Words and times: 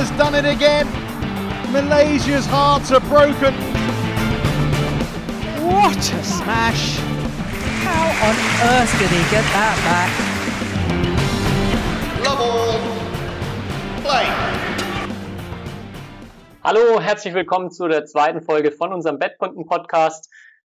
has 0.00 0.10
done 0.16 0.34
it 0.34 0.46
again. 0.46 0.86
Malaysia's 1.72 2.46
hearts 2.46 2.90
are 2.90 3.00
broken. 3.00 3.52
What 5.60 5.98
a 5.98 6.24
smash! 6.24 6.96
How 7.84 8.08
on 8.28 8.36
earth 8.72 8.92
did 8.98 9.10
he 9.10 9.22
get 9.28 9.44
that 9.52 9.76
back? 9.84 10.10
Love 12.24 12.40
all. 12.40 12.80
Play. 14.00 14.26
Hallo, 16.64 16.98
herzlich 16.98 17.34
willkommen 17.34 17.70
zu 17.70 17.86
der 17.86 18.06
zweiten 18.06 18.40
Folge 18.40 18.72
von 18.72 18.94
unserem 18.94 19.18
Bettkunden-Podcast. 19.18 20.30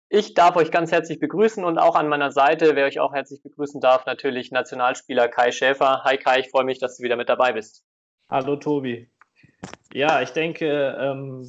Ich 0.07 0.35
darf 0.35 0.55
euch 0.55 0.71
ganz 0.71 0.93
herzlich 0.93 1.19
begrüßen 1.19 1.65
und 1.65 1.77
auch 1.77 1.95
an 1.95 2.07
meiner 2.07 2.31
Seite, 2.31 2.77
wer 2.77 2.85
euch 2.85 3.01
auch 3.01 3.13
herzlich 3.13 3.43
begrüßen 3.43 3.81
darf, 3.81 4.05
natürlich 4.05 4.51
Nationalspieler 4.51 5.27
Kai 5.27 5.51
Schäfer. 5.51 6.05
Hi 6.05 6.15
Kai, 6.15 6.39
ich 6.39 6.49
freue 6.49 6.63
mich, 6.63 6.79
dass 6.79 6.95
du 6.95 7.03
wieder 7.03 7.17
mit 7.17 7.27
dabei 7.27 7.51
bist. 7.51 7.83
Hallo 8.29 8.55
Tobi. 8.55 9.09
Ja, 9.93 10.21
ich 10.21 10.31
denke, 10.31 10.97
ähm, 10.99 11.47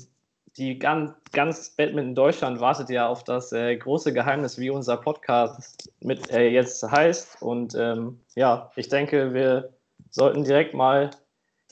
die 0.56 0.78
ganz, 0.78 1.12
ganz 1.32 1.70
Badminton 1.70 2.14
Deutschland 2.14 2.60
wartet 2.60 2.90
ja 2.90 3.08
auf 3.08 3.22
das 3.24 3.52
äh, 3.52 3.76
große 3.76 4.12
Geheimnis, 4.12 4.58
wie 4.58 4.70
unser 4.70 4.96
Podcast 4.96 5.90
mit 6.00 6.30
äh, 6.30 6.48
jetzt 6.48 6.82
heißt. 6.82 7.40
Und 7.40 7.74
ähm, 7.76 8.20
ja, 8.34 8.70
ich 8.74 8.88
denke, 8.88 9.34
wir 9.34 9.72
sollten 10.10 10.44
direkt 10.44 10.74
mal 10.74 11.10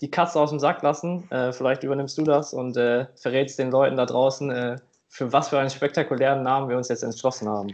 die 0.01 0.11
Katze 0.11 0.39
aus 0.39 0.51
dem 0.51 0.61
Sack 0.61 0.83
lassen. 0.83 1.29
Äh, 1.31 1.53
vielleicht 1.53 1.83
übernimmst 1.83 2.17
du 2.19 2.23
das 2.23 2.53
und 2.55 2.77
äh, 2.77 3.07
verrätst 3.17 3.59
den 3.59 3.71
Leuten 3.71 3.97
da 3.97 4.07
draußen, 4.07 4.51
äh, 4.51 4.77
für 5.09 5.33
was 5.33 5.49
für 5.49 5.59
einen 5.59 5.71
spektakulären 5.71 6.43
Namen 6.43 6.69
wir 6.69 6.77
uns 6.77 6.89
jetzt 6.89 7.03
entschlossen 7.03 7.49
haben. 7.49 7.73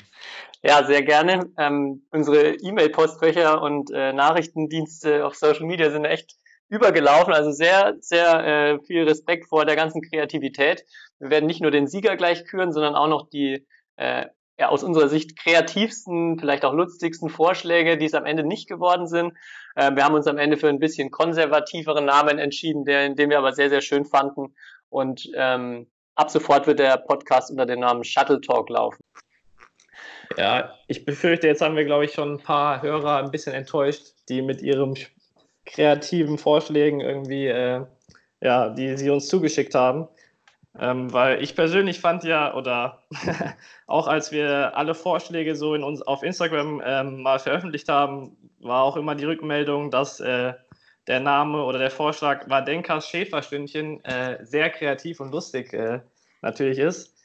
Ja, 0.62 0.84
sehr 0.84 1.02
gerne. 1.02 1.50
Ähm, 1.58 2.02
unsere 2.10 2.54
E-Mail-Postfächer 2.54 3.60
und 3.60 3.90
äh, 3.90 4.12
Nachrichtendienste 4.12 5.26
auf 5.26 5.34
Social 5.34 5.66
Media 5.66 5.90
sind 5.90 6.04
echt 6.04 6.36
übergelaufen. 6.72 7.34
Also 7.34 7.50
sehr, 7.50 7.96
sehr 8.00 8.44
äh, 8.44 8.78
viel 8.80 9.04
Respekt 9.04 9.48
vor 9.48 9.66
der 9.66 9.76
ganzen 9.76 10.00
Kreativität. 10.02 10.84
Wir 11.18 11.30
werden 11.30 11.46
nicht 11.46 11.60
nur 11.60 11.70
den 11.70 11.86
Sieger 11.86 12.16
gleich 12.16 12.46
küren, 12.46 12.72
sondern 12.72 12.94
auch 12.94 13.08
noch 13.08 13.28
die 13.28 13.66
äh, 13.96 14.26
ja, 14.58 14.68
aus 14.68 14.82
unserer 14.82 15.08
Sicht 15.08 15.38
kreativsten, 15.38 16.38
vielleicht 16.38 16.64
auch 16.64 16.72
lustigsten 16.72 17.28
Vorschläge, 17.28 17.98
die 17.98 18.06
es 18.06 18.14
am 18.14 18.24
Ende 18.24 18.42
nicht 18.42 18.68
geworden 18.68 19.06
sind. 19.06 19.34
Äh, 19.74 19.94
wir 19.94 20.04
haben 20.04 20.14
uns 20.14 20.26
am 20.26 20.38
Ende 20.38 20.56
für 20.56 20.68
ein 20.68 20.78
bisschen 20.78 21.10
konservativeren 21.10 22.06
Namen 22.06 22.38
entschieden, 22.38 22.84
der, 22.84 23.10
den 23.10 23.28
wir 23.28 23.38
aber 23.38 23.52
sehr, 23.52 23.68
sehr 23.68 23.82
schön 23.82 24.06
fanden. 24.06 24.54
Und 24.88 25.30
ähm, 25.34 25.88
ab 26.14 26.30
sofort 26.30 26.66
wird 26.66 26.78
der 26.78 26.96
Podcast 26.96 27.50
unter 27.50 27.66
dem 27.66 27.80
Namen 27.80 28.04
Shuttle 28.04 28.40
Talk 28.40 28.70
laufen. 28.70 29.00
Ja, 30.38 30.74
ich 30.86 31.04
befürchte, 31.04 31.46
jetzt 31.46 31.60
haben 31.60 31.76
wir, 31.76 31.84
glaube 31.84 32.06
ich, 32.06 32.12
schon 32.12 32.34
ein 32.34 32.42
paar 32.42 32.80
Hörer 32.80 33.18
ein 33.18 33.30
bisschen 33.30 33.52
enttäuscht, 33.52 34.14
die 34.30 34.40
mit 34.40 34.62
ihren 34.62 34.96
kreativen 35.64 36.38
Vorschlägen 36.38 37.00
irgendwie, 37.00 37.46
äh, 37.46 37.84
ja, 38.40 38.68
die 38.70 38.96
sie 38.96 39.10
uns 39.10 39.28
zugeschickt 39.28 39.74
haben. 39.74 40.08
Ähm, 40.78 41.12
weil 41.12 41.42
ich 41.42 41.54
persönlich 41.54 42.00
fand 42.00 42.24
ja, 42.24 42.54
oder 42.54 43.02
auch 43.86 44.08
als 44.08 44.32
wir 44.32 44.76
alle 44.76 44.94
Vorschläge 44.94 45.54
so 45.54 45.74
in 45.74 45.84
uns 45.84 46.00
auf 46.00 46.22
Instagram 46.22 46.82
ähm, 46.84 47.22
mal 47.22 47.38
veröffentlicht 47.38 47.88
haben, 47.88 48.36
war 48.60 48.82
auch 48.82 48.96
immer 48.96 49.14
die 49.14 49.26
Rückmeldung, 49.26 49.90
dass 49.90 50.18
äh, 50.20 50.54
der 51.06 51.20
Name 51.20 51.62
oder 51.64 51.78
der 51.78 51.90
Vorschlag 51.90 52.48
Wadenkas 52.48 53.08
Schäferstündchen 53.08 54.02
äh, 54.04 54.38
sehr 54.44 54.70
kreativ 54.70 55.20
und 55.20 55.32
lustig 55.32 55.72
äh, 55.74 56.00
natürlich 56.40 56.78
ist. 56.78 57.16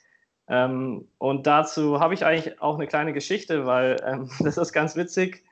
Ähm, 0.49 1.07
und 1.17 1.47
dazu 1.47 1.99
habe 1.99 2.13
ich 2.13 2.25
eigentlich 2.25 2.61
auch 2.61 2.75
eine 2.75 2.87
kleine 2.87 3.13
Geschichte, 3.13 3.65
weil 3.65 3.97
ähm, 4.05 4.29
das 4.39 4.57
ist 4.57 4.73
ganz 4.73 4.95
witzig. 4.95 5.43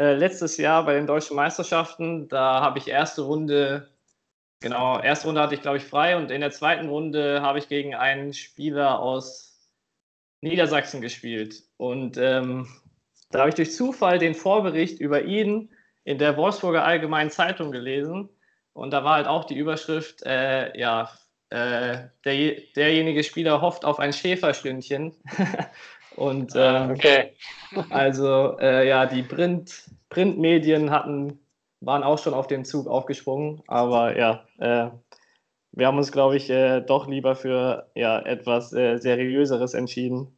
Äh, 0.00 0.14
letztes 0.14 0.56
Jahr 0.56 0.86
bei 0.86 0.94
den 0.94 1.06
deutschen 1.06 1.36
Meisterschaften, 1.36 2.26
da 2.30 2.62
habe 2.62 2.78
ich 2.78 2.88
erste 2.88 3.20
Runde, 3.20 3.90
genau, 4.60 4.98
erste 4.98 5.26
Runde 5.26 5.42
hatte 5.42 5.54
ich, 5.54 5.60
glaube 5.60 5.76
ich, 5.76 5.84
frei 5.84 6.16
und 6.16 6.30
in 6.30 6.40
der 6.40 6.52
zweiten 6.52 6.88
Runde 6.88 7.42
habe 7.42 7.58
ich 7.58 7.68
gegen 7.68 7.94
einen 7.94 8.32
Spieler 8.32 8.98
aus 8.98 9.60
Niedersachsen 10.40 11.02
gespielt. 11.02 11.64
Und 11.76 12.16
ähm, 12.16 12.66
da 13.30 13.40
habe 13.40 13.50
ich 13.50 13.56
durch 13.56 13.74
Zufall 13.74 14.18
den 14.18 14.34
Vorbericht 14.34 15.00
über 15.00 15.20
ihn 15.20 15.68
in 16.04 16.16
der 16.16 16.38
Wolfsburger 16.38 16.82
Allgemeinen 16.82 17.30
Zeitung 17.30 17.70
gelesen. 17.70 18.30
Und 18.72 18.92
da 18.92 19.04
war 19.04 19.16
halt 19.16 19.26
auch 19.26 19.44
die 19.44 19.58
Überschrift, 19.58 20.22
äh, 20.22 20.74
ja, 20.80 21.10
äh, 21.50 22.08
der, 22.24 22.56
derjenige 22.74 23.22
Spieler 23.22 23.60
hofft 23.60 23.84
auf 23.84 23.98
ein 23.98 24.14
Schäferstündchen. 24.14 25.14
Und 26.16 26.52
ähm, 26.56 26.90
okay. 26.90 27.32
also 27.90 28.58
äh, 28.58 28.88
ja, 28.88 29.06
die 29.06 29.22
Print, 29.22 29.84
Printmedien 30.08 30.90
hatten, 30.90 31.38
waren 31.80 32.02
auch 32.02 32.18
schon 32.18 32.34
auf 32.34 32.46
den 32.46 32.64
Zug 32.64 32.86
aufgesprungen, 32.86 33.62
aber 33.66 34.18
ja, 34.18 34.44
äh, 34.58 34.90
wir 35.72 35.86
haben 35.86 35.98
uns, 35.98 36.12
glaube 36.12 36.36
ich, 36.36 36.50
äh, 36.50 36.80
doch 36.80 37.06
lieber 37.06 37.36
für 37.36 37.90
ja, 37.94 38.18
etwas 38.20 38.72
äh, 38.72 38.98
Seriöseres 38.98 39.74
entschieden. 39.74 40.36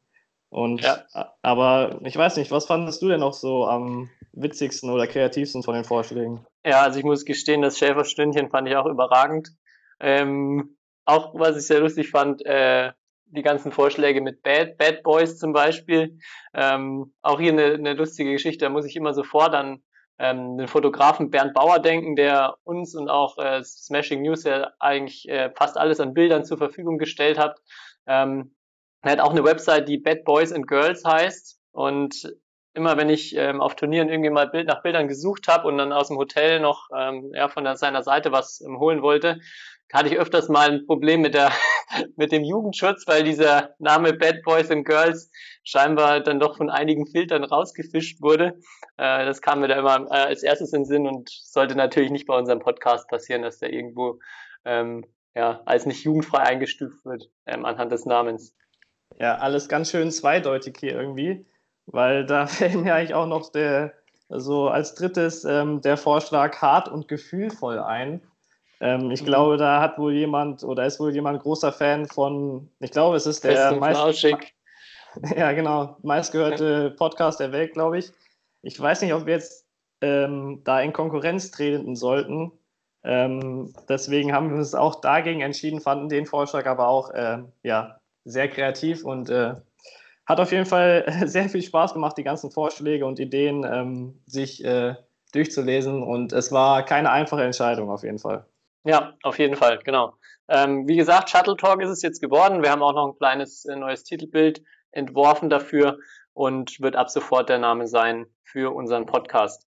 Und 0.51 0.83
ja. 0.83 1.03
aber 1.41 1.99
ich 2.05 2.15
weiß 2.15 2.37
nicht, 2.37 2.51
was 2.51 2.67
fandest 2.67 3.01
du 3.01 3.09
denn 3.09 3.21
noch 3.21 3.33
so 3.33 3.67
am 3.67 4.11
witzigsten 4.33 4.91
oder 4.91 5.07
kreativsten 5.07 5.63
von 5.63 5.75
den 5.75 5.85
Vorschlägen? 5.85 6.47
Ja, 6.65 6.83
also 6.83 6.99
ich 6.99 7.05
muss 7.05 7.25
gestehen, 7.25 7.63
das 7.63 7.79
Schäferstündchen 7.79 8.51
fand 8.51 8.69
ich 8.69 8.77
auch 8.77 8.85
überragend. 8.85 9.53
Ähm, 9.99 10.77
auch 11.07 11.35
was 11.35 11.57
ich 11.57 11.67
sehr 11.67 11.81
lustig 11.81 12.11
fand, 12.11 12.45
äh, 12.45 12.93
die 13.33 13.43
ganzen 13.43 13.73
Vorschläge 13.73 14.21
mit 14.21 14.43
Bad, 14.43 14.77
Bad 14.79 15.03
Boys 15.03 15.39
zum 15.39 15.53
Beispiel. 15.53 16.19
Ähm, 16.55 17.15
auch 17.23 17.41
hier 17.41 17.53
eine, 17.53 17.75
eine 17.75 17.95
lustige 17.95 18.33
Geschichte, 18.33 18.65
da 18.65 18.71
muss 18.71 18.87
ich 18.87 18.97
immer 18.97 19.15
sofort 19.15 19.55
an 19.55 19.83
ähm, 20.19 20.59
den 20.59 20.69
Fotografen 20.69 21.31
Bernd 21.31 21.55
Bauer 21.55 21.79
denken, 21.79 22.15
der 22.15 22.55
uns 22.65 22.95
und 22.95 23.09
auch 23.09 23.39
äh, 23.39 23.63
Smashing 23.65 24.23
News 24.23 24.45
ja 24.45 24.71
eigentlich 24.79 25.29
äh, 25.29 25.51
fast 25.55 25.77
alles 25.77 26.01
an 26.01 26.15
Bildern 26.15 26.45
zur 26.45 26.59
Verfügung 26.59 26.99
gestellt 26.99 27.39
hat. 27.39 27.61
Ähm, 28.07 28.55
er 29.03 29.13
hat 29.13 29.21
auch 29.21 29.33
eine 29.33 29.45
Website, 29.45 29.89
die 29.89 29.99
Bad 29.99 30.25
Boys 30.25 30.53
and 30.53 30.69
Girls 30.69 31.05
heißt 31.05 31.59
und 31.73 32.37
immer 32.75 32.97
wenn 32.97 33.11
ich 33.11 33.37
ähm, 33.37 33.61
auf 33.61 33.75
Turnieren 33.75 34.09
irgendwie 34.09 34.31
mal 34.31 34.49
Bild 34.49 34.69
nach 34.69 34.83
Bildern 34.83 35.09
gesucht 35.09 35.49
habe 35.49 35.69
und 35.69 35.77
dann 35.79 35.93
aus 35.93 36.09
dem 36.09 36.17
Hotel 36.17 36.61
noch 36.61 36.89
ähm, 36.97 37.33
ja, 37.35 37.49
von 37.49 37.65
der, 37.65 37.77
seiner 37.77 38.03
Seite 38.03 38.33
was 38.33 38.61
ähm, 38.61 38.79
holen 38.79 39.03
wollte, 39.03 39.41
hatte 39.93 40.09
ich 40.09 40.19
öfters 40.19 40.49
mal 40.49 40.71
ein 40.71 40.87
Problem 40.87 41.21
mit 41.21 41.35
der 41.35 41.53
mit 42.17 42.33
dem 42.33 42.45
Jugendschutz, 42.45 43.05
weil 43.07 43.23
dieser 43.23 43.75
Name 43.79 44.13
Bad 44.15 44.43
Boys 44.43 44.71
and 44.71 44.87
Girls 44.87 45.31
scheinbar 45.65 46.21
dann 46.21 46.41
doch 46.41 46.57
von 46.57 46.71
einigen 46.71 47.07
Filtern 47.07 47.45
rausgefischt 47.45 48.21
wurde. 48.21 48.59
Äh, 48.97 49.25
das 49.25 49.43
kam 49.43 49.61
mir 49.61 49.69
da 49.69 49.79
immer 49.79 50.07
äh, 50.11 50.29
als 50.29 50.43
erstes 50.43 50.73
in 50.73 50.81
den 50.83 50.87
Sinn 50.87 51.07
und 51.07 51.29
sollte 51.31 51.75
natürlich 51.75 52.11
nicht 52.11 52.27
bei 52.27 52.37
unserem 52.37 52.61
Podcast 52.61 53.09
passieren, 53.09 53.43
dass 53.43 53.59
der 53.59 53.73
irgendwo 53.73 54.19
ähm, 54.65 55.05
ja, 55.35 55.63
als 55.65 55.87
nicht 55.87 56.05
jugendfrei 56.05 56.41
eingestuft 56.41 57.05
wird 57.05 57.31
ähm, 57.47 57.65
anhand 57.65 57.93
des 57.93 58.05
Namens. 58.05 58.55
Ja, 59.19 59.37
alles 59.37 59.69
ganz 59.69 59.91
schön 59.91 60.11
zweideutig 60.11 60.77
hier 60.79 60.93
irgendwie, 60.93 61.47
weil 61.87 62.27
da 62.27 62.47
fällt 62.47 62.75
mir 62.77 62.95
eigentlich 62.95 63.15
auch 63.15 63.27
noch 63.27 63.51
der, 63.51 63.95
so 64.29 64.69
als 64.69 64.95
drittes 64.95 65.45
ähm, 65.45 65.81
der 65.81 65.97
Vorschlag 65.97 66.61
hart 66.61 66.89
und 66.89 67.09
gefühlvoll 67.09 67.79
ein. 67.79 68.23
Ähm, 68.83 69.13
ich 69.13 69.23
mhm. 69.23 69.27
glaube, 69.27 69.57
da 69.57 69.81
hat 69.81 69.97
wohl 69.97 70.13
jemand 70.13 70.65
oder 70.65 70.85
ist 70.85 70.99
wohl 70.99 71.15
jemand 71.15 71.41
großer 71.41 71.73
Fan 71.73 72.07
von, 72.07 72.69
ich 72.81 72.91
glaube, 72.91 73.17
es 73.17 73.27
ist 73.27 73.45
der 73.45 73.77
meist, 73.77 74.23
ja, 75.37 75.53
genau, 75.53 75.97
meistgehörte 76.03 76.91
Podcast 76.91 77.39
der 77.39 77.53
Welt, 77.53 77.75
glaube 77.75 77.99
ich. 77.99 78.11
Ich 78.63 78.79
weiß 78.79 79.03
nicht, 79.03 79.15
ob 79.15 79.27
wir 79.27 79.35
jetzt 79.35 79.67
ähm, 80.01 80.63
da 80.65 80.81
in 80.81 80.93
Konkurrenz 80.93 81.53
treten 81.53 81.95
sollten. 81.95 82.51
Ähm, 83.05 83.73
deswegen 83.89 84.33
haben 84.33 84.51
wir 84.51 84.57
uns 84.57 84.75
auch 84.75 85.01
dagegen 85.01 85.43
entschieden, 85.43 85.81
fanden 85.81 86.09
den 86.09 86.27
Vorschlag 86.27 86.67
aber 86.67 86.89
auch 86.89 87.11
äh, 87.11 87.39
ja, 87.63 88.01
sehr 88.25 88.49
kreativ 88.49 89.05
und 89.05 89.31
äh, 89.31 89.55
hat 90.27 90.41
auf 90.41 90.51
jeden 90.51 90.67
Fall 90.67 91.05
sehr 91.27 91.49
viel 91.49 91.63
Spaß 91.63 91.93
gemacht, 91.93 92.19
die 92.19 92.25
ganzen 92.25 92.51
Vorschläge 92.51 93.07
und 93.07 93.21
Ideen 93.21 93.65
ähm, 93.65 94.21
sich 94.27 94.65
äh, 94.65 94.97
durchzulesen. 95.33 96.03
Und 96.03 96.33
es 96.33 96.51
war 96.51 96.85
keine 96.85 97.13
einfache 97.13 97.45
Entscheidung 97.45 97.89
auf 97.89 98.03
jeden 98.03 98.19
Fall. 98.19 98.45
Ja, 98.85 99.15
auf 99.23 99.39
jeden 99.39 99.57
Fall, 99.57 99.79
genau. 99.85 100.15
Ähm, 100.49 100.89
wie 100.89 100.97
gesagt, 100.97 101.31
Shuttle 101.31 101.57
Talk 101.57 101.81
ist 101.83 101.91
es 101.91 102.03
jetzt 102.03 102.21
geworden. 102.21 102.63
Wir 102.63 102.71
haben 102.71 102.83
auch 102.83 102.93
noch 102.93 103.07
ein 103.07 103.17
kleines 103.17 103.65
äh, 103.65 103.77
neues 103.77 104.03
Titelbild 104.03 104.63
entworfen 104.91 105.49
dafür 105.49 105.99
und 106.35 106.81
wird 106.81 106.97
ab 106.97 107.11
sofort 107.11 107.49
der 107.49 107.59
Name 107.59 107.87
sein 107.87 108.27
für 108.43 108.75
unseren 108.75 109.07
Podcast. 109.07 109.67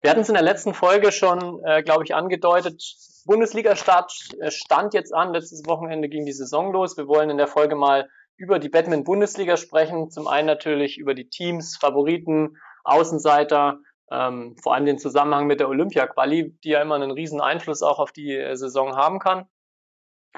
Wir 0.00 0.10
hatten 0.10 0.20
es 0.20 0.28
in 0.28 0.34
der 0.34 0.42
letzten 0.42 0.74
Folge 0.74 1.12
schon, 1.12 1.62
äh, 1.64 1.82
glaube 1.82 2.04
ich, 2.04 2.14
angedeutet. 2.14 2.82
Bundesliga-Start 3.26 4.12
äh, 4.40 4.50
stand 4.50 4.94
jetzt 4.94 5.14
an. 5.14 5.32
Letztes 5.32 5.66
Wochenende 5.66 6.08
ging 6.08 6.26
die 6.26 6.32
Saison 6.32 6.72
los. 6.72 6.96
Wir 6.96 7.08
wollen 7.08 7.30
in 7.30 7.38
der 7.38 7.46
Folge 7.46 7.74
mal 7.74 8.08
über 8.36 8.58
die 8.58 8.68
Batman-Bundesliga 8.68 9.56
sprechen. 9.56 10.10
Zum 10.10 10.28
einen 10.28 10.46
natürlich 10.46 10.98
über 10.98 11.14
die 11.14 11.28
Teams, 11.28 11.76
Favoriten, 11.76 12.56
Außenseiter, 12.84 13.78
ähm, 14.14 14.56
vor 14.62 14.74
allem 14.74 14.86
den 14.86 14.98
Zusammenhang 14.98 15.46
mit 15.46 15.60
der 15.60 15.68
Olympia-Quali, 15.68 16.56
die 16.62 16.68
ja 16.68 16.82
immer 16.82 16.94
einen 16.94 17.10
riesen 17.10 17.40
Einfluss 17.40 17.82
auch 17.82 17.98
auf 17.98 18.12
die 18.12 18.36
äh, 18.36 18.54
Saison 18.54 18.96
haben 18.96 19.18
kann. 19.18 19.46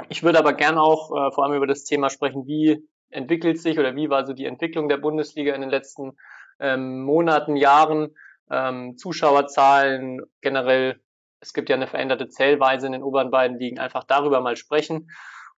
Ich 0.08 0.22
würde 0.22 0.38
aber 0.38 0.52
gern 0.52 0.78
auch 0.78 1.10
äh, 1.10 1.32
vor 1.32 1.44
allem 1.44 1.56
über 1.56 1.66
das 1.66 1.84
Thema 1.84 2.10
sprechen, 2.10 2.46
wie 2.46 2.86
entwickelt 3.10 3.60
sich 3.60 3.78
oder 3.78 3.94
wie 3.94 4.10
war 4.10 4.26
so 4.26 4.32
die 4.32 4.46
Entwicklung 4.46 4.88
der 4.88 4.98
Bundesliga 4.98 5.54
in 5.54 5.60
den 5.60 5.70
letzten 5.70 6.16
ähm, 6.58 7.02
Monaten, 7.02 7.56
Jahren, 7.56 8.14
ähm, 8.50 8.96
Zuschauerzahlen, 8.96 10.22
generell 10.40 11.00
es 11.40 11.52
gibt 11.52 11.68
ja 11.68 11.76
eine 11.76 11.86
veränderte 11.86 12.28
Zählweise 12.28 12.86
in 12.86 12.92
den 12.92 13.02
oberen 13.02 13.30
beiden 13.30 13.58
Ligen, 13.58 13.78
einfach 13.78 14.04
darüber 14.04 14.40
mal 14.40 14.56
sprechen. 14.56 15.10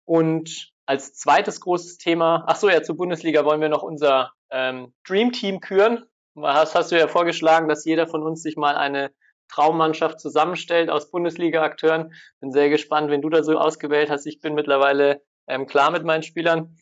Und 0.05 0.71
als 0.85 1.13
zweites 1.13 1.61
großes 1.61 1.97
Thema, 1.97 2.43
ach 2.47 2.55
so, 2.55 2.69
ja, 2.69 2.81
zur 2.81 2.97
Bundesliga 2.97 3.45
wollen 3.45 3.61
wir 3.61 3.69
noch 3.69 3.83
unser 3.83 4.31
ähm, 4.49 4.93
Dream 5.05 5.31
Team 5.31 5.59
küren. 5.59 6.05
Das 6.39 6.75
hast 6.75 6.91
du 6.91 6.99
ja 6.99 7.07
vorgeschlagen, 7.07 7.67
dass 7.67 7.83
jeder 7.83 8.05
von 8.05 8.21
uns 8.21 8.43
sich 8.43 8.57
mal 8.57 8.75
eine 8.75 9.09
Traummannschaft 9.49 10.19
zusammenstellt 10.19 10.89
aus 10.89 11.09
Bundesliga-Akteuren. 11.09 12.13
Bin 12.41 12.51
sehr 12.51 12.69
gespannt, 12.69 13.09
wenn 13.09 13.23
du 13.23 13.29
da 13.29 13.41
so 13.41 13.57
ausgewählt 13.57 14.11
hast. 14.11 14.27
Ich 14.27 14.39
bin 14.39 14.53
mittlerweile 14.53 15.21
ähm, 15.47 15.65
klar 15.65 15.89
mit 15.89 16.03
meinen 16.03 16.21
Spielern. 16.21 16.77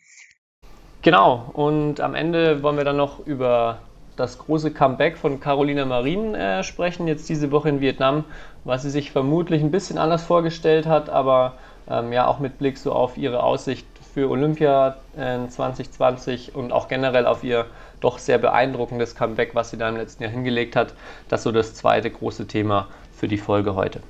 Genau, 1.04 1.52
und 1.54 2.02
am 2.02 2.16
Ende 2.16 2.64
wollen 2.64 2.76
wir 2.76 2.84
dann 2.84 2.98
noch 2.98 3.26
über 3.26 3.80
das 4.18 4.40
große 4.40 4.74
Comeback 4.74 5.18
von 5.18 5.40
Carolina 5.40 5.86
Marin 5.86 6.36
äh, 6.36 6.64
sprechen, 6.64 7.08
jetzt 7.08 7.30
diese 7.30 7.52
Woche 7.52 7.70
in 7.70 7.80
Vietnam, 7.80 8.26
was 8.66 8.82
sie 8.82 8.90
sich 8.90 9.12
vermutlich 9.12 9.62
ein 9.62 9.72
bisschen 9.72 9.98
anders 9.98 10.24
vorgestellt 10.24 10.86
hat, 10.86 11.10
aber 11.10 11.54
ähm, 11.90 12.12
ja 12.12 12.28
auch 12.28 12.40
mit 12.40 12.58
Blick 12.58 12.78
so 12.78 12.92
auf 12.92 13.18
ihre 13.18 13.44
Aussicht 13.44 13.86
für 14.14 14.30
Olympia 14.30 14.98
äh, 15.18 15.48
2020 15.48 16.56
und 16.56 16.72
auch 16.72 16.88
generell 16.88 17.26
auf 17.26 17.44
ihr 17.44 17.68
doch 18.06 18.20
sehr 18.20 18.38
beeindruckendes 18.38 19.16
Comeback, 19.16 19.56
was 19.56 19.72
sie 19.72 19.78
da 19.78 19.90
im 19.90 19.98
letzten 19.98 20.24
Jahr 20.24 20.32
hingelegt 20.32 20.76
hat. 20.76 20.94
Das 21.28 21.40
ist 21.40 21.46
so 21.46 21.52
das 21.52 21.74
zweite 21.74 22.12
große 22.12 22.46
Thema 22.46 22.88
für 23.12 23.28
die 23.28 23.40
Folge 23.40 23.76
heute. 23.76 24.02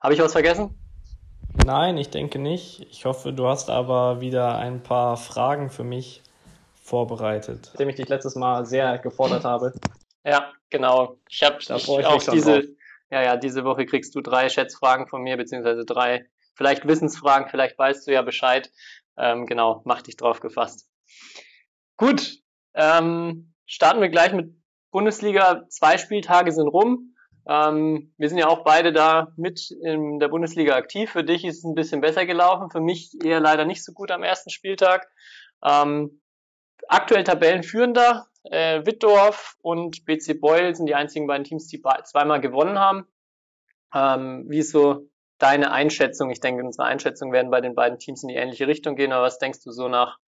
Habe 0.00 0.14
ich 0.14 0.20
was 0.20 0.32
vergessen? 0.32 0.78
Nein, 1.66 1.98
ich 1.98 2.08
denke 2.08 2.38
nicht. 2.38 2.80
Ich 2.90 3.04
hoffe, 3.04 3.34
du 3.34 3.46
hast 3.46 3.68
aber 3.68 4.22
wieder 4.22 4.56
ein 4.56 4.82
paar 4.82 5.18
Fragen 5.18 5.68
für 5.68 5.84
mich 5.84 6.22
vorbereitet. 6.82 7.68
Nachdem 7.72 7.90
ich 7.90 7.96
dich 7.96 8.08
letztes 8.08 8.36
Mal 8.36 8.64
sehr 8.64 8.98
gefordert 8.98 9.44
habe. 9.44 9.74
Ja, 10.24 10.50
genau. 10.70 11.18
Ich 11.28 11.42
habe 11.42 11.58
auch 12.06 12.22
diese, 12.32 12.74
ja, 13.10 13.22
ja, 13.22 13.36
diese 13.36 13.64
Woche 13.64 13.84
kriegst 13.84 14.14
du 14.14 14.22
drei 14.22 14.48
Schätzfragen 14.48 15.08
von 15.08 15.22
mir, 15.22 15.36
beziehungsweise 15.36 15.84
drei, 15.84 16.24
vielleicht 16.54 16.86
Wissensfragen, 16.88 17.48
vielleicht 17.50 17.78
weißt 17.78 18.06
du 18.06 18.12
ja 18.12 18.22
Bescheid. 18.22 18.70
Ähm, 19.18 19.44
genau, 19.44 19.82
mach 19.84 20.00
dich 20.00 20.16
drauf 20.16 20.40
gefasst. 20.40 20.88
Gut, 21.98 22.41
ähm, 22.74 23.54
starten 23.66 24.00
wir 24.00 24.08
gleich 24.08 24.32
mit 24.32 24.54
Bundesliga. 24.90 25.66
Zwei 25.68 25.98
Spieltage 25.98 26.52
sind 26.52 26.68
rum. 26.68 27.14
Ähm, 27.46 28.14
wir 28.18 28.28
sind 28.28 28.38
ja 28.38 28.46
auch 28.46 28.62
beide 28.64 28.92
da 28.92 29.32
mit 29.36 29.70
in 29.82 30.18
der 30.18 30.28
Bundesliga 30.28 30.76
aktiv. 30.76 31.10
Für 31.10 31.24
dich 31.24 31.44
ist 31.44 31.58
es 31.58 31.64
ein 31.64 31.74
bisschen 31.74 32.00
besser 32.00 32.24
gelaufen, 32.26 32.70
für 32.70 32.80
mich 32.80 33.12
eher 33.24 33.40
leider 33.40 33.64
nicht 33.64 33.84
so 33.84 33.92
gut 33.92 34.10
am 34.10 34.22
ersten 34.22 34.50
Spieltag. 34.50 35.08
Ähm, 35.64 36.20
aktuell 36.88 37.24
Tabellenführender, 37.24 38.26
äh, 38.44 38.84
Wittdorf 38.86 39.56
und 39.62 40.04
BC 40.04 40.40
Beul 40.40 40.74
sind 40.74 40.86
die 40.86 40.94
einzigen 40.94 41.26
beiden 41.26 41.44
Teams, 41.44 41.66
die 41.66 41.82
zweimal 42.04 42.40
gewonnen 42.40 42.78
haben. 42.78 43.06
Ähm, 43.94 44.46
wie 44.48 44.58
ist 44.58 44.70
so 44.70 45.08
deine 45.38 45.72
Einschätzung? 45.72 46.30
Ich 46.30 46.40
denke, 46.40 46.64
unsere 46.64 46.86
Einschätzungen 46.86 47.32
werden 47.32 47.50
bei 47.50 47.60
den 47.60 47.74
beiden 47.74 47.98
Teams 47.98 48.22
in 48.22 48.28
die 48.28 48.36
ähnliche 48.36 48.66
Richtung 48.66 48.96
gehen, 48.96 49.12
aber 49.12 49.24
was 49.24 49.38
denkst 49.38 49.62
du 49.64 49.72
so 49.72 49.88
nach 49.88 50.18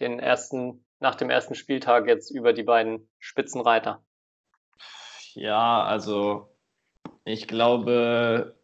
den 0.00 0.18
ersten, 0.18 0.84
nach 1.04 1.14
dem 1.14 1.28
ersten 1.28 1.54
Spieltag 1.54 2.08
jetzt 2.08 2.30
über 2.30 2.54
die 2.54 2.62
beiden 2.62 3.06
Spitzenreiter? 3.18 4.02
Ja, 5.34 5.84
also 5.84 6.48
ich 7.24 7.46
glaube, 7.46 8.56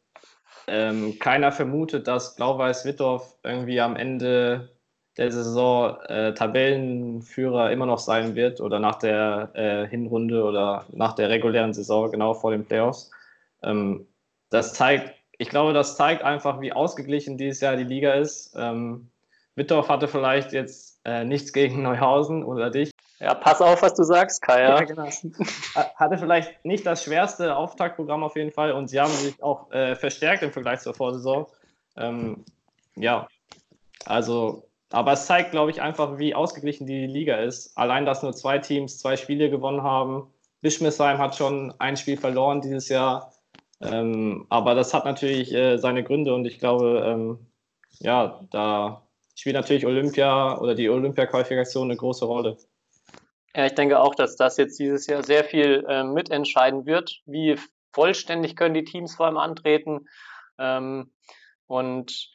ähm, 0.66 1.18
keiner 1.18 1.52
vermutet, 1.52 2.08
dass 2.08 2.36
Blau-Weiß 2.36 2.86
Wittorf 2.86 3.36
irgendwie 3.44 3.80
am 3.80 3.94
Ende 3.94 4.70
der 5.18 5.30
Saison 5.30 6.00
äh, 6.06 6.32
Tabellenführer 6.32 7.72
immer 7.72 7.84
noch 7.84 7.98
sein 7.98 8.34
wird 8.34 8.62
oder 8.62 8.78
nach 8.78 8.96
der 8.96 9.50
äh, 9.52 9.86
Hinrunde 9.86 10.42
oder 10.42 10.86
nach 10.92 11.12
der 11.12 11.28
regulären 11.28 11.74
Saison, 11.74 12.10
genau 12.10 12.32
vor 12.32 12.52
den 12.52 12.64
Playoffs. 12.64 13.10
Ähm, 13.62 14.06
das 14.48 14.72
zeigt, 14.72 15.14
ich 15.36 15.50
glaube, 15.50 15.74
das 15.74 15.96
zeigt 15.96 16.22
einfach, 16.22 16.62
wie 16.62 16.72
ausgeglichen 16.72 17.36
dieses 17.36 17.60
Jahr 17.60 17.76
die 17.76 17.84
Liga 17.84 18.14
ist. 18.14 18.54
Ähm, 18.56 19.10
Wittorf 19.56 19.90
hatte 19.90 20.08
vielleicht 20.08 20.52
jetzt 20.52 20.89
äh, 21.04 21.24
nichts 21.24 21.52
gegen 21.52 21.82
Neuhausen 21.82 22.44
oder 22.44 22.70
dich. 22.70 22.90
Ja, 23.18 23.34
pass 23.34 23.60
auf, 23.60 23.82
was 23.82 23.94
du 23.94 24.02
sagst, 24.02 24.40
Kai. 24.40 24.62
Ja, 24.62 24.80
genau. 24.80 25.08
Hatte 25.96 26.18
vielleicht 26.18 26.64
nicht 26.64 26.86
das 26.86 27.04
schwerste 27.04 27.54
Auftaktprogramm 27.54 28.22
auf 28.22 28.34
jeden 28.36 28.50
Fall 28.50 28.72
und 28.72 28.88
sie 28.88 28.98
haben 28.98 29.12
sich 29.12 29.42
auch 29.42 29.70
äh, 29.72 29.94
verstärkt 29.94 30.42
im 30.42 30.52
Vergleich 30.52 30.80
zur 30.80 30.94
Vorsaison. 30.94 31.46
Ähm, 31.96 32.44
ja, 32.96 33.28
also 34.06 34.64
aber 34.92 35.12
es 35.12 35.26
zeigt, 35.26 35.52
glaube 35.52 35.70
ich, 35.70 35.80
einfach, 35.80 36.18
wie 36.18 36.34
ausgeglichen 36.34 36.86
die 36.86 37.06
Liga 37.06 37.36
ist. 37.36 37.76
Allein, 37.78 38.04
dass 38.06 38.22
nur 38.22 38.32
zwei 38.32 38.58
Teams 38.58 38.98
zwei 38.98 39.16
Spiele 39.16 39.48
gewonnen 39.48 39.82
haben. 39.82 40.32
Bischmissheim 40.62 41.18
hat 41.18 41.36
schon 41.36 41.72
ein 41.78 41.96
Spiel 41.96 42.16
verloren 42.16 42.60
dieses 42.60 42.88
Jahr. 42.88 43.32
Ähm, 43.80 44.46
aber 44.48 44.74
das 44.74 44.92
hat 44.92 45.04
natürlich 45.04 45.54
äh, 45.54 45.78
seine 45.78 46.02
Gründe 46.02 46.34
und 46.34 46.44
ich 46.44 46.58
glaube, 46.58 47.02
ähm, 47.06 47.46
ja, 48.00 48.40
da 48.50 49.02
spielt 49.40 49.56
natürlich 49.56 49.86
Olympia 49.86 50.58
oder 50.58 50.74
die 50.74 50.90
Olympia-Qualifikation 50.90 51.88
eine 51.88 51.96
große 51.96 52.24
Rolle. 52.24 52.58
Ja, 53.54 53.66
ich 53.66 53.74
denke 53.74 53.98
auch, 53.98 54.14
dass 54.14 54.36
das 54.36 54.56
jetzt 54.58 54.78
dieses 54.78 55.06
Jahr 55.06 55.22
sehr 55.22 55.44
viel 55.44 55.84
äh, 55.88 56.04
mitentscheiden 56.04 56.86
wird. 56.86 57.20
Wie 57.26 57.58
vollständig 57.92 58.54
können 58.54 58.74
die 58.74 58.84
Teams 58.84 59.14
vor 59.14 59.26
allem 59.26 59.38
antreten? 59.38 60.08
Ähm, 60.58 61.12
und 61.66 62.30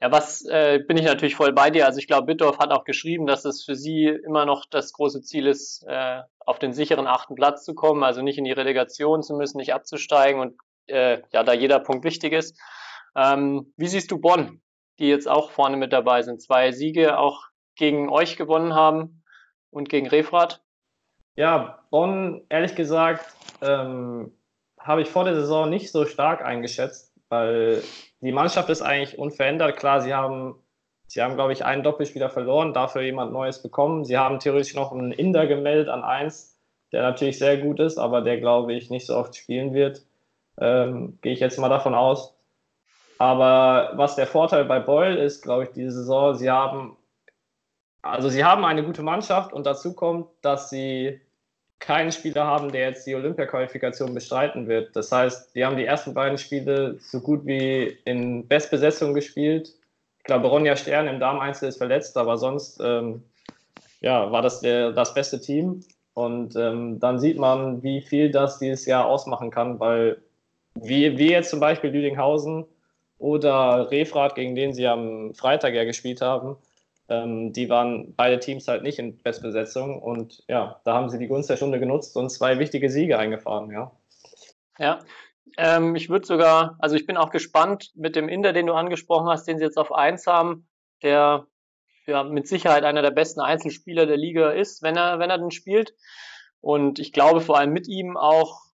ja, 0.00 0.10
was 0.10 0.44
äh, 0.46 0.80
bin 0.86 0.96
ich 0.96 1.04
natürlich 1.04 1.36
voll 1.36 1.52
bei 1.52 1.70
dir. 1.70 1.86
Also 1.86 1.98
ich 1.98 2.06
glaube, 2.06 2.26
Bittorf 2.26 2.58
hat 2.58 2.70
auch 2.70 2.84
geschrieben, 2.84 3.26
dass 3.26 3.44
es 3.44 3.64
für 3.64 3.74
sie 3.74 4.06
immer 4.06 4.46
noch 4.46 4.64
das 4.70 4.92
große 4.92 5.22
Ziel 5.22 5.46
ist, 5.46 5.84
äh, 5.86 6.22
auf 6.38 6.58
den 6.58 6.72
sicheren 6.72 7.06
achten 7.06 7.34
Platz 7.34 7.64
zu 7.64 7.74
kommen, 7.74 8.02
also 8.02 8.22
nicht 8.22 8.38
in 8.38 8.44
die 8.44 8.52
Relegation 8.52 9.22
zu 9.22 9.34
müssen, 9.34 9.58
nicht 9.58 9.74
abzusteigen 9.74 10.40
und 10.40 10.54
äh, 10.86 11.20
ja, 11.32 11.42
da 11.42 11.52
jeder 11.52 11.80
Punkt 11.80 12.04
wichtig 12.04 12.32
ist. 12.32 12.58
Ähm, 13.16 13.72
wie 13.76 13.88
siehst 13.88 14.10
du 14.10 14.18
Bonn, 14.18 14.60
die 14.98 15.08
jetzt 15.08 15.28
auch 15.28 15.50
vorne 15.50 15.76
mit 15.76 15.92
dabei 15.92 16.22
sind? 16.22 16.42
Zwei 16.42 16.72
Siege 16.72 17.18
auch 17.18 17.44
gegen 17.76 18.08
euch 18.08 18.36
gewonnen 18.36 18.74
haben 18.74 19.22
und 19.70 19.88
gegen 19.88 20.08
Refrat? 20.08 20.62
Ja, 21.36 21.78
Bonn, 21.90 22.42
ehrlich 22.48 22.74
gesagt, 22.74 23.24
ähm, 23.62 24.32
habe 24.78 25.02
ich 25.02 25.08
vor 25.08 25.24
der 25.24 25.34
Saison 25.34 25.70
nicht 25.70 25.92
so 25.92 26.04
stark 26.04 26.44
eingeschätzt, 26.44 27.12
weil 27.28 27.82
die 28.20 28.32
Mannschaft 28.32 28.68
ist 28.70 28.82
eigentlich 28.82 29.18
unverändert. 29.18 29.76
Klar, 29.76 30.00
sie 30.00 30.14
haben, 30.14 30.56
sie 31.06 31.22
haben, 31.22 31.34
glaube 31.34 31.52
ich, 31.52 31.64
einen 31.64 31.82
Doppelspieler 31.82 32.30
verloren, 32.30 32.72
dafür 32.72 33.02
jemand 33.02 33.32
Neues 33.32 33.62
bekommen. 33.62 34.04
Sie 34.04 34.18
haben 34.18 34.40
theoretisch 34.40 34.74
noch 34.74 34.92
einen 34.92 35.12
Inder 35.12 35.46
gemeldet 35.46 35.88
an 35.88 36.02
eins, 36.02 36.58
der 36.90 37.02
natürlich 37.02 37.38
sehr 37.38 37.58
gut 37.58 37.80
ist, 37.80 37.98
aber 37.98 38.22
der, 38.22 38.38
glaube 38.38 38.72
ich, 38.72 38.90
nicht 38.90 39.06
so 39.06 39.16
oft 39.16 39.36
spielen 39.36 39.74
wird. 39.74 40.02
Ähm, 40.60 41.18
Gehe 41.22 41.32
ich 41.32 41.40
jetzt 41.40 41.58
mal 41.58 41.68
davon 41.68 41.94
aus. 41.94 42.34
Aber 43.18 43.92
was 43.94 44.14
der 44.14 44.26
Vorteil 44.26 44.64
bei 44.64 44.78
Beul 44.78 45.16
ist, 45.16 45.42
glaube 45.42 45.64
ich, 45.64 45.70
diese 45.70 45.90
Saison, 45.90 46.34
sie 46.34 46.50
haben, 46.50 46.96
also 48.00 48.28
sie 48.28 48.44
haben 48.44 48.64
eine 48.64 48.84
gute 48.84 49.02
Mannschaft 49.02 49.52
und 49.52 49.66
dazu 49.66 49.92
kommt, 49.92 50.28
dass 50.40 50.70
sie 50.70 51.20
keinen 51.80 52.12
Spieler 52.12 52.46
haben, 52.46 52.72
der 52.72 52.88
jetzt 52.88 53.06
die 53.06 53.14
Olympia-Qualifikation 53.14 54.14
bestreiten 54.14 54.66
wird. 54.68 54.94
Das 54.96 55.12
heißt, 55.12 55.54
die 55.54 55.64
haben 55.64 55.76
die 55.76 55.84
ersten 55.84 56.14
beiden 56.14 56.38
Spiele 56.38 56.96
so 57.00 57.20
gut 57.20 57.44
wie 57.44 57.98
in 58.04 58.46
Bestbesetzung 58.46 59.14
gespielt. 59.14 59.74
Ich 60.18 60.24
glaube, 60.24 60.48
Ronja 60.48 60.76
Stern 60.76 61.08
im 61.08 61.20
Damen-Einzel 61.20 61.68
ist 61.68 61.78
verletzt, 61.78 62.16
aber 62.16 62.36
sonst 62.36 62.80
ähm, 62.80 63.22
ja, 64.00 64.30
war 64.30 64.42
das 64.42 64.60
der, 64.60 64.92
das 64.92 65.14
beste 65.14 65.40
Team. 65.40 65.82
Und 66.14 66.56
ähm, 66.56 66.98
dann 66.98 67.20
sieht 67.20 67.38
man, 67.38 67.82
wie 67.82 68.00
viel 68.00 68.30
das 68.30 68.58
dieses 68.58 68.86
Jahr 68.86 69.06
ausmachen 69.06 69.50
kann, 69.50 69.78
weil 69.78 70.18
wie, 70.74 71.16
wie 71.16 71.30
jetzt 71.30 71.50
zum 71.50 71.60
Beispiel 71.60 71.90
Lüdinghausen 71.90 72.66
oder 73.18 73.90
Refrat, 73.90 74.34
gegen 74.34 74.54
den 74.54 74.72
sie 74.72 74.86
am 74.86 75.34
Freitag 75.34 75.74
ja 75.74 75.84
gespielt 75.84 76.20
haben, 76.20 76.56
ähm, 77.08 77.52
die 77.52 77.68
waren 77.68 78.14
beide 78.14 78.38
Teams 78.38 78.68
halt 78.68 78.82
nicht 78.82 78.98
in 78.98 79.18
Bestbesetzung 79.18 80.00
und 80.00 80.44
ja, 80.48 80.80
da 80.84 80.94
haben 80.94 81.08
sie 81.08 81.18
die 81.18 81.28
Gunst 81.28 81.50
der 81.50 81.56
Stunde 81.56 81.80
genutzt 81.80 82.16
und 82.16 82.30
zwei 82.30 82.58
wichtige 82.58 82.90
Siege 82.90 83.18
eingefahren, 83.18 83.70
ja. 83.70 83.92
Ja, 84.78 85.00
ähm, 85.56 85.96
ich 85.96 86.08
würde 86.08 86.26
sogar, 86.26 86.76
also 86.78 86.94
ich 86.94 87.06
bin 87.06 87.16
auch 87.16 87.30
gespannt 87.30 87.90
mit 87.94 88.14
dem 88.14 88.28
Inder, 88.28 88.52
den 88.52 88.66
du 88.66 88.74
angesprochen 88.74 89.28
hast, 89.28 89.48
den 89.48 89.58
sie 89.58 89.64
jetzt 89.64 89.78
auf 89.78 89.92
1 89.92 90.26
haben, 90.26 90.68
der 91.02 91.46
ja 92.06 92.22
mit 92.22 92.46
Sicherheit 92.46 92.84
einer 92.84 93.02
der 93.02 93.10
besten 93.10 93.40
Einzelspieler 93.40 94.06
der 94.06 94.16
Liga 94.16 94.50
ist, 94.50 94.82
wenn 94.82 94.96
er, 94.96 95.18
wenn 95.18 95.30
er 95.30 95.38
denn 95.38 95.50
spielt. 95.50 95.94
Und 96.60 96.98
ich 96.98 97.12
glaube 97.12 97.40
vor 97.40 97.58
allem 97.58 97.72
mit 97.72 97.88
ihm 97.88 98.16
auch 98.16 98.67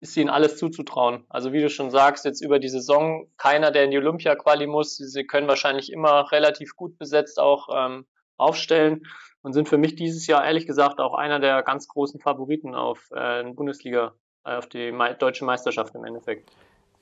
ist 0.00 0.16
ihnen 0.16 0.30
alles 0.30 0.56
zuzutrauen. 0.56 1.24
Also 1.28 1.52
wie 1.52 1.60
du 1.60 1.70
schon 1.70 1.90
sagst, 1.90 2.24
jetzt 2.24 2.42
über 2.42 2.58
die 2.58 2.68
Saison 2.68 3.28
keiner, 3.36 3.70
der 3.70 3.84
in 3.84 3.90
die 3.90 3.98
Olympia-Quali 3.98 4.66
muss. 4.66 4.96
Sie 4.96 5.24
können 5.24 5.48
wahrscheinlich 5.48 5.92
immer 5.92 6.30
relativ 6.32 6.76
gut 6.76 6.98
besetzt 6.98 7.38
auch 7.38 7.68
ähm, 7.74 8.06
aufstellen 8.36 9.06
und 9.42 9.52
sind 9.52 9.68
für 9.68 9.78
mich 9.78 9.94
dieses 9.94 10.26
Jahr 10.26 10.44
ehrlich 10.44 10.66
gesagt 10.66 11.00
auch 11.00 11.14
einer 11.14 11.40
der 11.40 11.62
ganz 11.62 11.88
großen 11.88 12.20
Favoriten 12.20 12.74
auf 12.74 13.10
äh, 13.12 13.44
Bundesliga, 13.44 14.12
äh, 14.44 14.56
auf 14.56 14.68
die 14.68 14.92
Me 14.92 15.14
deutsche 15.14 15.44
Meisterschaft 15.44 15.94
im 15.94 16.04
Endeffekt. 16.04 16.50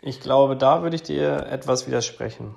Ich 0.02 0.20
glaube, 0.20 0.56
da 0.56 0.82
würde 0.82 0.96
ich 0.96 1.02
dir 1.02 1.46
etwas 1.50 1.86
widersprechen. 1.86 2.54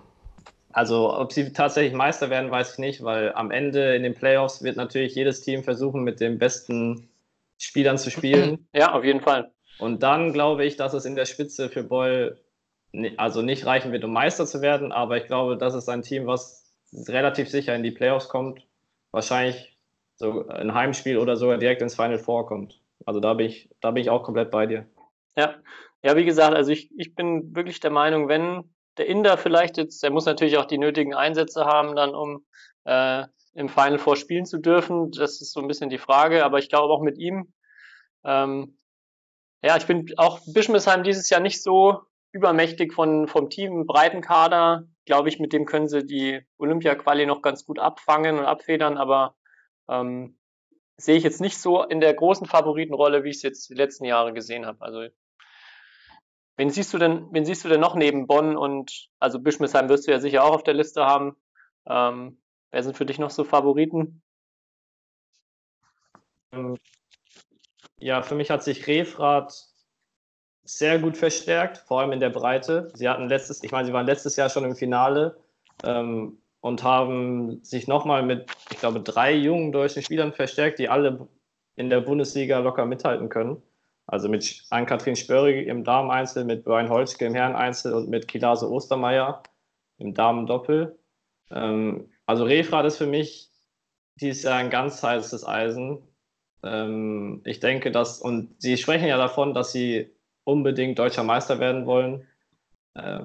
Also, 0.73 1.17
ob 1.17 1.31
sie 1.31 1.53
tatsächlich 1.53 1.93
Meister 1.93 2.29
werden, 2.29 2.51
weiß 2.51 2.73
ich 2.73 2.77
nicht, 2.79 3.03
weil 3.03 3.33
am 3.33 3.49
Ende 3.49 3.95
in 3.95 4.03
den 4.03 4.13
Playoffs 4.13 4.61
wird 4.61 4.75
natürlich 4.75 5.15
jedes 5.15 5.41
Team 5.41 5.63
versuchen, 5.63 6.03
mit 6.03 6.19
den 6.19 6.37
besten 6.37 7.09
Spielern 7.57 7.97
zu 7.97 8.11
spielen. 8.11 8.67
Ja, 8.75 8.93
auf 8.93 9.03
jeden 9.03 9.21
Fall. 9.21 9.51
Und 9.79 10.03
dann 10.03 10.33
glaube 10.33 10.65
ich, 10.65 10.75
dass 10.75 10.93
es 10.93 11.05
in 11.05 11.15
der 11.15 11.25
Spitze 11.25 11.69
für 11.69 11.83
Boll 11.83 12.41
also 13.17 13.41
nicht 13.41 13.65
reichen 13.65 13.91
wird, 13.91 14.03
um 14.03 14.13
Meister 14.13 14.45
zu 14.45 14.61
werden, 14.61 14.91
aber 14.91 15.17
ich 15.17 15.27
glaube, 15.27 15.57
das 15.57 15.75
ist 15.75 15.89
ein 15.89 16.01
Team, 16.01 16.25
was 16.25 16.65
relativ 17.07 17.49
sicher 17.49 17.75
in 17.75 17.83
die 17.83 17.91
Playoffs 17.91 18.29
kommt. 18.29 18.65
Wahrscheinlich 19.11 19.77
so 20.15 20.47
ein 20.47 20.73
Heimspiel 20.73 21.17
oder 21.17 21.35
sogar 21.35 21.57
direkt 21.57 21.81
ins 21.81 21.95
Final 21.95 22.17
Four 22.17 22.47
kommt. 22.47 22.81
Also 23.05 23.19
da 23.19 23.33
bin 23.33 23.47
ich, 23.47 23.69
da 23.81 23.91
bin 23.91 24.01
ich 24.01 24.09
auch 24.09 24.23
komplett 24.23 24.51
bei 24.51 24.65
dir. 24.65 24.87
Ja, 25.35 25.55
ja, 26.03 26.15
wie 26.15 26.25
gesagt, 26.25 26.55
also 26.55 26.71
ich, 26.71 26.89
ich 26.97 27.15
bin 27.15 27.55
wirklich 27.55 27.79
der 27.79 27.91
Meinung, 27.91 28.27
wenn 28.27 28.63
der 28.97 29.07
Inder 29.07 29.37
vielleicht 29.37 29.77
jetzt, 29.77 30.01
der 30.01 30.09
muss 30.09 30.25
natürlich 30.25 30.57
auch 30.57 30.65
die 30.65 30.77
nötigen 30.79 31.13
Einsätze 31.13 31.65
haben, 31.65 31.95
dann 31.95 32.15
um 32.15 32.45
äh, 32.85 33.25
im 33.53 33.69
Final 33.69 33.99
Four 33.99 34.15
spielen 34.15 34.45
zu 34.45 34.57
dürfen. 34.57 35.11
Das 35.11 35.41
ist 35.41 35.53
so 35.53 35.59
ein 35.59 35.67
bisschen 35.67 35.89
die 35.89 35.97
Frage, 35.97 36.43
aber 36.43 36.59
ich 36.59 36.69
glaube 36.69 36.93
auch 36.93 37.01
mit 37.01 37.17
ihm. 37.17 37.53
Ähm, 38.23 38.76
ja, 39.61 39.77
ich 39.77 39.85
bin 39.85 40.13
auch 40.17 40.39
Bischmesheim 40.45 41.03
dieses 41.03 41.29
Jahr 41.29 41.41
nicht 41.41 41.63
so 41.63 42.01
übermächtig 42.31 42.93
von, 42.93 43.27
vom 43.27 43.49
Team, 43.49 43.85
breiten 43.85 44.21
Kader. 44.21 44.87
Glaube 45.05 45.29
ich, 45.29 45.39
mit 45.39 45.53
dem 45.53 45.65
können 45.65 45.87
sie 45.87 46.05
die 46.05 46.45
Olympia-Quali 46.57 47.25
noch 47.25 47.41
ganz 47.41 47.65
gut 47.65 47.79
abfangen 47.79 48.37
und 48.37 48.45
abfedern, 48.45 48.97
aber 48.97 49.35
ähm, 49.89 50.37
sehe 50.97 51.15
ich 51.15 51.23
jetzt 51.23 51.41
nicht 51.41 51.57
so 51.59 51.83
in 51.83 52.01
der 52.01 52.13
großen 52.13 52.45
Favoritenrolle, 52.45 53.23
wie 53.23 53.29
ich 53.29 53.37
es 53.37 53.43
jetzt 53.43 53.69
die 53.69 53.75
letzten 53.75 54.05
Jahre 54.05 54.33
gesehen 54.33 54.65
habe. 54.65 54.81
Also 54.81 55.07
wen 56.57 56.69
siehst 56.69 56.93
du 56.93 56.97
denn, 56.97 57.27
wen 57.31 57.45
siehst 57.45 57.63
du 57.63 57.69
denn 57.69 57.79
noch 57.79 57.95
neben 57.95 58.27
Bonn 58.27 58.57
und 58.57 59.09
also 59.19 59.39
Bischmesheim 59.39 59.89
wirst 59.89 60.07
du 60.07 60.11
ja 60.11 60.19
sicher 60.19 60.43
auch 60.43 60.53
auf 60.53 60.63
der 60.63 60.73
Liste 60.73 61.05
haben. 61.05 61.35
Ähm, 61.87 62.41
wer 62.71 62.83
sind 62.83 62.97
für 62.97 63.05
dich 63.05 63.19
noch 63.19 63.29
so 63.29 63.43
Favoriten? 63.43 64.21
Ja, 67.99 68.21
für 68.21 68.35
mich 68.35 68.49
hat 68.51 68.63
sich 68.63 68.87
Refrat 68.87 69.67
sehr 70.63 70.99
gut 70.99 71.17
verstärkt, 71.17 71.77
vor 71.77 72.01
allem 72.01 72.11
in 72.11 72.19
der 72.19 72.29
Breite. 72.29 72.91
Sie 72.93 73.07
hatten 73.07 73.29
letztes, 73.29 73.63
ich 73.63 73.71
meine, 73.71 73.87
sie 73.87 73.93
waren 73.93 74.05
letztes 74.05 74.35
Jahr 74.35 74.49
schon 74.49 74.65
im 74.65 74.75
Finale 74.75 75.37
ähm, 75.83 76.37
und 76.61 76.83
haben 76.83 77.63
sich 77.63 77.87
nochmal 77.87 78.23
mit, 78.23 78.45
ich 78.71 78.79
glaube, 78.79 78.99
drei 78.99 79.33
jungen 79.33 79.71
deutschen 79.71 80.03
Spielern 80.03 80.33
verstärkt, 80.33 80.79
die 80.79 80.89
alle 80.89 81.27
in 81.75 81.89
der 81.89 82.01
Bundesliga 82.01 82.59
locker 82.59 82.85
mithalten 82.85 83.29
können. 83.29 83.61
Also 84.07 84.29
mit 84.29 84.65
Ann-Kathrin 84.69 85.15
Spörri 85.15 85.63
im 85.63 85.83
Dameneinzel, 85.83 86.45
mit 86.45 86.63
Brian 86.63 86.89
Holzke 86.89 87.25
im 87.25 87.35
Herreneinzel 87.35 87.93
und 87.93 88.09
mit 88.09 88.27
Kilase 88.27 88.69
Ostermeier 88.69 89.43
im 89.97 90.13
Damen-Doppel. 90.13 90.97
Ähm, 91.51 92.09
also 92.25 92.43
Refrat 92.43 92.85
ist 92.85 92.97
für 92.97 93.07
mich 93.07 93.51
dieses 94.15 94.43
Jahr 94.43 94.57
ein 94.57 94.69
ganz 94.69 95.01
heißes 95.01 95.47
Eisen. 95.47 96.01
Ähm, 96.63 97.41
ich 97.45 97.59
denke, 97.59 97.91
dass, 97.91 98.19
und 98.19 98.55
Sie 98.59 98.77
sprechen 98.77 99.07
ja 99.07 99.17
davon, 99.17 99.53
dass 99.53 99.71
Sie 99.71 100.09
unbedingt 100.43 100.97
deutscher 100.99 101.23
Meister 101.23 101.59
werden 101.59 101.85
wollen. 101.85 102.27
Äh, 102.95 103.21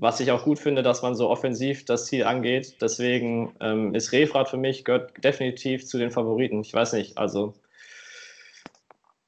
was 0.00 0.20
ich 0.20 0.30
auch 0.30 0.44
gut 0.44 0.60
finde, 0.60 0.82
dass 0.82 1.02
man 1.02 1.16
so 1.16 1.28
offensiv 1.28 1.84
das 1.84 2.06
Ziel 2.06 2.24
angeht. 2.24 2.80
Deswegen 2.80 3.56
ähm, 3.60 3.94
ist 3.94 4.12
Refrat 4.12 4.48
für 4.48 4.56
mich, 4.56 4.84
gehört 4.84 5.24
definitiv 5.24 5.86
zu 5.86 5.98
den 5.98 6.12
Favoriten. 6.12 6.60
Ich 6.60 6.72
weiß 6.72 6.92
nicht, 6.92 7.18
also 7.18 7.54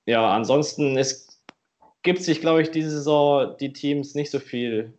ja, 0.06 0.30
ansonsten 0.30 0.96
es 0.96 1.42
gibt 2.02 2.22
sich, 2.22 2.40
glaube 2.40 2.62
ich, 2.62 2.70
diese 2.70 2.90
Saison 2.90 3.56
die 3.58 3.72
Teams 3.72 4.14
nicht 4.14 4.30
so 4.30 4.38
viel. 4.38 4.94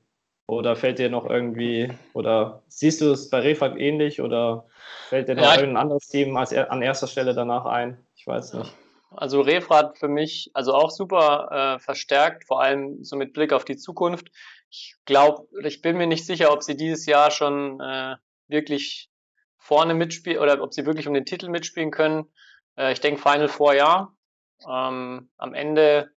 Oder 0.47 0.75
fällt 0.75 0.99
dir 0.99 1.09
noch 1.09 1.29
irgendwie, 1.29 1.89
oder 2.13 2.61
siehst 2.67 2.99
du 2.99 3.11
es 3.11 3.29
bei 3.29 3.39
Refrat 3.39 3.77
ähnlich 3.77 4.19
oder 4.21 4.65
fällt 5.07 5.29
dir 5.29 5.35
noch 5.35 5.43
ja, 5.43 5.55
irgendein 5.55 5.83
anderes 5.83 6.07
Team 6.09 6.35
als 6.35 6.53
an 6.53 6.81
erster 6.81 7.07
Stelle 7.07 7.33
danach 7.33 7.65
ein? 7.65 7.97
Ich 8.21 8.27
weiß 8.27 8.53
nicht. 8.53 8.71
Also 9.09 9.41
Refrat 9.41 9.97
für 9.97 10.07
mich, 10.07 10.51
also 10.53 10.75
auch 10.75 10.91
super 10.91 11.49
äh, 11.51 11.79
verstärkt, 11.79 12.45
vor 12.45 12.61
allem 12.61 13.03
so 13.03 13.15
mit 13.15 13.33
Blick 13.33 13.51
auf 13.51 13.65
die 13.65 13.77
Zukunft. 13.77 14.29
Ich 14.69 14.95
glaube, 15.05 15.47
ich 15.65 15.81
bin 15.81 15.97
mir 15.97 16.05
nicht 16.05 16.27
sicher, 16.27 16.53
ob 16.53 16.61
sie 16.61 16.77
dieses 16.77 17.07
Jahr 17.07 17.31
schon 17.31 17.79
äh, 17.81 18.15
wirklich 18.47 19.09
vorne 19.57 19.95
mitspielen 19.95 20.39
oder 20.39 20.61
ob 20.61 20.71
sie 20.71 20.85
wirklich 20.85 21.07
um 21.07 21.15
den 21.15 21.25
Titel 21.25 21.49
mitspielen 21.49 21.89
können. 21.89 22.31
Äh, 22.77 22.93
ich 22.93 23.01
denke 23.01 23.19
Final 23.19 23.47
Four 23.47 23.73
ja. 23.73 24.13
Ähm, 24.69 25.31
am 25.37 25.53
Ende 25.55 26.11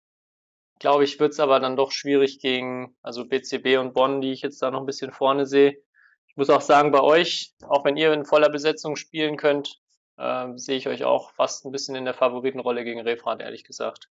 glaube 0.79 1.05
ich, 1.05 1.19
wird 1.19 1.33
es 1.33 1.41
aber 1.41 1.61
dann 1.61 1.77
doch 1.77 1.91
schwierig 1.91 2.39
gegen 2.39 2.95
also 3.01 3.25
BCB 3.25 3.79
und 3.79 3.95
Bonn, 3.95 4.21
die 4.21 4.33
ich 4.33 4.43
jetzt 4.43 4.61
da 4.61 4.71
noch 4.71 4.81
ein 4.81 4.87
bisschen 4.87 5.11
vorne 5.11 5.47
sehe. 5.47 5.79
Ich 6.27 6.37
muss 6.37 6.51
auch 6.51 6.61
sagen, 6.61 6.93
bei 6.93 7.01
euch, 7.01 7.55
auch 7.67 7.87
wenn 7.87 7.97
ihr 7.97 8.13
in 8.13 8.27
voller 8.27 8.51
Besetzung 8.51 8.95
spielen 8.95 9.39
könnt, 9.39 9.81
äh, 10.17 10.47
sehe 10.57 10.77
ich 10.77 10.89
euch 10.89 11.05
auch 11.05 11.31
fast 11.33 11.65
ein 11.65 11.73
bisschen 11.73 11.97
in 11.97 12.05
der 12.05 12.15
Favoritenrolle 12.15 12.85
gegen 12.85 13.01
Refrat, 13.01 13.41
ehrlich 13.41 13.65
gesagt. 13.65 14.09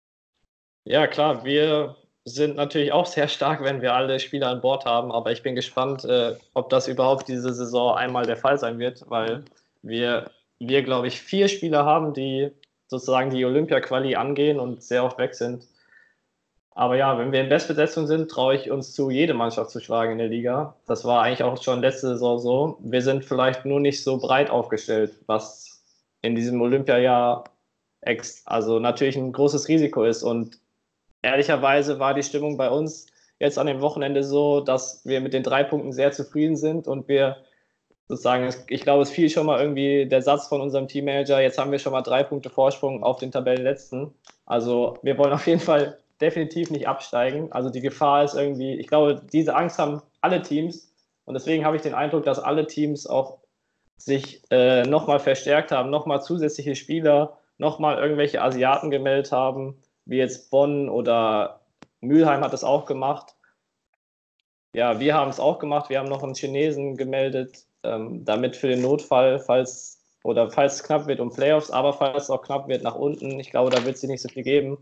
Ja, 0.83 1.07
klar, 1.07 1.45
wir 1.45 1.95
sind 2.25 2.55
natürlich 2.55 2.91
auch 2.91 3.05
sehr 3.05 3.27
stark, 3.27 3.63
wenn 3.63 3.81
wir 3.81 3.93
alle 3.93 4.19
Spieler 4.19 4.49
an 4.49 4.61
Bord 4.61 4.85
haben, 4.85 5.11
aber 5.11 5.31
ich 5.31 5.43
bin 5.43 5.55
gespannt, 5.55 6.05
äh, 6.05 6.35
ob 6.53 6.69
das 6.69 6.87
überhaupt 6.87 7.27
diese 7.27 7.53
Saison 7.53 7.95
einmal 7.95 8.25
der 8.25 8.37
Fall 8.37 8.57
sein 8.57 8.79
wird, 8.79 9.03
weil 9.09 9.43
wir, 9.81 10.29
wir 10.59 10.83
glaube 10.83 11.07
ich, 11.07 11.19
vier 11.19 11.47
Spieler 11.47 11.85
haben, 11.85 12.13
die 12.13 12.51
sozusagen 12.87 13.31
die 13.31 13.45
Olympia-Quali 13.45 14.15
angehen 14.15 14.59
und 14.59 14.83
sehr 14.83 15.03
oft 15.03 15.17
weg 15.17 15.33
sind. 15.33 15.65
Aber 16.73 16.95
ja, 16.95 17.17
wenn 17.17 17.31
wir 17.31 17.41
in 17.41 17.49
Bestbesetzung 17.49 18.07
sind, 18.07 18.29
traue 18.29 18.55
ich 18.55 18.71
uns 18.71 18.93
zu, 18.93 19.09
jede 19.09 19.33
Mannschaft 19.33 19.71
zu 19.71 19.79
schlagen 19.79 20.13
in 20.13 20.17
der 20.19 20.27
Liga. 20.27 20.75
Das 20.87 21.03
war 21.03 21.21
eigentlich 21.21 21.43
auch 21.43 21.61
schon 21.61 21.81
letzte 21.81 22.09
Saison 22.09 22.39
so. 22.39 22.77
Wir 22.79 23.01
sind 23.01 23.25
vielleicht 23.25 23.65
nur 23.65 23.79
nicht 23.79 24.03
so 24.03 24.17
breit 24.17 24.49
aufgestellt, 24.49 25.13
was 25.25 25.70
in 26.21 26.35
diesem 26.35 26.61
Olympiajahr 26.61 27.43
also 28.45 28.79
natürlich 28.79 29.15
ein 29.15 29.31
großes 29.31 29.67
Risiko 29.67 30.03
ist. 30.03 30.23
Und 30.23 30.59
ehrlicherweise 31.21 31.99
war 31.99 32.13
die 32.13 32.23
Stimmung 32.23 32.57
bei 32.57 32.69
uns 32.69 33.07
jetzt 33.39 33.57
an 33.57 33.67
dem 33.67 33.81
Wochenende 33.81 34.23
so, 34.23 34.61
dass 34.61 35.05
wir 35.05 35.21
mit 35.21 35.33
den 35.33 35.43
drei 35.43 35.63
Punkten 35.63 35.91
sehr 35.93 36.11
zufrieden 36.11 36.55
sind 36.55 36.87
und 36.87 37.07
wir 37.07 37.37
sozusagen, 38.07 38.53
ich 38.67 38.81
glaube, 38.81 39.03
es 39.03 39.09
fiel 39.09 39.29
schon 39.29 39.45
mal 39.45 39.59
irgendwie 39.59 40.05
der 40.05 40.21
Satz 40.21 40.47
von 40.47 40.61
unserem 40.61 40.87
Teammanager, 40.87 41.41
jetzt 41.41 41.57
haben 41.57 41.71
wir 41.71 41.79
schon 41.79 41.93
mal 41.93 42.01
drei 42.01 42.23
Punkte 42.23 42.49
Vorsprung 42.49 43.03
auf 43.03 43.17
den 43.17 43.31
Tabellenletzten. 43.31 44.13
Also 44.45 44.97
wir 45.01 45.17
wollen 45.17 45.33
auf 45.33 45.47
jeden 45.47 45.61
Fall 45.61 45.97
definitiv 46.19 46.69
nicht 46.69 46.87
absteigen. 46.87 47.51
Also 47.51 47.69
die 47.69 47.81
Gefahr 47.81 48.23
ist 48.23 48.35
irgendwie, 48.35 48.75
ich 48.75 48.87
glaube, 48.87 49.21
diese 49.31 49.55
Angst 49.55 49.79
haben 49.79 50.01
alle 50.19 50.41
Teams 50.41 50.93
und 51.25 51.33
deswegen 51.33 51.65
habe 51.65 51.77
ich 51.77 51.81
den 51.81 51.93
Eindruck, 51.93 52.25
dass 52.25 52.39
alle 52.39 52.67
Teams 52.67 53.07
auch 53.07 53.40
sich 54.05 54.41
äh, 54.51 54.83
nochmal 54.83 55.19
verstärkt 55.19 55.71
haben, 55.71 55.89
nochmal 55.89 56.21
zusätzliche 56.21 56.75
Spieler, 56.75 57.37
nochmal 57.57 57.97
irgendwelche 57.97 58.41
Asiaten 58.41 58.91
gemeldet 58.91 59.31
haben, 59.31 59.81
wie 60.05 60.17
jetzt 60.17 60.49
Bonn 60.49 60.89
oder 60.89 61.61
Mülheim 62.01 62.41
hat 62.41 62.53
es 62.53 62.63
auch 62.63 62.85
gemacht. 62.85 63.35
Ja, 64.73 64.99
wir 64.99 65.13
haben 65.13 65.29
es 65.29 65.39
auch 65.39 65.59
gemacht. 65.59 65.89
Wir 65.89 65.99
haben 65.99 66.09
noch 66.09 66.23
einen 66.23 66.35
Chinesen 66.35 66.97
gemeldet, 66.97 67.65
ähm, 67.83 68.25
damit 68.25 68.55
für 68.55 68.67
den 68.67 68.81
Notfall, 68.81 69.39
falls 69.39 70.01
oder 70.23 70.49
falls 70.51 70.75
es 70.75 70.83
knapp 70.83 71.07
wird 71.07 71.19
um 71.19 71.33
Playoffs, 71.33 71.71
aber 71.71 71.93
falls 71.93 72.23
es 72.23 72.29
auch 72.29 72.41
knapp 72.41 72.67
wird 72.67 72.83
nach 72.83 72.95
unten, 72.95 73.39
ich 73.39 73.49
glaube, 73.49 73.71
da 73.71 73.83
wird 73.85 73.95
es 73.95 74.03
nicht 74.03 74.21
so 74.21 74.29
viel 74.29 74.43
geben, 74.43 74.77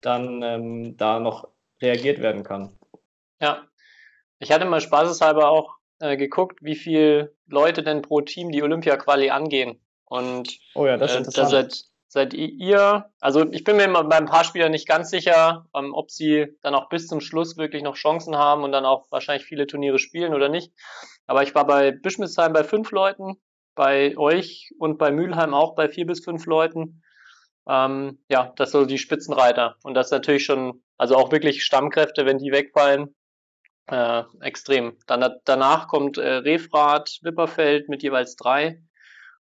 dann 0.00 0.42
ähm, 0.42 0.96
da 0.96 1.20
noch 1.20 1.48
reagiert 1.80 2.20
werden 2.20 2.42
kann. 2.42 2.76
Ja, 3.40 3.66
ich 4.38 4.50
hatte 4.50 4.64
mal 4.64 4.80
spaßeshalber 4.80 5.48
auch 5.48 5.77
äh, 6.00 6.16
geguckt, 6.16 6.58
wie 6.62 6.76
viele 6.76 7.34
Leute 7.46 7.82
denn 7.82 8.02
pro 8.02 8.20
Team 8.20 8.50
die 8.50 8.62
Olympia-Quali 8.62 9.30
angehen. 9.30 9.80
Und 10.04 10.58
oh 10.74 10.86
ja, 10.86 10.96
das 10.96 11.10
ist 11.10 11.16
äh, 11.16 11.18
interessant. 11.18 11.50
seid, 11.50 11.84
seid 12.08 12.34
ihr, 12.34 13.10
also 13.20 13.50
ich 13.52 13.64
bin 13.64 13.76
mir 13.76 13.88
bei 13.88 14.16
ein 14.16 14.26
paar 14.26 14.44
Spielern 14.44 14.70
nicht 14.70 14.88
ganz 14.88 15.10
sicher, 15.10 15.66
ähm, 15.74 15.92
ob 15.92 16.10
sie 16.10 16.56
dann 16.62 16.74
auch 16.74 16.88
bis 16.88 17.06
zum 17.06 17.20
Schluss 17.20 17.56
wirklich 17.56 17.82
noch 17.82 17.94
Chancen 17.94 18.36
haben 18.36 18.64
und 18.64 18.72
dann 18.72 18.86
auch 18.86 19.06
wahrscheinlich 19.10 19.46
viele 19.46 19.66
Turniere 19.66 19.98
spielen 19.98 20.34
oder 20.34 20.48
nicht. 20.48 20.72
Aber 21.26 21.42
ich 21.42 21.54
war 21.54 21.66
bei 21.66 21.90
Bischmissheim 21.90 22.52
bei 22.52 22.64
fünf 22.64 22.90
Leuten, 22.90 23.36
bei 23.74 24.16
euch 24.16 24.72
und 24.78 24.98
bei 24.98 25.10
Mülheim 25.10 25.52
auch 25.52 25.74
bei 25.74 25.88
vier 25.88 26.06
bis 26.06 26.24
fünf 26.24 26.46
Leuten. 26.46 27.02
Ähm, 27.68 28.18
ja, 28.30 28.52
das 28.56 28.70
sind 28.70 28.80
so 28.80 28.86
die 28.86 28.98
Spitzenreiter. 28.98 29.76
Und 29.82 29.94
das 29.94 30.06
ist 30.06 30.12
natürlich 30.12 30.44
schon, 30.44 30.82
also 30.96 31.16
auch 31.16 31.30
wirklich 31.30 31.62
Stammkräfte, 31.64 32.24
wenn 32.24 32.38
die 32.38 32.50
wegfallen, 32.50 33.14
äh, 33.88 34.22
extrem. 34.40 34.96
Dann 35.06 35.34
danach 35.44 35.88
kommt 35.88 36.18
äh, 36.18 36.34
Refrat, 36.34 37.18
Wipperfeld 37.22 37.88
mit 37.88 38.02
jeweils 38.02 38.36
drei. 38.36 38.82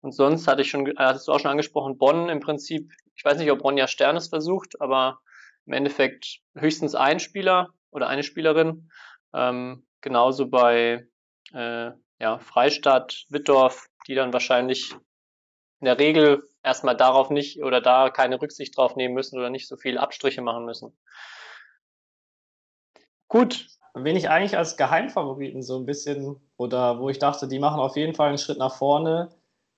Und 0.01 0.13
sonst 0.13 0.49
hatte 0.49 0.63
ich 0.63 0.71
schon, 0.71 0.87
äh, 0.87 0.95
hattest 0.99 1.29
du 1.29 1.33
auch 1.33 1.41
schon 1.41 1.51
angesprochen, 1.51 1.99
Bonn 1.99 2.29
im 2.29 2.41
Prinzip. 2.41 2.93
Ich 3.15 3.25
weiß 3.25 3.39
nicht, 3.39 3.51
ob 3.51 3.63
Ronja 3.63 3.87
Stern 3.87 4.17
es 4.17 4.29
versucht, 4.29 4.81
aber 4.81 5.21
im 5.67 5.75
Endeffekt 5.75 6.41
höchstens 6.57 6.95
ein 6.95 7.21
Spieler 7.21 7.71
oder 7.91 8.09
eine 8.09 8.25
Spielerin. 8.25 8.91
Ähm, 9.33 9.87
genauso 10.01 10.49
bei 10.49 11.07
äh, 11.55 11.91
ja, 12.19 12.39
Freistadt, 12.39 13.27
Wittdorf, 13.29 13.87
die 14.09 14.15
dann 14.15 14.33
wahrscheinlich 14.33 14.93
in 15.81 15.87
der 15.87 15.99
Regel 15.99 16.49
erstmal 16.63 16.97
darauf 16.97 17.31
nicht 17.31 17.63
oder 17.63 17.81
da 17.81 18.11
keine 18.11 18.41
Rücksicht 18.41 18.77
drauf 18.77 18.97
nehmen 18.97 19.15
müssen 19.15 19.39
oder 19.39 19.51
nicht 19.51 19.69
so 19.69 19.77
viel 19.77 19.99
Abstriche 19.99 20.43
machen 20.43 20.65
müssen. 20.65 20.97
Gut, 23.29 23.67
wen 23.95 24.17
ich 24.17 24.31
eigentlich 24.31 24.57
als 24.57 24.77
Geheimfavoriten 24.77 25.63
so 25.63 25.79
ein 25.79 25.87
bisschen 25.87 26.37
oder 26.57 26.99
wo 26.99 27.09
ich 27.09 27.19
dachte, 27.19 27.49
die 27.49 27.59
machen 27.59 27.81
auf 27.81 27.97
jeden 27.97 28.15
Fall 28.15 28.29
einen 28.29 28.39
Schritt 28.39 28.59
nach 28.59 28.75
vorne, 28.75 29.29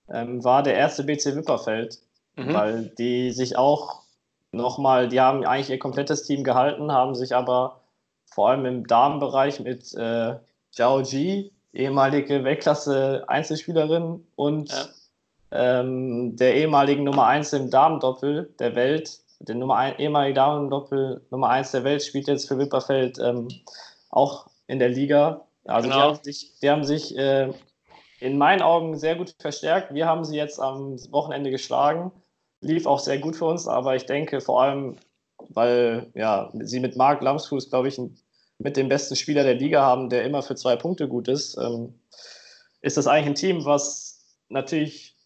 ähm, 0.08 0.44
war 0.44 0.62
der 0.62 0.74
erste 0.74 1.04
BC 1.04 1.34
Wipperfeld, 1.36 1.98
mhm. 2.36 2.54
weil 2.54 2.82
die 2.98 3.32
sich 3.32 3.56
auch 3.56 4.02
nochmal, 4.52 5.08
die 5.08 5.20
haben 5.20 5.44
eigentlich 5.44 5.70
ihr 5.70 5.78
komplettes 5.78 6.24
Team 6.24 6.44
gehalten, 6.44 6.92
haben 6.92 7.14
sich 7.14 7.34
aber 7.34 7.80
vor 8.26 8.50
allem 8.50 8.66
im 8.66 8.86
Damenbereich 8.86 9.60
mit 9.60 9.92
äh, 9.94 10.36
Zhao 10.70 11.00
Ji, 11.00 11.52
ehemalige 11.72 12.44
Weltklasse-Einzelspielerin 12.44 14.24
und 14.36 14.70
ja. 14.70 15.80
ähm, 15.80 16.36
der 16.36 16.54
ehemaligen 16.54 17.04
Nummer 17.04 17.26
1 17.26 17.52
im 17.54 17.70
Damendoppel 17.70 18.54
der 18.58 18.74
Welt, 18.76 19.20
der 19.40 19.56
Nummer 19.56 19.76
ein, 19.76 19.98
ehemalige 19.98 20.34
Damendoppel 20.34 21.22
Nummer 21.30 21.50
1 21.50 21.72
der 21.72 21.84
Welt, 21.84 22.02
spielt 22.02 22.28
jetzt 22.28 22.48
für 22.48 22.58
Wipperfeld 22.58 23.18
ähm, 23.18 23.48
auch 24.14 24.46
in 24.66 24.78
der 24.78 24.88
Liga. 24.88 25.46
Also 25.64 25.88
genau. 25.88 26.00
die 26.00 26.02
haben 26.02 26.24
sich, 26.24 26.52
die 26.60 26.70
haben 26.70 26.84
sich 26.84 27.18
äh, 27.18 27.52
in 28.20 28.38
meinen 28.38 28.62
Augen 28.62 28.96
sehr 28.96 29.16
gut 29.16 29.34
verstärkt. 29.38 29.92
Wir 29.92 30.06
haben 30.06 30.24
sie 30.24 30.36
jetzt 30.36 30.60
am 30.60 30.96
Wochenende 31.10 31.50
geschlagen. 31.50 32.12
Lief 32.60 32.86
auch 32.86 32.98
sehr 32.98 33.18
gut 33.18 33.36
für 33.36 33.46
uns, 33.46 33.68
aber 33.68 33.96
ich 33.96 34.06
denke 34.06 34.40
vor 34.40 34.62
allem, 34.62 34.96
weil 35.48 36.10
ja, 36.14 36.50
sie 36.60 36.80
mit 36.80 36.96
Marc 36.96 37.22
Lamsfuß, 37.22 37.68
glaube 37.68 37.88
ich, 37.88 38.00
mit 38.58 38.76
dem 38.76 38.88
besten 38.88 39.16
Spieler 39.16 39.42
der 39.42 39.54
Liga 39.54 39.82
haben, 39.82 40.08
der 40.08 40.24
immer 40.24 40.42
für 40.42 40.54
zwei 40.54 40.76
Punkte 40.76 41.08
gut 41.08 41.28
ist, 41.28 41.58
ähm, 41.58 41.94
ist 42.80 42.96
das 42.96 43.06
eigentlich 43.06 43.26
ein 43.26 43.34
Team, 43.34 43.64
was 43.64 44.24
natürlich 44.48 45.16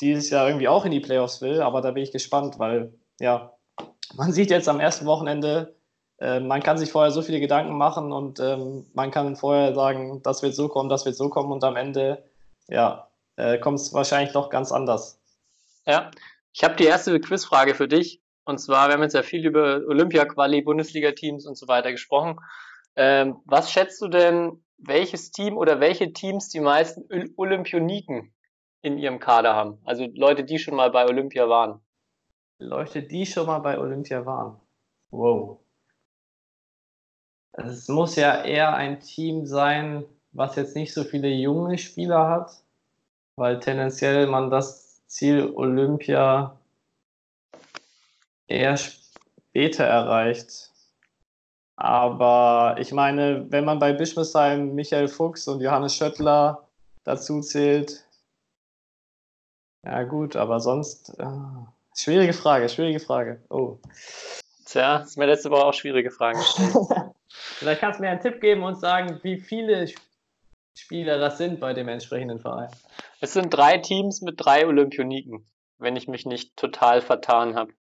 dieses 0.00 0.28
Jahr 0.30 0.48
irgendwie 0.48 0.68
auch 0.68 0.84
in 0.84 0.90
die 0.90 1.00
Playoffs 1.00 1.40
will, 1.40 1.62
aber 1.62 1.80
da 1.80 1.92
bin 1.92 2.02
ich 2.02 2.12
gespannt, 2.12 2.58
weil 2.58 2.92
ja, 3.20 3.56
man 4.14 4.32
sieht 4.32 4.50
jetzt 4.50 4.68
am 4.68 4.80
ersten 4.80 5.06
Wochenende, 5.06 5.74
äh, 6.18 6.40
man 6.40 6.62
kann 6.62 6.78
sich 6.78 6.90
vorher 6.90 7.10
so 7.10 7.22
viele 7.22 7.40
Gedanken 7.40 7.76
machen 7.76 8.12
und 8.12 8.40
ähm, 8.40 8.86
man 8.94 9.10
kann 9.10 9.36
vorher 9.36 9.74
sagen, 9.74 10.22
das 10.22 10.42
wird 10.42 10.54
so 10.54 10.68
kommen, 10.68 10.88
das 10.88 11.04
wird 11.04 11.16
so 11.16 11.28
kommen 11.28 11.52
und 11.52 11.62
am 11.64 11.76
Ende, 11.76 12.24
ja, 12.68 13.08
äh, 13.36 13.58
kommt 13.58 13.78
es 13.78 13.92
wahrscheinlich 13.92 14.32
doch 14.32 14.50
ganz 14.50 14.72
anders. 14.72 15.20
Ja, 15.86 16.10
ich 16.52 16.64
habe 16.64 16.76
die 16.76 16.84
erste 16.84 17.18
Quizfrage 17.20 17.74
für 17.74 17.88
dich. 17.88 18.20
Und 18.44 18.58
zwar, 18.58 18.88
wir 18.88 18.94
haben 18.94 19.02
jetzt 19.02 19.14
ja 19.14 19.22
viel 19.22 19.44
über 19.44 19.82
Olympia-Quali, 19.88 20.62
Bundesliga-Teams 20.62 21.46
und 21.46 21.56
so 21.56 21.66
weiter 21.68 21.90
gesprochen. 21.90 22.38
Ähm, 22.94 23.40
was 23.44 23.70
schätzt 23.72 24.00
du 24.00 24.08
denn, 24.08 24.64
welches 24.78 25.32
Team 25.32 25.56
oder 25.56 25.80
welche 25.80 26.12
Teams 26.12 26.48
die 26.48 26.60
meisten 26.60 27.08
Olympioniken 27.36 28.32
in 28.82 28.98
ihrem 28.98 29.18
Kader 29.18 29.54
haben? 29.54 29.78
Also 29.84 30.06
Leute, 30.14 30.44
die 30.44 30.58
schon 30.58 30.76
mal 30.76 30.90
bei 30.90 31.06
Olympia 31.06 31.48
waren. 31.48 31.80
Leute, 32.58 33.02
die 33.02 33.26
schon 33.26 33.46
mal 33.46 33.58
bei 33.58 33.78
Olympia 33.78 34.24
waren. 34.24 34.60
Wow. 35.10 35.58
Also 37.56 37.70
es 37.70 37.88
muss 37.88 38.16
ja 38.16 38.44
eher 38.44 38.74
ein 38.74 39.00
Team 39.00 39.46
sein, 39.46 40.04
was 40.32 40.56
jetzt 40.56 40.76
nicht 40.76 40.92
so 40.92 41.04
viele 41.04 41.28
junge 41.28 41.78
Spieler 41.78 42.28
hat, 42.28 42.62
weil 43.36 43.58
tendenziell 43.60 44.26
man 44.26 44.50
das 44.50 45.06
Ziel 45.06 45.52
Olympia 45.54 46.58
eher 48.46 48.76
später 48.76 49.84
erreicht. 49.84 50.70
Aber 51.76 52.76
ich 52.78 52.92
meine, 52.92 53.50
wenn 53.50 53.64
man 53.64 53.78
bei 53.78 53.92
Bischmesheim 53.92 54.74
Michael 54.74 55.08
Fuchs 55.08 55.48
und 55.48 55.60
Johannes 55.60 55.94
Schöttler 55.94 56.66
dazu 57.04 57.40
zählt, 57.40 58.04
ja 59.84 60.02
gut, 60.02 60.36
aber 60.36 60.60
sonst, 60.60 61.18
äh, 61.18 61.26
schwierige 61.94 62.32
Frage, 62.32 62.68
schwierige 62.68 63.00
Frage. 63.00 63.40
Oh. 63.48 63.78
Tja, 64.66 64.98
ist 64.98 65.16
mir 65.16 65.26
letzte 65.26 65.50
Woche 65.50 65.64
auch 65.64 65.74
schwierige 65.74 66.10
Fragen 66.10 66.38
gestellt. 66.38 66.74
Vielleicht 67.58 67.80
kannst 67.80 67.98
du 67.98 68.02
mir 68.04 68.10
einen 68.10 68.20
Tipp 68.20 68.40
geben 68.42 68.62
und 68.64 68.78
sagen, 68.78 69.18
wie 69.22 69.38
viele 69.38 69.86
Spieler 70.76 71.18
das 71.18 71.38
sind 71.38 71.58
bei 71.58 71.72
dem 71.72 71.88
entsprechenden 71.88 72.38
Verein. 72.38 72.70
Es 73.20 73.32
sind 73.32 73.48
drei 73.48 73.78
Teams 73.78 74.20
mit 74.20 74.34
drei 74.36 74.66
Olympioniken, 74.66 75.48
wenn 75.78 75.96
ich 75.96 76.06
mich 76.06 76.26
nicht 76.26 76.54
total 76.56 77.00
vertan 77.00 77.56
habe. 77.56 77.72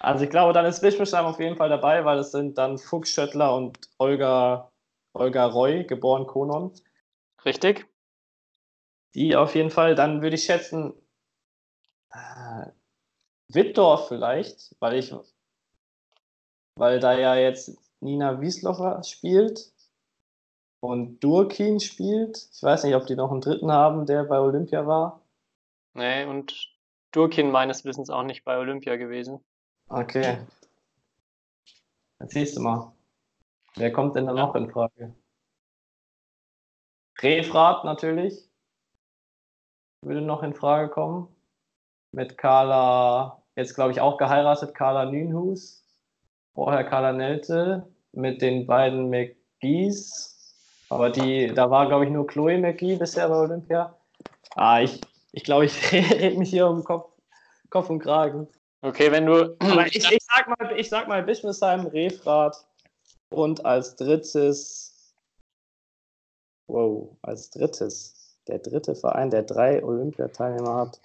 Also 0.00 0.24
ich 0.24 0.30
glaube, 0.30 0.52
dann 0.52 0.66
ist 0.66 0.82
Wittgenstein 0.82 1.24
auf 1.24 1.40
jeden 1.40 1.56
Fall 1.56 1.70
dabei, 1.70 2.04
weil 2.04 2.18
es 2.18 2.30
sind 2.30 2.58
dann 2.58 2.76
Fuchs 2.76 3.10
Schöttler 3.10 3.54
und 3.54 3.78
Olga, 3.96 4.70
Olga 5.14 5.46
Roy, 5.46 5.84
geboren 5.84 6.26
Konon. 6.26 6.74
Richtig. 7.46 7.86
Die 9.14 9.34
auf 9.34 9.54
jeden 9.54 9.70
Fall, 9.70 9.94
dann 9.94 10.20
würde 10.20 10.36
ich 10.36 10.44
schätzen, 10.44 10.92
äh, 12.12 12.66
Wittdorf 13.48 14.08
vielleicht, 14.08 14.76
weil 14.78 14.98
ich, 14.98 15.14
weil 16.76 17.00
da 17.00 17.18
ja 17.18 17.34
jetzt 17.34 17.78
Nina 18.00 18.40
Wieslocher 18.40 19.02
spielt 19.04 19.72
und 20.80 21.20
Durkin 21.20 21.80
spielt. 21.80 22.48
Ich 22.52 22.62
weiß 22.62 22.84
nicht, 22.84 22.94
ob 22.94 23.06
die 23.06 23.16
noch 23.16 23.30
einen 23.30 23.40
dritten 23.40 23.70
haben, 23.70 24.06
der 24.06 24.24
bei 24.24 24.38
Olympia 24.38 24.86
war. 24.86 25.20
Nee, 25.94 26.24
und 26.24 26.54
Durkin 27.12 27.50
meines 27.50 27.84
Wissens 27.84 28.10
auch 28.10 28.22
nicht 28.22 28.44
bei 28.44 28.58
Olympia 28.58 28.96
gewesen. 28.96 29.44
Okay. 29.88 30.38
Siehst 32.20 32.56
du 32.56 32.60
mal. 32.60 32.92
Wer 33.76 33.92
kommt 33.92 34.16
denn 34.16 34.26
da 34.26 34.32
noch 34.32 34.54
in 34.54 34.70
Frage? 34.70 35.14
Refrat 37.20 37.84
natürlich. 37.84 38.48
Würde 40.02 40.22
noch 40.22 40.42
in 40.42 40.54
Frage 40.54 40.88
kommen. 40.88 41.34
Mit 42.12 42.38
Carla, 42.38 43.42
jetzt 43.56 43.74
glaube 43.74 43.92
ich 43.92 44.00
auch 44.00 44.16
geheiratet, 44.16 44.74
Carla 44.74 45.04
Nünhus. 45.06 45.79
Vorher 46.60 46.84
Carla 46.84 47.14
Nelte. 47.14 47.86
Mit 48.12 48.42
den 48.42 48.66
beiden 48.66 49.08
McGees. 49.08 50.54
Aber 50.90 51.08
die, 51.08 51.46
da 51.46 51.70
war 51.70 51.88
glaube 51.88 52.04
ich 52.04 52.10
nur 52.10 52.26
Chloe 52.26 52.58
McGee 52.58 52.96
bisher 52.96 53.30
bei 53.30 53.36
Olympia. 53.36 53.96
Ah, 54.56 54.82
ich, 54.82 55.00
ich 55.32 55.42
glaube, 55.42 55.64
ich 55.64 55.92
rede 55.92 56.36
mich 56.36 56.50
hier 56.50 56.66
um 56.66 56.84
Kopf, 56.84 57.12
Kopf 57.70 57.88
und 57.88 58.00
Kragen. 58.00 58.46
Okay, 58.82 59.10
wenn 59.10 59.24
du. 59.24 59.56
Aber 59.60 59.86
ich, 59.86 59.96
ich 59.96 60.22
sag 60.22 60.48
mal, 60.48 60.78
ich 60.78 60.90
sag 60.90 61.08
mal 61.08 61.22
Bischmesheim, 61.22 61.86
Refrat 61.86 62.62
und 63.30 63.64
als 63.64 63.96
drittes. 63.96 65.14
Wow, 66.66 67.16
als 67.22 67.48
drittes. 67.48 68.36
Der 68.48 68.58
dritte 68.58 68.94
Verein, 68.94 69.30
der 69.30 69.44
drei 69.44 69.82
Olympiateilnehmer 69.82 70.74
hat. 70.74 71.00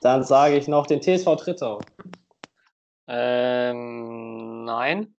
Dann 0.00 0.24
sage 0.24 0.56
ich 0.56 0.66
noch 0.66 0.88
den 0.88 1.00
TSV 1.00 1.36
Trittau. 1.36 1.78
Ähm, 3.06 4.64
nein. 4.64 5.14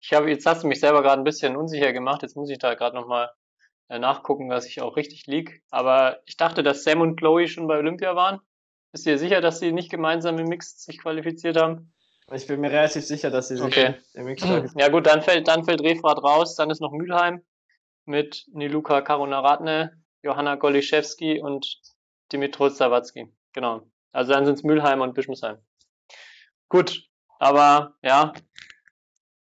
Ich 0.00 0.12
habe, 0.12 0.30
jetzt 0.30 0.46
hast 0.46 0.62
du 0.62 0.68
mich 0.68 0.80
selber 0.80 1.02
gerade 1.02 1.20
ein 1.20 1.24
bisschen 1.24 1.56
unsicher 1.56 1.92
gemacht. 1.92 2.22
Jetzt 2.22 2.36
muss 2.36 2.50
ich 2.50 2.58
da 2.58 2.74
gerade 2.74 2.96
nochmal 2.96 3.30
äh, 3.88 3.98
nachgucken, 3.98 4.48
dass 4.48 4.66
ich 4.66 4.80
auch 4.80 4.96
richtig 4.96 5.26
lieg. 5.26 5.62
Aber 5.70 6.20
ich 6.26 6.36
dachte, 6.36 6.62
dass 6.62 6.84
Sam 6.84 7.00
und 7.00 7.16
Chloe 7.16 7.48
schon 7.48 7.66
bei 7.66 7.78
Olympia 7.78 8.14
waren. 8.14 8.40
Bist 8.92 9.06
du 9.06 9.10
dir 9.10 9.18
sicher, 9.18 9.40
dass 9.40 9.60
sie 9.60 9.72
nicht 9.72 9.90
gemeinsam 9.90 10.38
im 10.38 10.48
Mix 10.48 10.82
sich 10.84 10.98
qualifiziert 10.98 11.56
haben? 11.56 11.92
Ich 12.32 12.46
bin 12.46 12.60
mir 12.60 12.70
relativ 12.70 13.04
sicher, 13.04 13.30
dass 13.30 13.48
sie 13.48 13.56
sich 13.56 13.64
okay. 13.64 13.94
im 14.14 14.24
Mix 14.24 14.42
qualifiziert 14.42 14.80
Ja 14.80 14.88
gut, 14.88 15.06
dann 15.06 15.22
fällt, 15.22 15.48
dann 15.48 15.64
fällt 15.64 15.82
Refrat 15.82 16.22
raus, 16.22 16.56
dann 16.56 16.70
ist 16.70 16.80
noch 16.80 16.92
Mülheim 16.92 17.42
mit 18.04 18.46
Niluka 18.52 19.00
Karunaratne, 19.02 20.02
Johanna 20.22 20.56
Goliszewski 20.56 21.40
und 21.40 21.80
Dimitro 22.32 22.70
Zawadzki. 22.70 23.32
Genau. 23.52 23.82
Also 24.12 24.32
dann 24.32 24.46
sind 24.46 24.54
es 24.54 24.62
Mülheim 24.62 25.00
und 25.00 25.14
Bischmesheim. 25.14 25.58
Gut, 26.68 27.07
aber 27.38 27.94
ja, 28.02 28.32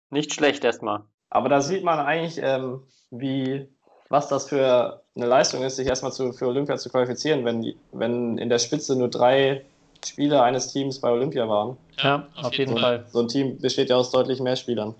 nicht 0.10 0.34
schlecht 0.34 0.64
erstmal. 0.64 1.04
Aber 1.30 1.50
da 1.50 1.62
sieht 1.62 1.84
man 1.84 2.00
eigentlich, 2.00 2.40
ähm, 2.42 2.84
wie 3.12 3.68
was 4.10 4.28
das 4.28 4.50
für 4.50 5.04
eine 5.16 5.26
Leistung 5.28 5.64
ist, 5.64 5.76
sich 5.76 5.88
erstmal 5.88 6.12
zu, 6.12 6.34
für 6.34 6.48
Olympia 6.48 6.78
zu 6.78 6.90
qualifizieren, 6.90 7.46
wenn, 7.46 7.76
wenn 7.92 8.38
in 8.40 8.50
der 8.50 8.60
Spitze 8.60 8.98
nur 8.98 9.08
drei 9.08 9.64
Spieler 10.04 10.44
eines 10.44 10.74
Teams 10.74 11.00
bei 11.00 11.12
Olympia 11.12 11.48
waren. 11.48 11.78
Ja, 11.98 12.28
auf, 12.36 12.46
auf 12.46 12.54
jeden, 12.54 12.72
jeden 12.72 12.82
Fall. 12.82 13.06
So 13.10 13.20
ein 13.20 13.28
Team 13.28 13.60
besteht 13.60 13.90
ja 13.90 13.98
aus 13.98 14.12
deutlich 14.12 14.40
mehr 14.40 14.56
Spielern. 14.56 14.96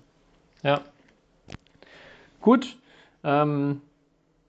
Ja. 0.62 0.80
Gut. 2.40 2.76
Ähm, 3.24 3.82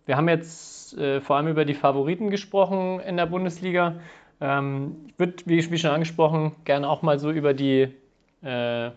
wir 0.05 0.17
haben 0.17 0.29
jetzt 0.29 0.95
äh, 0.97 1.21
vor 1.21 1.37
allem 1.37 1.47
über 1.47 1.65
die 1.65 1.73
Favoriten 1.73 2.29
gesprochen 2.29 2.99
in 2.99 3.17
der 3.17 3.25
Bundesliga. 3.25 3.95
Ähm, 4.39 5.07
ich 5.07 5.19
würde, 5.19 5.35
wie, 5.45 5.71
wie, 5.71 5.77
schon 5.77 5.91
angesprochen, 5.91 6.55
gerne 6.65 6.89
auch 6.89 7.01
mal 7.01 7.17
so 7.17 7.31
über 7.31 7.53
die 7.53 7.95
äh, 8.43 8.91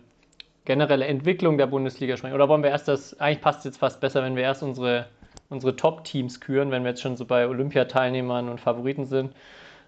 generelle 0.65 1.05
Entwicklung 1.05 1.57
der 1.57 1.67
Bundesliga 1.67 2.17
sprechen. 2.17 2.35
Oder 2.35 2.49
wollen 2.49 2.63
wir 2.63 2.71
erst 2.71 2.87
das, 2.87 3.19
eigentlich 3.19 3.41
passt 3.41 3.59
es 3.59 3.65
jetzt 3.65 3.77
fast 3.77 3.99
besser, 3.99 4.23
wenn 4.23 4.35
wir 4.35 4.43
erst 4.43 4.63
unsere 4.63 5.07
unsere 5.49 5.75
Top-Teams 5.75 6.41
küren, 6.41 6.71
wenn 6.71 6.83
wir 6.83 6.89
jetzt 6.89 7.01
schon 7.01 7.17
so 7.17 7.25
bei 7.25 7.47
Olympiateilnehmern 7.47 8.49
und 8.49 8.59
Favoriten 8.59 9.05
sind. 9.05 9.33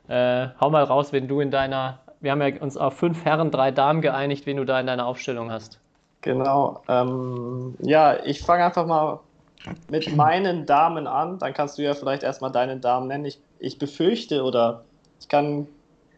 Äh, 0.07 0.47
hau 0.59 0.69
mal 0.69 0.83
raus, 0.83 1.11
wenn 1.11 1.27
du 1.27 1.41
in 1.41 1.51
deiner, 1.51 1.99
wir 2.21 2.31
haben 2.31 2.41
ja 2.41 2.61
uns 2.61 2.77
auf 2.77 2.95
fünf 2.95 3.25
Herren, 3.25 3.51
drei 3.51 3.71
Damen 3.71 4.01
geeinigt, 4.01 4.45
wen 4.45 4.57
du 4.57 4.65
da 4.65 4.79
in 4.79 4.87
deiner 4.87 5.05
Aufstellung 5.05 5.51
hast. 5.51 5.79
Genau. 6.21 6.81
Ähm, 6.87 7.75
ja, 7.79 8.23
ich 8.23 8.41
fange 8.41 8.65
einfach 8.65 8.85
mal 8.85 9.19
mit 9.89 10.15
meinen 10.15 10.65
Damen 10.65 11.07
an. 11.07 11.39
Dann 11.39 11.53
kannst 11.53 11.77
du 11.77 11.83
ja 11.83 11.93
vielleicht 11.93 12.23
erstmal 12.23 12.51
deine 12.51 12.77
Damen 12.77 13.07
nennen. 13.07 13.25
Ich, 13.25 13.39
ich 13.59 13.79
befürchte 13.79 14.43
oder 14.43 14.83
ich 15.19 15.27
kann 15.27 15.67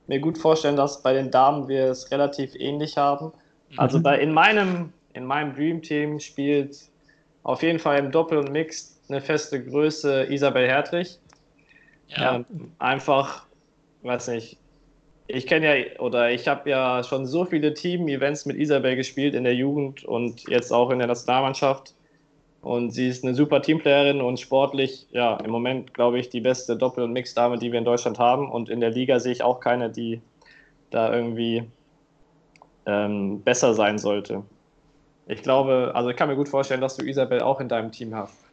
mir 0.10 0.20
gut 0.20 0.38
vorstellen, 0.38 0.76
dass 0.76 1.02
bei 1.02 1.14
den 1.14 1.32
Damen 1.32 1.68
wir 1.68 1.86
es 1.86 2.12
relativ 2.12 2.56
ähnlich 2.56 2.98
haben. 2.98 3.32
Also 3.78 4.00
mhm. 4.00 4.04
bei, 4.04 4.20
in 4.20 4.34
meinem, 4.34 4.92
in 5.14 5.24
meinem 5.24 5.56
Dream 5.56 5.82
Team 5.82 6.20
spielt 6.20 6.76
auf 7.44 7.62
jeden 7.62 7.80
Fall 7.80 8.00
im 8.00 8.12
Doppel 8.12 8.40
und 8.40 8.52
Mixed 8.52 8.98
eine 9.08 9.22
feste 9.22 9.64
Größe 9.64 10.26
Isabel 10.26 10.68
Hertlich. 10.68 11.20
Ja. 12.08 12.38
Ähm, 12.38 12.46
einfach, 12.80 13.46
weiß 14.02 14.30
nicht, 14.30 14.58
ich 15.28 15.46
kenne 15.46 15.78
ja 15.78 16.00
oder 16.00 16.32
ich 16.32 16.48
habe 16.48 16.68
ja 16.68 17.04
schon 17.04 17.28
so 17.28 17.46
viele 17.46 17.76
Team-Events 17.76 18.48
mit 18.48 18.58
Isabel 18.58 18.96
gespielt 18.96 19.36
in 19.36 19.44
der 19.44 19.54
Jugend 19.54 20.04
und 20.04 20.50
jetzt 20.50 20.74
auch 20.74 20.90
in 20.90 20.98
der 20.98 21.08
Nationalmannschaft. 21.08 21.94
Und 22.62 22.92
sie 22.92 23.08
ist 23.08 23.24
eine 23.24 23.34
super 23.34 23.62
Teamplayerin 23.62 24.22
und 24.22 24.40
sportlich, 24.40 25.08
ja, 25.12 25.38
im 25.38 25.50
Moment, 25.50 25.94
glaube 25.94 26.20
ich, 26.20 26.30
die 26.30 26.42
beste 26.42 26.76
Doppel- 26.76 27.06
und 27.06 27.14
Mixdame, 27.14 27.58
die 27.58 27.72
wir 27.72 27.80
in 27.80 27.86
Deutschland 27.86 28.20
haben. 28.20 28.52
Und 28.52 28.70
in 28.70 28.82
der 28.82 28.90
Liga 28.90 29.20
sehe 29.20 29.32
ich 29.32 29.44
auch 29.44 29.60
keine, 29.62 29.90
die 29.90 30.22
da 30.90 31.14
irgendwie 31.14 31.72
ähm, 32.86 33.42
besser 33.44 33.74
sein 33.74 33.98
sollte. 33.98 34.44
Ich 35.26 35.42
glaube, 35.42 35.92
also 35.94 36.10
ich 36.10 36.18
kann 36.18 36.28
mir 36.28 36.36
gut 36.36 36.50
vorstellen, 36.50 36.82
dass 36.82 36.98
du 36.98 37.06
Isabel 37.06 37.42
auch 37.42 37.62
in 37.62 37.70
deinem 37.70 37.92
Team 37.92 38.16
hast. 38.16 38.44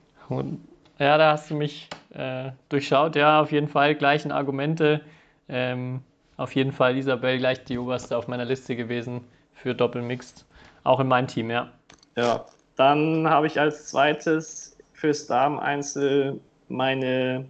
Ja, 0.99 1.19
da 1.19 1.33
hast 1.33 1.51
du 1.51 1.55
mich 1.55 1.89
äh, 2.11 2.51
durchschaut. 2.69 3.17
Ja, 3.17 3.41
auf 3.41 3.51
jeden 3.51 3.69
Fall 3.69 3.95
gleichen 3.95 4.31
Argumente. 4.31 5.01
Ähm, 5.49 6.03
auf 6.37 6.55
jeden 6.55 6.73
Fall 6.73 6.97
Isabel 6.97 7.39
gleich 7.39 7.65
die 7.65 7.79
oberste 7.79 8.17
auf 8.17 8.29
meiner 8.29 8.45
Liste 8.45 8.77
gewesen 8.77 9.25
für 9.55 9.75
Doppelmixed. 9.75 10.45
Auch 10.85 11.01
in 11.01 11.09
meinem 11.09 11.27
Team, 11.27 11.51
ja. 11.51 11.73
Ja, 12.17 12.47
dann 12.77 13.29
habe 13.29 13.47
ich 13.47 13.59
als 13.59 13.87
zweites 13.87 14.77
fürs 14.93 15.27
Damen-Einzel 15.27 16.41
meine, 16.69 17.47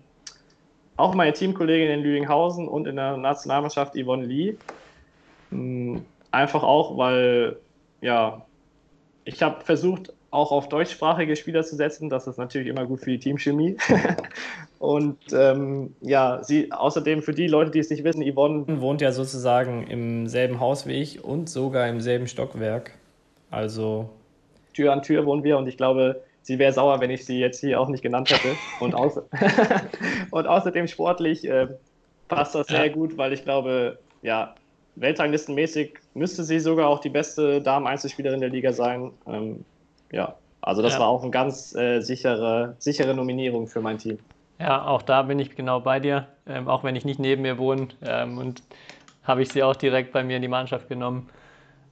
auch 0.96 1.14
meine 1.14 1.32
Teamkollegin 1.32 1.90
in 1.90 2.00
Lüdinghausen 2.00 2.68
und 2.68 2.86
in 2.86 2.96
der 2.96 3.16
Nationalmannschaft 3.16 3.94
Yvonne 3.94 4.26
Lee. 4.26 4.56
Hm, 5.50 6.04
einfach 6.30 6.62
auch, 6.62 6.96
weil, 6.96 7.56
ja, 8.00 8.44
ich 9.24 9.42
habe 9.42 9.64
versucht, 9.64 10.12
auch 10.30 10.52
auf 10.52 10.68
deutschsprachige 10.68 11.34
Spieler 11.34 11.64
zu 11.64 11.76
setzen. 11.76 12.10
Das 12.10 12.26
ist 12.26 12.36
natürlich 12.36 12.68
immer 12.68 12.84
gut 12.84 13.00
für 13.00 13.10
die 13.10 13.18
Teamchemie. 13.18 13.76
und 14.78 15.18
ähm, 15.32 15.94
ja, 16.02 16.42
sie 16.42 16.70
außerdem 16.70 17.22
für 17.22 17.32
die 17.32 17.46
Leute, 17.46 17.70
die 17.70 17.78
es 17.78 17.90
nicht 17.90 18.04
wissen, 18.04 18.22
Yvonne 18.22 18.80
wohnt 18.80 19.00
ja 19.00 19.12
sozusagen 19.12 19.86
im 19.86 20.26
selben 20.28 20.60
Haus 20.60 20.86
wie 20.86 20.94
ich 20.94 21.24
und 21.24 21.48
sogar 21.48 21.88
im 21.88 22.00
selben 22.00 22.26
Stockwerk. 22.26 22.92
Also 23.50 24.10
Tür 24.76 24.92
an 24.92 25.02
Tür 25.02 25.24
wohnen 25.24 25.42
wir 25.42 25.56
und 25.56 25.66
ich 25.66 25.76
glaube, 25.78 26.22
sie 26.42 26.58
wäre 26.58 26.72
sauer, 26.72 27.00
wenn 27.00 27.10
ich 27.10 27.24
sie 27.24 27.40
jetzt 27.40 27.60
hier 27.60 27.80
auch 27.80 27.88
nicht 27.88 28.02
genannt 28.02 28.30
hätte. 28.30 28.54
Und, 28.80 28.94
außer 28.94 29.24
und 30.30 30.46
außerdem 30.46 30.86
sportlich 30.86 31.48
äh, 31.48 31.68
passt 32.28 32.54
das 32.54 32.66
sehr 32.66 32.86
ja. 32.86 32.92
gut, 32.92 33.16
weil 33.16 33.32
ich 33.32 33.42
glaube, 33.42 33.98
ja, 34.22 34.54
Weltranglistenmäßig 34.96 35.98
müsste 36.14 36.44
sie 36.44 36.60
sogar 36.60 36.88
auch 36.88 37.00
die 37.00 37.08
beste 37.08 37.60
Damen-Einzelspielerin 37.62 38.40
der 38.40 38.50
Liga 38.50 38.72
sein. 38.72 39.12
Ähm, 39.26 39.64
ja, 40.12 40.34
also 40.60 40.82
das 40.82 40.94
ja. 40.94 41.00
war 41.00 41.08
auch 41.08 41.22
eine 41.22 41.30
ganz 41.30 41.74
äh, 41.74 42.00
sichere, 42.00 42.76
sichere 42.78 43.14
Nominierung 43.14 43.66
für 43.66 43.80
mein 43.80 43.98
Team. 43.98 44.18
Ja, 44.58 44.86
auch 44.86 45.02
da 45.02 45.22
bin 45.22 45.38
ich 45.38 45.54
genau 45.54 45.80
bei 45.80 46.00
dir, 46.00 46.26
ähm, 46.46 46.68
auch 46.68 46.82
wenn 46.84 46.96
ich 46.96 47.04
nicht 47.04 47.18
neben 47.18 47.42
mir 47.42 47.58
wohne. 47.58 47.88
Ähm, 48.04 48.38
und 48.38 48.62
habe 49.24 49.42
ich 49.42 49.50
sie 49.50 49.62
auch 49.62 49.76
direkt 49.76 50.12
bei 50.12 50.22
mir 50.22 50.36
in 50.36 50.42
die 50.42 50.48
Mannschaft 50.48 50.88
genommen. 50.88 51.28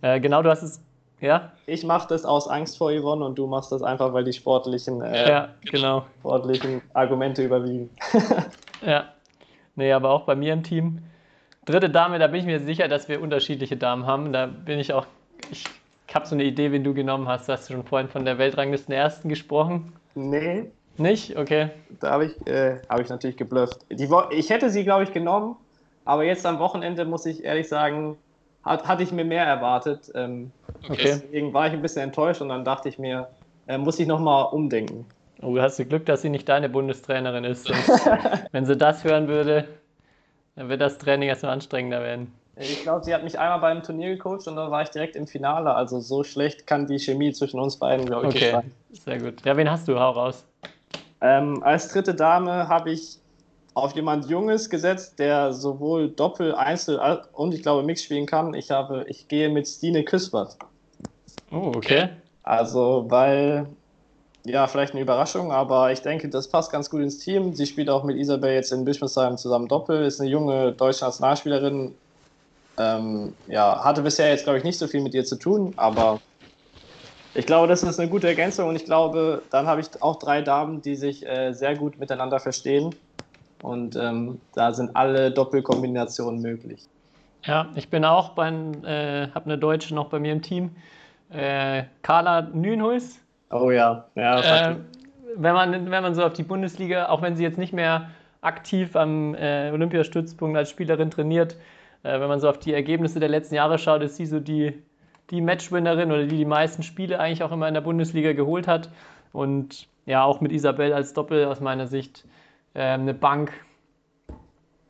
Äh, 0.01 0.20
genau, 0.20 0.42
du 0.42 0.51
hast 0.51 0.62
es 0.62 0.81
ja? 1.20 1.53
Ich 1.66 1.85
mache 1.85 2.09
das 2.09 2.24
aus 2.24 2.48
Angst 2.48 2.79
vor 2.79 2.92
Yvonne 2.92 3.24
und 3.24 3.38
du 3.38 3.46
machst 3.46 3.72
das 3.72 3.83
einfach, 3.83 4.12
weil 4.12 4.24
die 4.24 4.33
sportlichen, 4.33 5.00
äh, 5.03 5.29
ja, 5.29 5.48
genau. 5.70 6.05
sportlichen 6.20 6.83
Argumente 6.92 7.42
überwiegen. 7.42 7.90
ja. 8.87 9.05
Nee, 9.77 9.92
aber 9.92 10.11
auch 10.11 10.22
bei 10.22 10.35
mir 10.35 10.53
im 10.53 10.62
Team. 10.62 10.98
Dritte 11.64 11.90
Dame, 11.90 12.18
da 12.18 12.27
bin 12.27 12.40
ich 12.40 12.46
mir 12.46 12.61
sicher, 12.61 12.88
dass 12.88 13.09
wir 13.09 13.20
unterschiedliche 13.20 13.77
Damen 13.77 14.07
haben. 14.07 14.33
Da 14.33 14.46
bin 14.46 14.79
ich 14.79 14.92
auch. 14.92 15.07
Ich 15.50 15.64
habe 16.14 16.27
so 16.27 16.35
eine 16.35 16.44
Idee, 16.44 16.70
wen 16.70 16.85
du 16.85 16.94
genommen 16.94 17.27
hast. 17.27 17.48
Hast 17.48 17.68
du 17.68 17.74
schon 17.74 17.85
vorhin 17.85 18.09
von 18.09 18.24
der 18.24 18.38
Weltranglisten 18.38 18.94
Ersten 18.94 19.29
gesprochen? 19.29 19.94
Nee. 20.14 20.70
Nicht? 20.96 21.37
Okay. 21.37 21.70
Da 22.00 22.11
habe 22.11 22.27
ich, 22.27 22.46
äh, 22.46 22.81
hab 22.88 23.00
ich 23.00 23.09
natürlich 23.09 23.37
geblufft. 23.37 23.79
Die, 23.90 24.09
ich 24.31 24.50
hätte 24.50 24.70
sie, 24.70 24.85
glaube 24.85 25.05
ich, 25.05 25.12
genommen, 25.12 25.57
aber 26.05 26.24
jetzt 26.24 26.46
am 26.46 26.59
Wochenende 26.59 27.05
muss 27.05 27.27
ich 27.27 27.42
ehrlich 27.42 27.68
sagen, 27.68 28.16
hat, 28.64 28.87
hatte 28.87 29.03
ich 29.03 29.12
mir 29.12 29.24
mehr 29.24 29.44
erwartet. 29.44 30.11
Ähm, 30.14 30.50
okay. 30.88 31.03
Deswegen 31.05 31.53
war 31.53 31.66
ich 31.66 31.72
ein 31.72 31.83
bisschen 31.83 32.03
enttäuscht 32.03 32.40
und 32.40 32.48
dann 32.48 32.64
dachte 32.64 32.88
ich 32.88 32.98
mir, 32.98 33.29
äh, 33.66 33.79
muss 33.79 33.98
ich 33.98 34.07
nochmal 34.07 34.46
umdenken. 34.53 35.07
Oh, 35.42 35.59
hast 35.59 35.79
du 35.79 35.85
Glück, 35.85 36.07
dass 36.07 36.22
sie 36.22 36.31
nicht 36.31 36.48
deine 36.48 36.68
Bundestrainerin 36.68 37.44
ist. 37.44 37.70
wenn 38.53 38.64
sie 38.64 38.77
das 38.77 39.05
hören 39.05 39.29
würde, 39.29 39.68
dann 40.57 40.68
wird 40.68 40.81
das 40.81 40.98
Training 40.98 41.29
erstmal 41.29 41.53
anstrengender 41.53 42.00
werden. 42.00 42.33
Ich 42.57 42.83
glaube, 42.83 43.05
sie 43.05 43.12
hat 43.12 43.24
mich 43.24 43.38
einmal 43.38 43.59
beim 43.59 43.83
Turnier 43.83 44.11
gecoacht 44.11 44.46
und 44.46 44.55
dann 44.55 44.70
war 44.70 44.83
ich 44.83 44.90
direkt 44.90 45.16
im 45.16 45.27
Finale. 45.27 45.74
Also 45.74 45.98
so 45.98 46.22
schlecht 46.22 46.66
kann 46.68 46.87
die 46.87 47.00
Chemie 47.00 47.33
zwischen 47.33 47.59
uns 47.59 47.77
beiden, 47.77 48.07
glaube 48.07 48.29
ich, 48.29 48.37
okay. 48.37 48.44
nicht 48.44 48.53
sein. 48.53 48.72
Sehr 48.92 49.18
gut. 49.18 49.44
Ja, 49.44 49.57
wen 49.57 49.68
hast 49.68 49.88
du? 49.88 49.98
Hau 49.98 50.11
raus. 50.11 50.46
Ähm, 51.20 51.62
als 51.64 51.88
dritte 51.88 52.14
Dame 52.14 52.68
habe 52.68 52.92
ich 52.92 53.18
auf 53.75 53.95
jemand 53.97 54.29
Junges 54.31 54.71
gesetzt, 54.71 55.19
der 55.19 55.53
sowohl 55.53 56.09
Doppel, 56.09 56.55
Einzel 56.55 57.01
und 57.33 57.53
ich 57.53 57.63
glaube 57.63 57.83
Mix 57.83 58.05
spielen 58.05 58.27
kann. 58.27 58.55
Ich 58.55 58.71
habe, 58.71 59.05
ich 59.09 59.27
gehe 59.29 59.49
mit 59.49 59.67
Stine 59.67 60.05
Küspert. 60.05 60.57
Oh, 61.51 61.73
okay. 61.75 62.11
Also, 62.45 63.07
weil, 63.09 63.67
ja, 64.45 64.67
vielleicht 64.69 64.93
eine 64.93 65.03
Überraschung, 65.03 65.51
aber 65.51 65.91
ich 65.91 66.03
denke, 66.03 66.29
das 66.29 66.49
passt 66.49 66.71
ganz 66.71 66.89
gut 66.89 67.01
ins 67.01 67.19
Team. 67.19 67.55
Sie 67.55 67.67
spielt 67.67 67.91
auch 67.91 68.05
mit 68.05 68.17
Isabel 68.17 68.55
jetzt 68.55 68.73
in 68.73 68.85
Bischofsheim 68.85 69.37
zusammen 69.37 69.67
Doppel, 69.67 70.05
ist 70.05 70.21
eine 70.21 70.31
junge 70.31 70.73
deutsche 70.73 71.05
Nationalspielerin. 71.05 71.97
Ähm, 72.79 73.35
ja, 73.47 73.85
hatte 73.85 74.03
bisher 74.03 74.29
jetzt, 74.29 74.45
glaube 74.45 74.59
ich, 74.59 74.65
nicht 74.65 74.79
so 74.79 74.87
viel 74.87 75.01
mit 75.01 75.15
ihr 75.15 75.25
zu 75.25 75.37
tun, 75.37 75.75
aber 75.77 76.21
ich 77.33 77.47
glaube, 77.47 77.67
das 77.67 77.83
ist 77.83 77.99
eine 77.99 78.11
gute 78.11 78.29
Ergänzung 78.29 78.69
und 78.69 78.77
ich 78.77 78.85
glaube, 78.85 79.43
dann 79.51 79.67
habe 79.67 79.81
ich 79.81 79.89
auch 80.01 80.19
drei 80.19 80.43
Damen, 80.43 80.83
die 80.83 80.95
sich 80.95 81.27
äh, 81.27 81.53
sehr 81.53 81.77
gut 81.77 81.99
miteinander 81.99 82.39
verstehen 82.39 82.95
und 83.62 83.97
ähm, 83.97 84.40
da 84.55 84.73
sind 84.73 84.95
alle 84.95 85.31
Doppelkombinationen 85.31 86.40
möglich. 86.40 86.87
Ja, 87.45 87.69
ich 87.75 87.90
bin 87.90 88.05
auch 88.05 88.31
bei, 88.31 88.49
äh, 88.49 89.29
habe 89.35 89.45
eine 89.47 89.59
Deutsche 89.59 89.95
noch 89.95 90.09
bei 90.09 90.19
mir 90.19 90.33
im 90.33 90.43
Team. 90.43 90.71
Äh, 91.31 91.85
Carla 92.03 92.43
Nünhuis. 92.43 93.21
Oh 93.51 93.71
ja, 93.71 94.07
ja. 94.14 94.71
Äh, 94.71 94.77
wenn, 95.37 95.55
man, 95.55 95.90
wenn 95.90 96.03
man 96.03 96.14
so 96.14 96.25
auf 96.25 96.33
die 96.33 96.43
Bundesliga, 96.43 97.09
auch 97.09 97.23
wenn 97.23 97.37
sie 97.37 97.43
jetzt 97.43 97.59
nicht 97.59 97.73
mehr 97.73 98.11
aktiv 98.40 98.97
am 98.97 99.35
äh, 99.35 99.71
Olympiastützpunkt 99.73 100.57
als 100.57 100.71
Spielerin 100.71 101.11
trainiert, 101.11 101.57
äh, 102.03 102.21
wenn 102.21 102.29
man 102.29 102.40
so 102.40 102.49
auf 102.49 102.59
die 102.59 102.73
Ergebnisse 102.73 103.21
der 103.21 103.29
letzten 103.29 103.55
Jahre 103.57 103.79
schaut, 103.79 104.03
ist 104.03 104.17
sie 104.17 104.27
so 104.27 104.40
die, 104.40 104.83
die 105.31 105.40
Matchwinnerin 105.40 106.12
oder 106.12 106.27
die 106.27 106.37
die 106.37 106.45
meisten 106.45 106.83
Spiele 106.83 107.19
eigentlich 107.19 107.43
auch 107.43 107.53
immer 107.53 107.69
in 107.69 107.75
der 107.75 107.81
Bundesliga 107.81 108.33
geholt 108.33 108.69
hat. 108.69 108.90
Und 109.33 109.88
ja, 110.07 110.25
auch 110.25 110.40
mit 110.40 110.53
Isabel 110.53 110.93
als 110.93 111.12
Doppel 111.12 111.47
aus 111.47 111.61
meiner 111.61 111.87
Sicht 111.87 112.25
eine 112.75 113.15
Bank, 113.15 113.53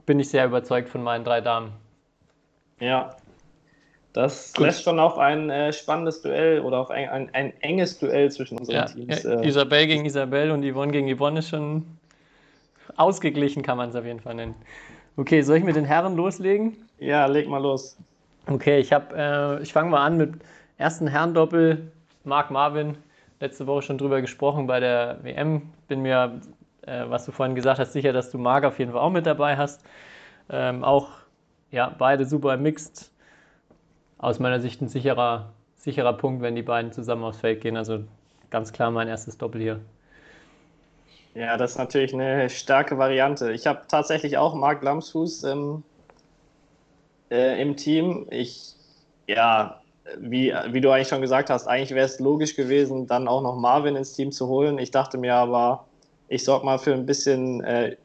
bin 0.07 0.21
ich 0.21 0.31
sehr 0.31 0.47
überzeugt 0.47 0.89
von 0.89 1.03
meinen 1.03 1.25
drei 1.25 1.41
Damen. 1.41 1.73
Ja, 2.81 3.17
das 4.15 4.53
Gut. 4.53 4.67
lässt 4.67 4.85
schon 4.85 5.01
auf 5.01 5.19
ein 5.19 5.51
äh, 5.51 5.73
spannendes 5.73 6.23
Duell 6.23 6.61
oder 6.61 6.79
auf 6.79 6.91
ein, 6.91 7.09
ein, 7.09 7.31
ein, 7.35 7.53
enges 7.61 7.99
Duell 7.99 8.31
zwischen 8.31 8.59
unseren 8.59 8.77
ja, 8.77 8.85
Teams. 8.85 9.25
Äh, 9.25 9.47
Isabel 9.47 9.87
gegen 9.87 10.05
Isabel 10.05 10.53
und 10.53 10.65
Yvonne 10.65 10.93
gegen 10.93 11.15
Yvonne 11.15 11.41
ist 11.41 11.49
schon 11.49 11.85
ausgeglichen, 12.97 13.63
kann 13.63 13.77
man 13.77 13.91
es 13.91 13.97
auf 13.97 14.05
jeden 14.05 14.21
Fall 14.21 14.35
nennen. 14.35 14.55
Okay, 15.17 15.43
soll 15.43 15.57
ich 15.57 15.65
mit 15.65 15.75
den 15.75 15.85
Herren 15.85 16.15
loslegen? 16.15 16.77
Ja, 16.99 17.27
leg 17.27 17.49
mal 17.49 17.59
los. 17.61 17.97
Okay, 18.47 18.79
ich, 18.79 18.93
äh, 18.93 19.63
ich 19.63 19.73
fange 19.73 19.91
mal 19.91 20.05
an 20.05 20.17
mit 20.17 20.35
ersten 20.79 21.09
Herrendoppel. 21.09 21.91
Marc 22.25 22.51
Marvin, 22.51 22.97
letzte 23.41 23.67
Woche 23.67 23.83
schon 23.83 23.99
drüber 23.99 24.21
gesprochen 24.21 24.67
bei 24.67 24.81
der 24.81 25.19
WM. 25.23 25.63
Bin 25.89 26.03
mir 26.03 26.41
äh, 26.87 27.05
was 27.09 27.25
du 27.25 27.33
vorhin 27.33 27.55
gesagt 27.55 27.79
hast, 27.79 27.93
sicher, 27.93 28.13
dass 28.13 28.31
du 28.31 28.39
Marc 28.39 28.65
auf 28.65 28.79
jeden 28.79 28.93
Fall 28.93 29.01
auch 29.01 29.11
mit 29.11 29.27
dabei 29.27 29.57
hast. 29.57 29.85
Ähm, 30.51 30.85
auch 30.85 31.09
ja, 31.71 31.95
beide 31.97 32.25
super 32.27 32.57
mixed. 32.57 33.11
Aus 34.19 34.39
meiner 34.39 34.61
Sicht 34.61 34.81
ein 34.81 34.89
sicherer, 34.89 35.53
sicherer 35.77 36.13
Punkt, 36.13 36.43
wenn 36.43 36.55
die 36.55 36.63
beiden 36.63 36.93
zusammen 36.93 37.25
aufs 37.25 37.41
Feld 37.41 37.61
gehen. 37.61 37.77
Also 37.77 38.05
ganz 38.51 38.73
klar 38.73 38.91
mein 38.91 39.09
erstes 39.09 39.37
Doppel 39.39 39.61
hier. 39.61 39.81
Ja, 41.35 41.57
das 41.57 41.73
ist 41.73 41.79
natürlich 41.79 42.15
eine 42.15 42.49
starke 42.49 42.97
Variante. 42.97 43.53
Ich 43.53 43.67
habe 43.67 43.83
tatsächlich 43.89 44.39
auch 44.39 44.55
Marc 44.55 44.83
Lamsfuß 44.83 45.43
ähm, 45.45 45.83
äh, 47.31 47.61
im 47.61 47.77
Team. 47.77 48.29
Ich, 48.31 48.77
ja, 49.27 49.81
wie, 50.19 50.55
wie 50.71 50.81
du 50.81 50.91
eigentlich 50.91 51.09
schon 51.09 51.23
gesagt 51.23 51.51
hast, 51.51 51.67
eigentlich 51.67 51.91
wäre 51.91 52.07
es 52.07 52.21
logisch 52.21 52.55
gewesen, 52.55 53.09
dann 53.09 53.27
auch 53.27 53.43
noch 53.43 53.57
Marvin 53.57 53.97
ins 53.97 54.13
Team 54.13 54.31
zu 54.31 54.47
holen. 54.47 54.79
Ich 54.79 54.93
dachte 54.93 55.19
mir 55.19 55.35
aber, 55.35 55.87
ich 56.29 56.45
sorge 56.45 56.65
mal 56.65 56.79
für 56.79 56.93
ein 56.93 57.07
bisschen 57.07 57.63
äh, 57.63 57.97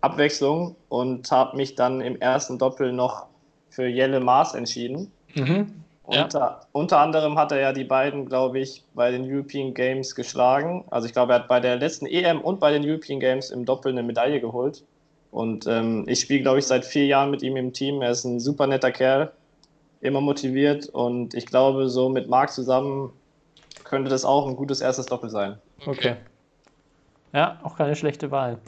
Abwechslung 0.00 0.76
und 0.88 1.30
habe 1.30 1.56
mich 1.56 1.74
dann 1.74 2.00
im 2.00 2.20
ersten 2.20 2.58
Doppel 2.58 2.92
noch 2.92 3.26
für 3.70 3.86
Jelle 3.86 4.20
Maas 4.20 4.54
entschieden. 4.54 5.10
Mhm. 5.34 5.82
Ja. 6.10 6.24
Unter, 6.24 6.60
unter, 6.72 6.98
anderem 6.98 7.38
hat 7.38 7.52
er 7.52 7.60
ja 7.60 7.72
die 7.72 7.84
beiden, 7.84 8.26
glaube 8.26 8.58
ich, 8.58 8.82
bei 8.94 9.12
den 9.12 9.24
European 9.24 9.72
Games 9.72 10.14
geschlagen. 10.14 10.84
Also 10.90 11.06
ich 11.06 11.12
glaube, 11.12 11.32
er 11.32 11.40
hat 11.40 11.48
bei 11.48 11.60
der 11.60 11.76
letzten 11.76 12.06
EM 12.06 12.40
und 12.40 12.58
bei 12.58 12.72
den 12.72 12.84
European 12.84 13.20
Games 13.20 13.50
im 13.50 13.64
Doppel 13.64 13.92
eine 13.92 14.02
Medaille 14.02 14.40
geholt. 14.40 14.82
Und 15.30 15.66
ähm, 15.66 16.04
ich 16.08 16.20
spiele, 16.20 16.42
glaube 16.42 16.58
ich, 16.58 16.66
seit 16.66 16.84
vier 16.84 17.06
Jahren 17.06 17.30
mit 17.30 17.42
ihm 17.42 17.56
im 17.56 17.72
Team. 17.72 18.02
Er 18.02 18.10
ist 18.10 18.24
ein 18.24 18.40
super 18.40 18.66
netter 18.66 18.90
Kerl, 18.90 19.32
immer 20.00 20.20
motiviert. 20.20 20.88
Und 20.88 21.34
ich 21.34 21.46
glaube, 21.46 21.88
so 21.88 22.08
mit 22.08 22.28
Marc 22.28 22.50
zusammen 22.50 23.12
könnte 23.84 24.10
das 24.10 24.24
auch 24.24 24.46
ein 24.48 24.56
gutes 24.56 24.80
erstes 24.80 25.06
Doppel 25.06 25.30
sein. 25.30 25.56
Okay. 25.86 26.16
Ja, 27.32 27.58
auch 27.62 27.76
keine 27.76 27.96
schlechte 27.96 28.30
Wahl. 28.30 28.58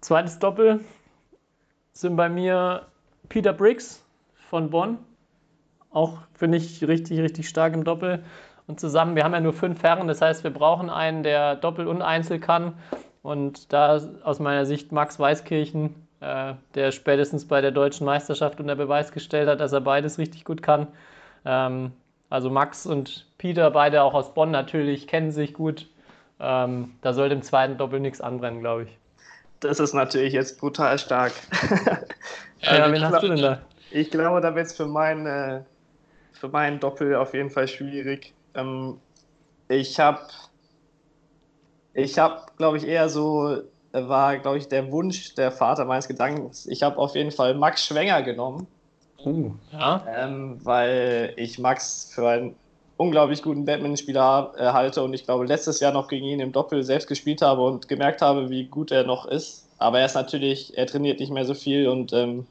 Zweites 0.00 0.38
Doppel 0.38 0.80
sind 1.92 2.16
bei 2.16 2.28
mir 2.28 2.86
Peter 3.28 3.52
Briggs 3.52 4.04
von 4.50 4.70
Bonn. 4.70 4.98
Auch 5.90 6.18
finde 6.34 6.58
ich 6.58 6.86
richtig, 6.86 7.20
richtig 7.20 7.48
stark 7.48 7.74
im 7.74 7.84
Doppel. 7.84 8.22
Und 8.66 8.80
zusammen, 8.80 9.14
wir 9.14 9.24
haben 9.24 9.32
ja 9.32 9.40
nur 9.40 9.52
fünf 9.52 9.82
Herren, 9.82 10.08
das 10.08 10.20
heißt, 10.20 10.42
wir 10.42 10.52
brauchen 10.52 10.90
einen, 10.90 11.22
der 11.22 11.54
Doppel 11.56 11.86
und 11.86 12.02
Einzel 12.02 12.40
kann. 12.40 12.74
Und 13.22 13.72
da 13.72 14.00
aus 14.24 14.38
meiner 14.40 14.66
Sicht 14.66 14.92
Max 14.92 15.18
Weißkirchen, 15.18 15.94
äh, 16.20 16.54
der 16.74 16.92
spätestens 16.92 17.46
bei 17.46 17.60
der 17.60 17.70
deutschen 17.70 18.04
Meisterschaft 18.04 18.60
unter 18.60 18.76
Beweis 18.76 19.12
gestellt 19.12 19.48
hat, 19.48 19.60
dass 19.60 19.72
er 19.72 19.80
beides 19.80 20.18
richtig 20.18 20.44
gut 20.44 20.62
kann. 20.62 20.88
Ähm, 21.44 21.92
also 22.28 22.50
Max 22.50 22.86
und 22.86 23.26
Peter, 23.38 23.70
beide 23.70 24.02
auch 24.02 24.14
aus 24.14 24.34
Bonn 24.34 24.50
natürlich, 24.50 25.06
kennen 25.06 25.30
sich 25.30 25.54
gut. 25.54 25.88
Ähm, 26.38 26.94
da 27.00 27.12
sollte 27.12 27.34
im 27.34 27.42
zweiten 27.42 27.78
Doppel 27.78 28.00
nichts 28.00 28.20
anbrennen, 28.20 28.60
glaube 28.60 28.84
ich. 28.84 28.98
Das 29.60 29.80
ist 29.80 29.94
natürlich 29.94 30.34
jetzt 30.34 30.60
brutal 30.60 30.98
stark. 30.98 31.32
ja, 32.60 32.92
wen 32.92 33.02
hast 33.02 33.22
du 33.22 33.28
denn 33.28 33.40
da? 33.42 33.62
Ich 33.90 34.10
glaube, 34.10 34.40
da 34.40 34.54
wird 34.54 34.66
es 34.66 34.74
für, 34.74 34.86
mein, 34.86 35.26
äh, 35.26 35.62
für 36.32 36.48
meinen 36.48 36.78
Doppel 36.78 37.14
auf 37.14 37.32
jeden 37.32 37.50
Fall 37.50 37.68
schwierig. 37.68 38.34
Ähm, 38.54 38.98
ich 39.68 39.98
habe, 39.98 40.20
ich 41.94 42.18
habe, 42.18 42.42
glaube 42.58 42.76
ich, 42.76 42.86
eher 42.86 43.08
so, 43.08 43.62
war, 43.92 44.36
glaube 44.38 44.58
ich, 44.58 44.68
der 44.68 44.90
Wunsch 44.92 45.34
der 45.34 45.50
Vater 45.50 45.86
meines 45.86 46.08
Gedankens. 46.08 46.66
Ich 46.66 46.82
habe 46.82 46.98
auf 46.98 47.14
jeden 47.14 47.30
Fall 47.30 47.54
Max 47.54 47.86
Schwenger 47.86 48.22
genommen. 48.22 48.66
Uh, 49.24 49.52
ja. 49.72 50.04
Ähm, 50.06 50.58
weil 50.64 51.32
ich 51.36 51.58
Max 51.58 52.12
für 52.14 52.28
einen 52.28 52.56
unglaublich 52.96 53.42
guten 53.42 53.64
Badmintonspieler 53.64 54.54
äh, 54.56 54.66
halte 54.66 55.02
und 55.02 55.12
ich 55.12 55.24
glaube, 55.24 55.44
letztes 55.46 55.80
Jahr 55.80 55.92
noch 55.92 56.08
gegen 56.08 56.26
ihn 56.26 56.40
im 56.40 56.52
Doppel 56.52 56.82
selbst 56.82 57.08
gespielt 57.08 57.42
habe 57.42 57.62
und 57.62 57.88
gemerkt 57.88 58.22
habe, 58.22 58.48
wie 58.50 58.66
gut 58.66 58.90
er 58.90 59.04
noch 59.04 59.26
ist. 59.26 59.68
Aber 59.78 60.00
er 60.00 60.06
ist 60.06 60.14
natürlich, 60.14 60.76
er 60.76 60.86
trainiert 60.86 61.20
nicht 61.20 61.30
mehr 61.30 61.44
so 61.44 61.54
viel 61.54 61.88
und 61.88 62.12
ähm, 62.12 62.46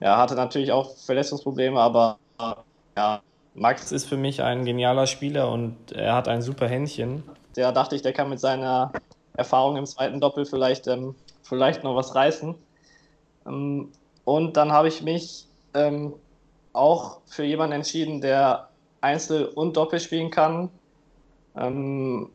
ja, 0.00 0.18
hatte 0.18 0.34
natürlich 0.34 0.72
auch 0.72 0.94
Verletzungsprobleme, 0.96 1.80
aber 1.80 2.18
ja, 2.96 3.22
Max 3.54 3.92
ist 3.92 4.06
für 4.06 4.16
mich 4.16 4.42
ein 4.42 4.64
genialer 4.64 5.06
Spieler 5.06 5.50
und 5.50 5.92
er 5.92 6.14
hat 6.14 6.28
ein 6.28 6.42
super 6.42 6.68
Händchen. 6.68 7.22
Der 7.56 7.72
dachte 7.72 7.96
ich, 7.96 8.02
der 8.02 8.12
kann 8.12 8.30
mit 8.30 8.40
seiner 8.40 8.92
Erfahrung 9.34 9.76
im 9.76 9.86
zweiten 9.86 10.20
Doppel 10.20 10.44
vielleicht, 10.44 10.86
ähm, 10.86 11.14
vielleicht 11.42 11.82
noch 11.82 11.96
was 11.96 12.14
reißen. 12.14 12.54
Ähm, 13.46 13.92
und 14.24 14.56
dann 14.56 14.72
habe 14.72 14.88
ich 14.88 15.02
mich 15.02 15.46
ähm, 15.74 16.14
auch 16.72 17.20
für 17.26 17.44
jemanden 17.44 17.74
entschieden, 17.74 18.20
der 18.20 18.69
Einzel 19.00 19.46
und 19.46 19.76
Doppel 19.76 20.00
spielen 20.00 20.30
kann. 20.30 20.70
Ähm, 21.56 22.30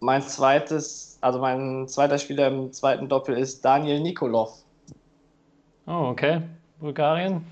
mein 0.00 0.22
zweites, 0.22 1.18
also 1.20 1.38
mein 1.38 1.86
zweiter 1.88 2.18
Spieler 2.18 2.48
im 2.48 2.72
zweiten 2.72 3.08
Doppel 3.08 3.36
ist 3.36 3.64
Daniel 3.64 4.00
Nikolov. 4.00 4.52
Oh, 5.86 6.08
okay. 6.10 6.42
Bulgarien, 6.80 7.44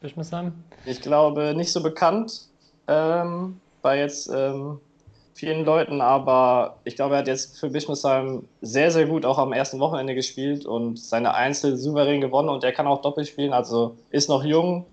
Bischmissheim? 0.00 0.52
Ich 0.84 1.00
glaube, 1.00 1.54
nicht 1.56 1.72
so 1.72 1.82
bekannt 1.82 2.48
ähm, 2.88 3.60
bei 3.80 3.98
jetzt 3.98 4.28
ähm, 4.34 4.80
vielen 5.34 5.64
Leuten, 5.64 6.00
aber 6.00 6.78
ich 6.84 6.96
glaube, 6.96 7.14
er 7.14 7.18
hat 7.18 7.28
jetzt 7.28 7.58
für 7.58 7.70
Bischmissheim 7.70 8.44
sehr, 8.60 8.90
sehr 8.90 9.06
gut 9.06 9.24
auch 9.24 9.38
am 9.38 9.52
ersten 9.52 9.78
Wochenende 9.80 10.14
gespielt 10.14 10.66
und 10.66 10.98
seine 10.98 11.34
Einzel 11.34 11.76
souverän 11.76 12.20
gewonnen 12.20 12.48
und 12.48 12.64
er 12.64 12.72
kann 12.72 12.86
auch 12.86 13.02
Doppel 13.02 13.24
spielen, 13.24 13.52
also 13.52 13.96
ist 14.10 14.28
noch 14.28 14.44
jung, 14.44 14.86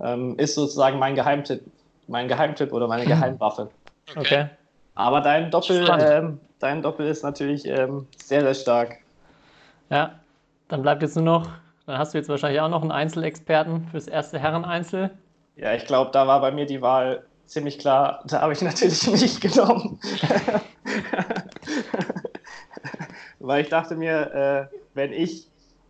ähm, 0.00 0.38
ist 0.38 0.54
sozusagen 0.54 0.98
mein 0.98 1.14
Geheimtipp, 1.14 1.62
mein 2.06 2.28
Geheimtipp 2.28 2.72
oder 2.72 2.88
meine 2.88 3.04
Geheimwaffe. 3.06 3.70
Okay. 4.10 4.20
okay. 4.20 4.48
Aber 4.94 5.20
dein 5.20 5.50
Doppel, 5.50 5.88
ähm, 5.98 6.40
dein 6.60 6.80
Doppel 6.80 7.08
ist 7.08 7.22
natürlich 7.22 7.66
ähm, 7.66 8.06
sehr, 8.16 8.42
sehr 8.42 8.54
stark. 8.54 8.98
Ja, 9.90 10.20
dann 10.68 10.82
bleibt 10.82 11.02
jetzt 11.02 11.16
nur 11.16 11.24
noch 11.24 11.48
dann 11.86 11.98
hast 11.98 12.14
du 12.14 12.18
jetzt 12.18 12.28
wahrscheinlich 12.28 12.60
auch 12.60 12.68
noch 12.68 12.82
einen 12.82 12.92
Einzelexperten 12.92 13.86
fürs 13.90 14.08
erste 14.08 14.38
Herren-Einzel. 14.38 15.10
Ja, 15.56 15.74
ich 15.74 15.84
glaube, 15.84 16.10
da 16.12 16.26
war 16.26 16.40
bei 16.40 16.50
mir 16.50 16.66
die 16.66 16.80
Wahl 16.80 17.24
ziemlich 17.46 17.78
klar. 17.78 18.24
Da 18.26 18.40
habe 18.40 18.54
ich 18.54 18.62
natürlich 18.62 19.06
nicht 19.20 19.40
genommen. 19.40 20.00
Weil 23.38 23.62
ich 23.62 23.68
dachte 23.68 23.96
mir, 23.96 24.32
äh, 24.32 24.76
wenn 24.94 25.12
ich 25.12 25.46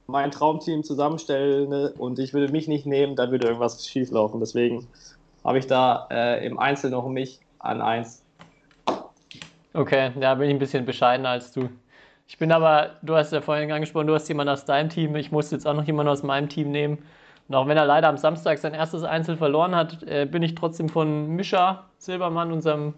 mein 0.06 0.32
Traumteam 0.32 0.82
zusammenstelle 0.82 1.92
und 1.96 2.18
ich 2.18 2.34
würde 2.34 2.52
mich 2.52 2.66
nicht 2.66 2.84
nehmen, 2.86 3.14
dann 3.14 3.30
würde 3.30 3.46
irgendwas 3.46 3.86
schieflaufen. 3.86 4.40
Deswegen 4.40 4.88
habe 5.44 5.58
ich 5.58 5.66
da 5.66 6.08
äh, 6.10 6.46
im 6.46 6.58
Einzel 6.58 6.90
noch 6.90 7.06
mich 7.08 7.40
an 7.58 7.80
eins. 7.80 8.22
Okay, 9.72 10.12
da 10.18 10.34
bin 10.36 10.48
ich 10.48 10.54
ein 10.54 10.58
bisschen 10.58 10.84
bescheidener 10.84 11.30
als 11.30 11.52
du. 11.52 11.68
Ich 12.26 12.38
bin 12.38 12.52
aber, 12.52 12.96
du 13.02 13.16
hast 13.16 13.32
ja 13.32 13.40
vorhin 13.40 13.70
angesprochen, 13.70 14.06
du 14.06 14.14
hast 14.14 14.28
jemanden 14.28 14.52
aus 14.52 14.64
deinem 14.64 14.88
Team. 14.88 15.14
Ich 15.16 15.30
muss 15.30 15.50
jetzt 15.50 15.66
auch 15.66 15.74
noch 15.74 15.84
jemanden 15.84 16.10
aus 16.10 16.22
meinem 16.22 16.48
Team 16.48 16.70
nehmen. 16.70 17.04
Und 17.48 17.54
auch 17.54 17.66
wenn 17.66 17.76
er 17.76 17.84
leider 17.84 18.08
am 18.08 18.16
Samstag 18.16 18.58
sein 18.58 18.72
erstes 18.72 19.02
Einzel 19.02 19.36
verloren 19.36 19.74
hat, 19.74 20.02
äh, 20.04 20.24
bin 20.24 20.42
ich 20.42 20.54
trotzdem 20.54 20.88
von 20.88 21.28
Mischa 21.28 21.84
Silbermann, 21.98 22.52
unserem 22.52 22.94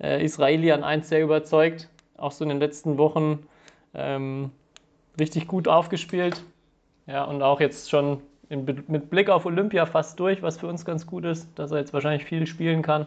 äh, 0.00 0.24
Israeli, 0.24 0.70
an 0.70 0.84
1 0.84 1.08
sehr 1.08 1.22
überzeugt. 1.22 1.88
Auch 2.16 2.30
so 2.30 2.44
in 2.44 2.50
den 2.50 2.60
letzten 2.60 2.98
Wochen 2.98 3.46
ähm, 3.94 4.52
richtig 5.18 5.48
gut 5.48 5.66
aufgespielt. 5.66 6.44
Ja, 7.06 7.24
und 7.24 7.42
auch 7.42 7.60
jetzt 7.60 7.90
schon 7.90 8.22
in, 8.48 8.84
mit 8.88 9.10
Blick 9.10 9.30
auf 9.30 9.46
Olympia 9.46 9.86
fast 9.86 10.18
durch, 10.18 10.42
was 10.42 10.58
für 10.58 10.66
uns 10.66 10.84
ganz 10.84 11.06
gut 11.06 11.24
ist, 11.24 11.48
dass 11.58 11.70
er 11.70 11.78
jetzt 11.78 11.92
wahrscheinlich 11.92 12.24
viel 12.24 12.46
spielen 12.46 12.82
kann. 12.82 13.06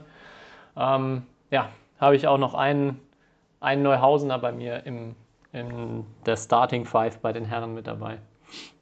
Ähm, 0.78 1.24
ja, 1.50 1.70
habe 2.00 2.16
ich 2.16 2.28
auch 2.28 2.38
noch 2.38 2.54
einen, 2.54 3.00
einen 3.60 3.84
Neuhausener 3.84 4.40
bei 4.40 4.52
mir 4.52 4.86
im, 4.86 5.16
in 5.52 6.06
der 6.26 6.38
Starting 6.38 6.86
Five 6.86 7.20
bei 7.20 7.34
den 7.34 7.46
Herren 7.46 7.74
mit 7.74 7.88
dabei. 7.88 8.18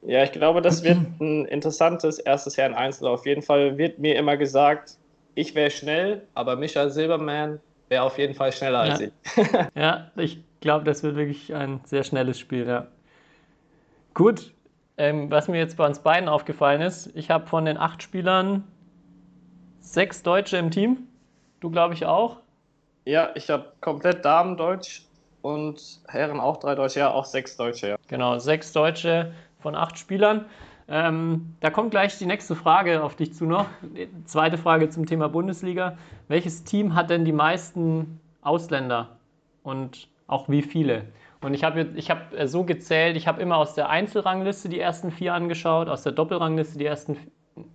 Ja, 0.02 0.22
ich 0.24 0.32
glaube, 0.32 0.62
das 0.62 0.82
wird 0.82 0.98
ein 1.20 1.44
interessantes 1.46 2.18
erstes 2.18 2.56
Herren 2.56 2.74
Einzel. 2.74 3.06
Auf 3.06 3.26
jeden 3.26 3.42
Fall 3.42 3.78
wird 3.78 3.98
mir 3.98 4.16
immer 4.16 4.36
gesagt, 4.36 4.96
ich 5.34 5.54
wäre 5.54 5.70
schnell, 5.70 6.26
aber 6.34 6.56
Micha 6.56 6.88
Silberman 6.88 7.60
wäre 7.88 8.02
auf 8.02 8.18
jeden 8.18 8.34
Fall 8.34 8.52
schneller 8.52 8.84
ja. 8.86 8.92
als 8.92 9.00
ich. 9.00 9.12
ja, 9.74 10.10
ich 10.16 10.42
glaube, 10.60 10.84
das 10.84 11.02
wird 11.02 11.16
wirklich 11.16 11.54
ein 11.54 11.80
sehr 11.84 12.02
schnelles 12.02 12.38
Spiel, 12.38 12.66
ja. 12.66 12.86
Gut, 14.14 14.52
ähm, 15.00 15.30
was 15.30 15.48
mir 15.48 15.56
jetzt 15.56 15.78
bei 15.78 15.86
uns 15.86 16.00
beiden 16.00 16.28
aufgefallen 16.28 16.82
ist, 16.82 17.10
ich 17.16 17.30
habe 17.30 17.46
von 17.46 17.64
den 17.64 17.78
acht 17.78 18.02
Spielern 18.02 18.64
sechs 19.80 20.22
Deutsche 20.22 20.58
im 20.58 20.70
Team. 20.70 21.08
Du, 21.60 21.70
glaube 21.70 21.94
ich, 21.94 22.04
auch. 22.04 22.36
Ja, 23.06 23.30
ich 23.34 23.48
habe 23.48 23.72
komplett 23.80 24.26
Damen-Deutsch 24.26 25.06
und 25.40 26.00
Herren 26.06 26.38
auch 26.38 26.58
drei 26.58 26.74
Deutsche, 26.74 27.00
ja, 27.00 27.10
auch 27.10 27.24
sechs 27.24 27.56
Deutsche, 27.56 27.88
ja. 27.88 27.96
Genau, 28.08 28.38
sechs 28.38 28.74
Deutsche 28.74 29.32
von 29.60 29.74
acht 29.74 29.98
Spielern. 29.98 30.44
Ähm, 30.86 31.56
da 31.60 31.70
kommt 31.70 31.92
gleich 31.92 32.18
die 32.18 32.26
nächste 32.26 32.54
Frage 32.54 33.02
auf 33.02 33.16
dich 33.16 33.32
zu 33.32 33.46
noch. 33.46 33.66
Zweite 34.26 34.58
Frage 34.58 34.90
zum 34.90 35.06
Thema 35.06 35.30
Bundesliga. 35.30 35.96
Welches 36.28 36.64
Team 36.64 36.94
hat 36.94 37.08
denn 37.08 37.24
die 37.24 37.32
meisten 37.32 38.20
Ausländer 38.42 39.16
und 39.62 40.08
auch 40.26 40.50
wie 40.50 40.60
viele? 40.60 41.06
Und 41.42 41.54
ich 41.54 41.64
habe 41.64 41.88
ich 41.94 42.10
hab 42.10 42.34
äh, 42.34 42.46
so 42.46 42.64
gezählt, 42.64 43.16
ich 43.16 43.26
habe 43.26 43.40
immer 43.40 43.56
aus 43.56 43.74
der 43.74 43.88
Einzelrangliste 43.88 44.68
die 44.68 44.80
ersten 44.80 45.10
vier 45.10 45.34
angeschaut, 45.34 45.88
aus 45.88 46.02
der 46.02 46.12
Doppelrangliste 46.12 46.78
die 46.78 46.86
ersten, 46.86 47.16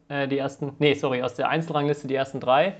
äh, 0.07 0.27
die 0.27 0.37
ersten, 0.37 0.73
nee, 0.79 0.93
sorry, 0.93 1.23
aus 1.23 1.35
der 1.35 1.49
Einzelrangliste 1.49 2.07
die 2.07 2.15
ersten 2.15 2.39
drei 2.39 2.75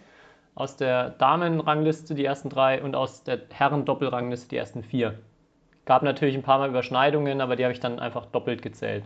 aus 0.55 0.77
der 0.77 1.09
Damenrangliste 1.09 2.15
die 2.15 2.25
ersten 2.25 2.49
drei 2.49 2.81
und 2.81 2.95
aus 2.95 3.23
der 3.23 3.41
Herren-Doppelrangliste 3.51 4.47
die 4.49 4.57
ersten 4.57 4.83
vier. 4.83 5.19
Gab 5.85 6.01
natürlich 6.01 6.35
ein 6.35 6.43
paar 6.43 6.57
Mal 6.57 6.69
Überschneidungen, 6.69 7.41
aber 7.41 7.57
die 7.57 7.63
habe 7.63 7.73
ich 7.73 7.81
dann 7.81 7.99
einfach 7.99 8.25
doppelt 8.27 8.61
gezählt. 8.61 9.03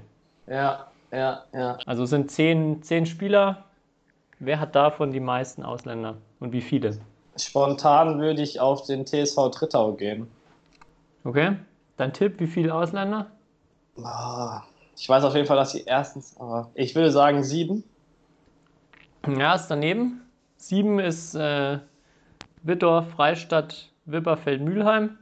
Ja, 0.48 0.88
ja, 1.12 1.44
ja. 1.54 1.78
Also 1.86 2.04
es 2.04 2.12
sind 2.12 2.32
zehn, 2.32 2.82
zehn 2.84 3.06
Spieler. 3.06 3.66
Wer 4.38 4.60
hat 4.60 4.76
davon 4.76 5.12
die 5.12 5.20
meisten 5.20 5.64
Ausländer 5.64 6.16
und 6.40 6.54
wie 6.54 6.62
viele? 6.62 6.98
Spontan 7.36 8.20
würde 8.20 8.42
ich 8.42 8.60
auf 8.60 8.86
den 8.86 9.06
TSV 9.06 9.50
Trittau 9.52 9.94
gehen. 9.94 10.30
Okay. 11.24 11.56
Dein 12.00 12.14
Tipp, 12.14 12.40
wie 12.40 12.48
viele 12.48 12.74
Ausländer? 12.74 13.30
Ah, 14.02 14.62
ich 14.96 15.10
weiß 15.10 15.26
auf 15.26 15.36
jeden 15.36 15.46
Fall, 15.46 15.58
dass 15.58 15.74
die 15.74 15.84
erstens, 15.84 16.34
aber 16.40 16.72
ich 16.74 16.96
würde 16.96 17.12
sagen 17.12 17.44
sieben. 17.44 17.84
Ja, 19.28 19.54
ist 19.54 19.68
daneben. 19.68 20.22
Sieben 20.56 21.00
ist 21.00 21.36
äh, 21.36 21.80
Wittorf, 22.64 23.10
Freistadt, 23.10 23.90
Wipperfeld, 24.06 24.62
Mülheim. 24.62 25.18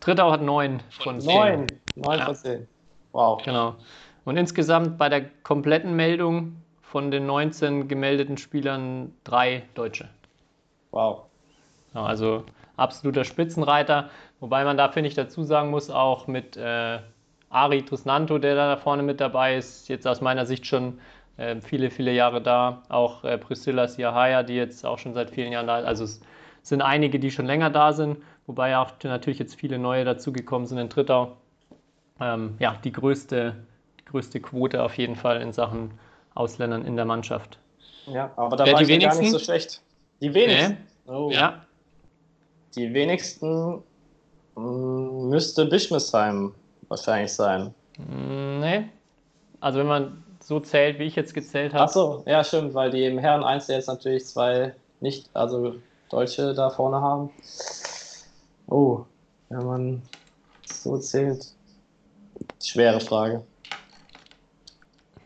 Drittau 0.00 0.32
hat 0.32 0.42
neun 0.42 0.82
von 0.90 1.20
zehn. 1.20 1.32
Neun, 1.32 1.80
neun 1.94 2.20
von 2.22 2.34
zehn. 2.34 2.68
Wow. 3.12 3.40
Genau. 3.44 3.76
Und 4.24 4.36
insgesamt 4.38 4.98
bei 4.98 5.08
der 5.08 5.30
kompletten 5.44 5.94
Meldung 5.94 6.56
von 6.82 7.12
den 7.12 7.24
19 7.24 7.86
gemeldeten 7.86 8.36
Spielern 8.36 9.14
drei 9.22 9.62
Deutsche. 9.74 10.08
Wow. 10.90 11.26
Ja, 11.94 12.04
also 12.04 12.44
absoluter 12.76 13.24
Spitzenreiter. 13.24 14.10
Wobei 14.40 14.64
man 14.64 14.76
da, 14.76 14.88
finde 14.90 15.08
ich, 15.08 15.14
dazu 15.14 15.42
sagen 15.42 15.70
muss, 15.70 15.90
auch 15.90 16.26
mit 16.26 16.56
äh, 16.56 16.98
Ari 17.48 17.82
Trisnanto, 17.84 18.38
der 18.38 18.54
da 18.54 18.76
vorne 18.76 19.02
mit 19.02 19.20
dabei 19.20 19.56
ist, 19.56 19.88
jetzt 19.88 20.06
aus 20.06 20.20
meiner 20.20 20.44
Sicht 20.46 20.66
schon 20.66 20.98
äh, 21.38 21.56
viele, 21.60 21.90
viele 21.90 22.12
Jahre 22.12 22.42
da. 22.42 22.82
Auch 22.88 23.24
äh, 23.24 23.38
Priscilla 23.38 23.88
Siahaya, 23.88 24.42
die 24.42 24.54
jetzt 24.54 24.84
auch 24.84 24.98
schon 24.98 25.14
seit 25.14 25.30
vielen 25.30 25.52
Jahren 25.52 25.66
da 25.66 25.78
ist. 25.78 25.86
Also 25.86 26.04
es 26.04 26.20
sind 26.62 26.82
einige, 26.82 27.18
die 27.18 27.30
schon 27.30 27.46
länger 27.46 27.70
da 27.70 27.92
sind, 27.92 28.18
wobei 28.46 28.76
auch 28.76 28.90
natürlich 29.02 29.38
jetzt 29.38 29.54
viele 29.54 29.78
neue 29.78 30.04
dazugekommen 30.04 30.66
sind 30.66 30.78
in 30.78 30.90
Trittau. 30.90 31.36
Ähm, 32.20 32.56
ja, 32.58 32.76
die 32.84 32.92
größte, 32.92 33.54
größte 34.06 34.40
Quote 34.40 34.82
auf 34.82 34.96
jeden 34.98 35.16
Fall 35.16 35.40
in 35.40 35.52
Sachen 35.52 35.92
Ausländern 36.34 36.84
in 36.84 36.96
der 36.96 37.04
Mannschaft. 37.04 37.58
Ja, 38.06 38.30
aber 38.36 38.56
da 38.56 38.66
Wer 38.66 38.74
war 38.74 38.82
die 38.82 38.84
ich 38.84 38.90
ja 38.90 38.96
gar 38.96 39.00
wenigsten? 39.02 39.22
nicht 39.22 39.32
so 39.32 39.38
schlecht. 39.38 39.82
Die 40.20 40.32
wenigsten. 40.34 40.76
Oh. 41.06 41.30
Ja, 41.32 41.64
Die 42.74 42.92
wenigsten 42.92 43.82
müsste 44.56 45.66
Bischmesheim 45.66 46.54
wahrscheinlich 46.88 47.32
sein. 47.32 47.74
Mm, 47.98 48.60
nee. 48.60 48.88
Also 49.60 49.78
wenn 49.78 49.86
man 49.86 50.24
so 50.40 50.60
zählt, 50.60 50.98
wie 50.98 51.04
ich 51.04 51.16
jetzt 51.16 51.34
gezählt 51.34 51.72
Ach 51.74 51.80
habe. 51.80 51.92
so, 51.92 52.22
ja, 52.26 52.42
stimmt, 52.44 52.74
weil 52.74 52.90
die 52.90 53.04
im 53.04 53.18
Herren 53.18 53.42
1 53.42 53.68
jetzt 53.68 53.88
natürlich 53.88 54.26
zwei 54.26 54.74
nicht, 55.00 55.28
also 55.34 55.74
Deutsche 56.08 56.54
da 56.54 56.70
vorne 56.70 57.00
haben. 57.00 57.30
Oh, 58.68 59.04
wenn 59.48 59.66
man 59.66 60.02
so 60.64 60.98
zählt. 60.98 61.46
Schwere 62.62 63.00
Frage. 63.00 63.42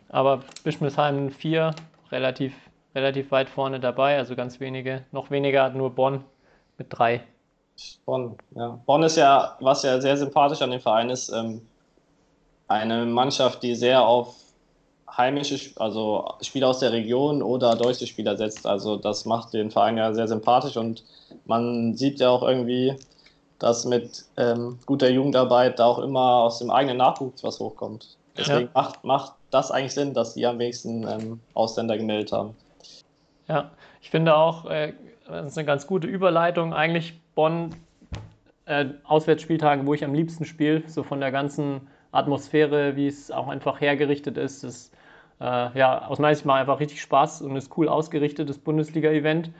Aber 0.08 0.42
Bischmisheim 0.64 1.30
4, 1.30 1.74
relativ, 2.10 2.54
relativ 2.94 3.30
weit 3.30 3.48
vorne 3.48 3.78
dabei, 3.78 4.16
also 4.16 4.34
ganz 4.34 4.58
wenige. 4.58 5.04
Noch 5.12 5.30
weniger 5.30 5.62
hat 5.62 5.74
nur 5.74 5.90
Bonn 5.90 6.24
mit 6.78 6.88
drei. 6.90 7.22
Bonn, 8.04 8.36
ja. 8.54 8.78
Bonn 8.86 9.02
ist 9.02 9.16
ja, 9.16 9.56
was 9.60 9.82
ja 9.82 10.00
sehr 10.00 10.16
sympathisch 10.16 10.62
an 10.62 10.70
dem 10.70 10.80
Verein 10.80 11.10
ist, 11.10 11.30
ähm, 11.30 11.62
eine 12.68 13.04
Mannschaft, 13.04 13.62
die 13.62 13.74
sehr 13.74 14.02
auf 14.02 14.36
heimische, 15.16 15.58
also 15.76 16.34
Spieler 16.40 16.68
aus 16.68 16.78
der 16.78 16.92
Region 16.92 17.42
oder 17.42 17.74
deutsche 17.74 18.06
Spieler 18.06 18.36
setzt. 18.36 18.66
Also 18.66 18.96
das 18.96 19.24
macht 19.24 19.52
den 19.52 19.70
Verein 19.70 19.96
ja 19.96 20.12
sehr 20.14 20.28
sympathisch 20.28 20.76
und 20.76 21.04
man 21.46 21.96
sieht 21.96 22.20
ja 22.20 22.30
auch 22.30 22.42
irgendwie, 22.42 22.96
dass 23.58 23.84
mit 23.84 24.24
ähm, 24.36 24.78
guter 24.86 25.10
Jugendarbeit 25.10 25.78
da 25.78 25.86
auch 25.86 25.98
immer 25.98 26.42
aus 26.42 26.58
dem 26.58 26.70
eigenen 26.70 26.98
Nachwuchs 26.98 27.42
was 27.42 27.60
hochkommt. 27.60 28.16
Deswegen 28.36 28.70
macht, 28.72 29.04
macht 29.04 29.32
das 29.50 29.70
eigentlich 29.70 29.94
Sinn, 29.94 30.14
dass 30.14 30.34
die 30.34 30.46
am 30.46 30.58
wenigsten 30.58 31.06
ähm, 31.06 31.40
Ausländer 31.54 31.98
gemeldet 31.98 32.32
haben. 32.32 32.54
Ja, 33.48 33.70
ich 34.00 34.10
finde 34.10 34.34
auch, 34.34 34.64
äh, 34.66 34.94
das 35.26 35.48
ist 35.48 35.58
eine 35.58 35.66
ganz 35.66 35.86
gute 35.86 36.06
Überleitung. 36.06 36.72
Eigentlich 36.72 37.20
Bonn, 37.40 37.74
äh, 38.66 38.85
Auswärtsspieltage, 39.05 39.87
wo 39.87 39.94
ich 39.94 40.05
am 40.05 40.12
liebsten 40.12 40.44
spiele, 40.44 40.83
so 40.88 41.03
von 41.03 41.20
der 41.20 41.33
ganzen 41.33 41.88
Atmosphäre, 42.12 42.96
wie 42.96 43.07
es 43.07 43.31
auch 43.31 43.48
einfach 43.48 43.81
hergerichtet 43.81 44.37
ist. 44.37 44.62
Das, 44.62 44.92
äh, 45.40 45.79
ja, 45.79 46.07
aus 46.07 46.18
meiner 46.18 46.35
Sicht 46.35 46.44
macht 46.44 46.61
einfach 46.61 46.81
richtig 46.81 47.00
Spaß 47.00 47.40
und 47.40 47.57
ist 47.57 47.74
cool 47.79 47.88
ausgerichtetes 47.88 48.59
Bundesliga-Event. 48.59 49.53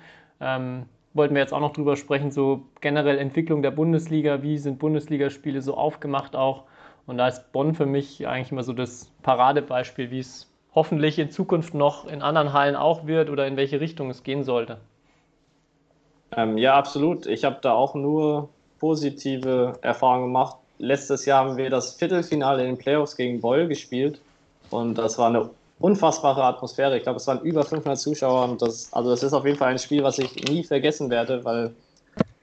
Ähm, 0.43 0.85
wollten 1.15 1.35
wir 1.35 1.41
jetzt 1.41 1.55
auch 1.55 1.61
noch 1.61 1.73
drüber 1.73 1.97
sprechen, 1.97 2.31
so 2.31 2.67
generell 2.83 3.17
Entwicklung 3.17 3.63
der 3.63 3.71
Bundesliga, 3.71 4.43
wie 4.43 4.59
sind 4.59 4.79
Bundesligaspiele 4.79 5.63
so 5.63 5.75
aufgemacht 5.75 6.37
auch. 6.37 6.65
Und 7.07 7.17
da 7.17 7.29
ist 7.29 7.51
Bonn 7.53 7.75
für 7.75 7.87
mich 7.87 8.29
eigentlich 8.29 8.53
immer 8.53 8.63
so 8.63 8.75
das 8.75 9.11
Paradebeispiel, 9.23 10.11
wie 10.11 10.19
es 10.19 10.53
hoffentlich 10.75 11.19
in 11.19 11.31
Zukunft 11.31 11.73
noch 11.73 12.07
in 12.07 12.21
anderen 12.21 12.53
Hallen 12.53 12.77
auch 12.77 13.07
wird 13.07 13.31
oder 13.31 13.47
in 13.47 13.57
welche 13.57 13.81
Richtung 13.81 14.11
es 14.11 14.23
gehen 14.23 14.45
sollte. 14.45 14.83
Ähm, 16.37 16.59
ja, 16.59 16.77
absolut. 16.77 17.27
Ich 17.27 17.45
habe 17.45 17.59
da 17.61 17.73
auch 17.73 17.95
nur 17.95 18.55
positive 18.79 19.79
Erfahrungen 19.83 20.27
gemacht. 20.27 20.59
Letztes 20.79 21.25
Jahr 21.27 21.45
haben 21.45 21.57
wir 21.57 21.71
das 21.71 21.97
Viertelfinale 21.97 22.63
in 22.63 22.69
den 22.77 22.79
Playoffs 22.79 23.17
gegen 23.17 23.41
Boll 23.41 23.69
gespielt 23.69 24.25
und 24.69 24.95
das 24.97 25.19
war 25.19 25.29
eine 25.29 25.55
unfassbare 25.79 26.45
Atmosphäre. 26.45 26.97
Ich 26.97 27.03
glaube, 27.03 27.17
es 27.19 27.27
waren 27.27 27.41
über 27.43 27.65
500 27.65 27.99
Zuschauer 28.01 28.45
und 28.49 28.63
das, 28.63 28.93
also 28.93 29.11
das 29.11 29.23
ist 29.23 29.33
auf 29.33 29.45
jeden 29.45 29.59
Fall 29.59 29.71
ein 29.73 29.79
Spiel, 29.79 30.03
was 30.03 30.19
ich 30.19 30.37
nie 30.37 30.65
vergessen 30.65 31.11
werde, 31.11 31.45
weil 31.45 31.77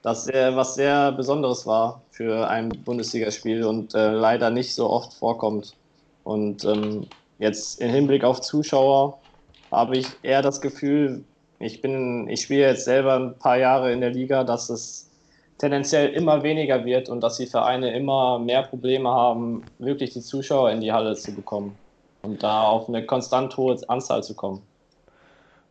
das 0.02 0.24
sehr, 0.24 0.56
was 0.56 0.74
sehr 0.74 1.12
Besonderes 1.12 1.66
war 1.66 2.06
für 2.10 2.48
ein 2.48 2.84
Bundesligaspiel 2.84 3.64
und 3.64 3.94
äh, 3.94 4.10
leider 4.12 4.50
nicht 4.50 4.74
so 4.74 4.88
oft 4.90 5.14
vorkommt. 5.14 5.78
Und 6.22 6.64
ähm, 6.64 7.10
jetzt 7.38 7.80
im 7.80 7.90
Hinblick 7.90 8.24
auf 8.24 8.40
Zuschauer 8.40 9.24
habe 9.70 9.98
ich 9.98 10.22
eher 10.24 10.42
das 10.42 10.60
Gefühl, 10.60 11.26
ich 11.60 11.80
bin, 11.80 12.28
ich 12.28 12.42
spiele 12.42 12.62
jetzt 12.62 12.84
selber 12.84 13.14
ein 13.16 13.38
paar 13.38 13.58
Jahre 13.58 13.92
in 13.92 14.00
der 14.00 14.10
Liga, 14.10 14.44
dass 14.44 14.70
es 14.70 15.10
tendenziell 15.58 16.10
immer 16.10 16.42
weniger 16.42 16.84
wird 16.84 17.08
und 17.08 17.20
dass 17.20 17.36
die 17.36 17.46
Vereine 17.46 17.94
immer 17.94 18.38
mehr 18.38 18.62
Probleme 18.62 19.10
haben, 19.10 19.64
wirklich 19.78 20.10
die 20.10 20.20
Zuschauer 20.20 20.70
in 20.70 20.80
die 20.80 20.92
Halle 20.92 21.14
zu 21.16 21.34
bekommen 21.34 21.76
und 22.22 22.42
da 22.42 22.62
auf 22.62 22.88
eine 22.88 23.04
konstant 23.04 23.56
hohe 23.56 23.76
Anzahl 23.88 24.22
zu 24.22 24.34
kommen. 24.34 24.62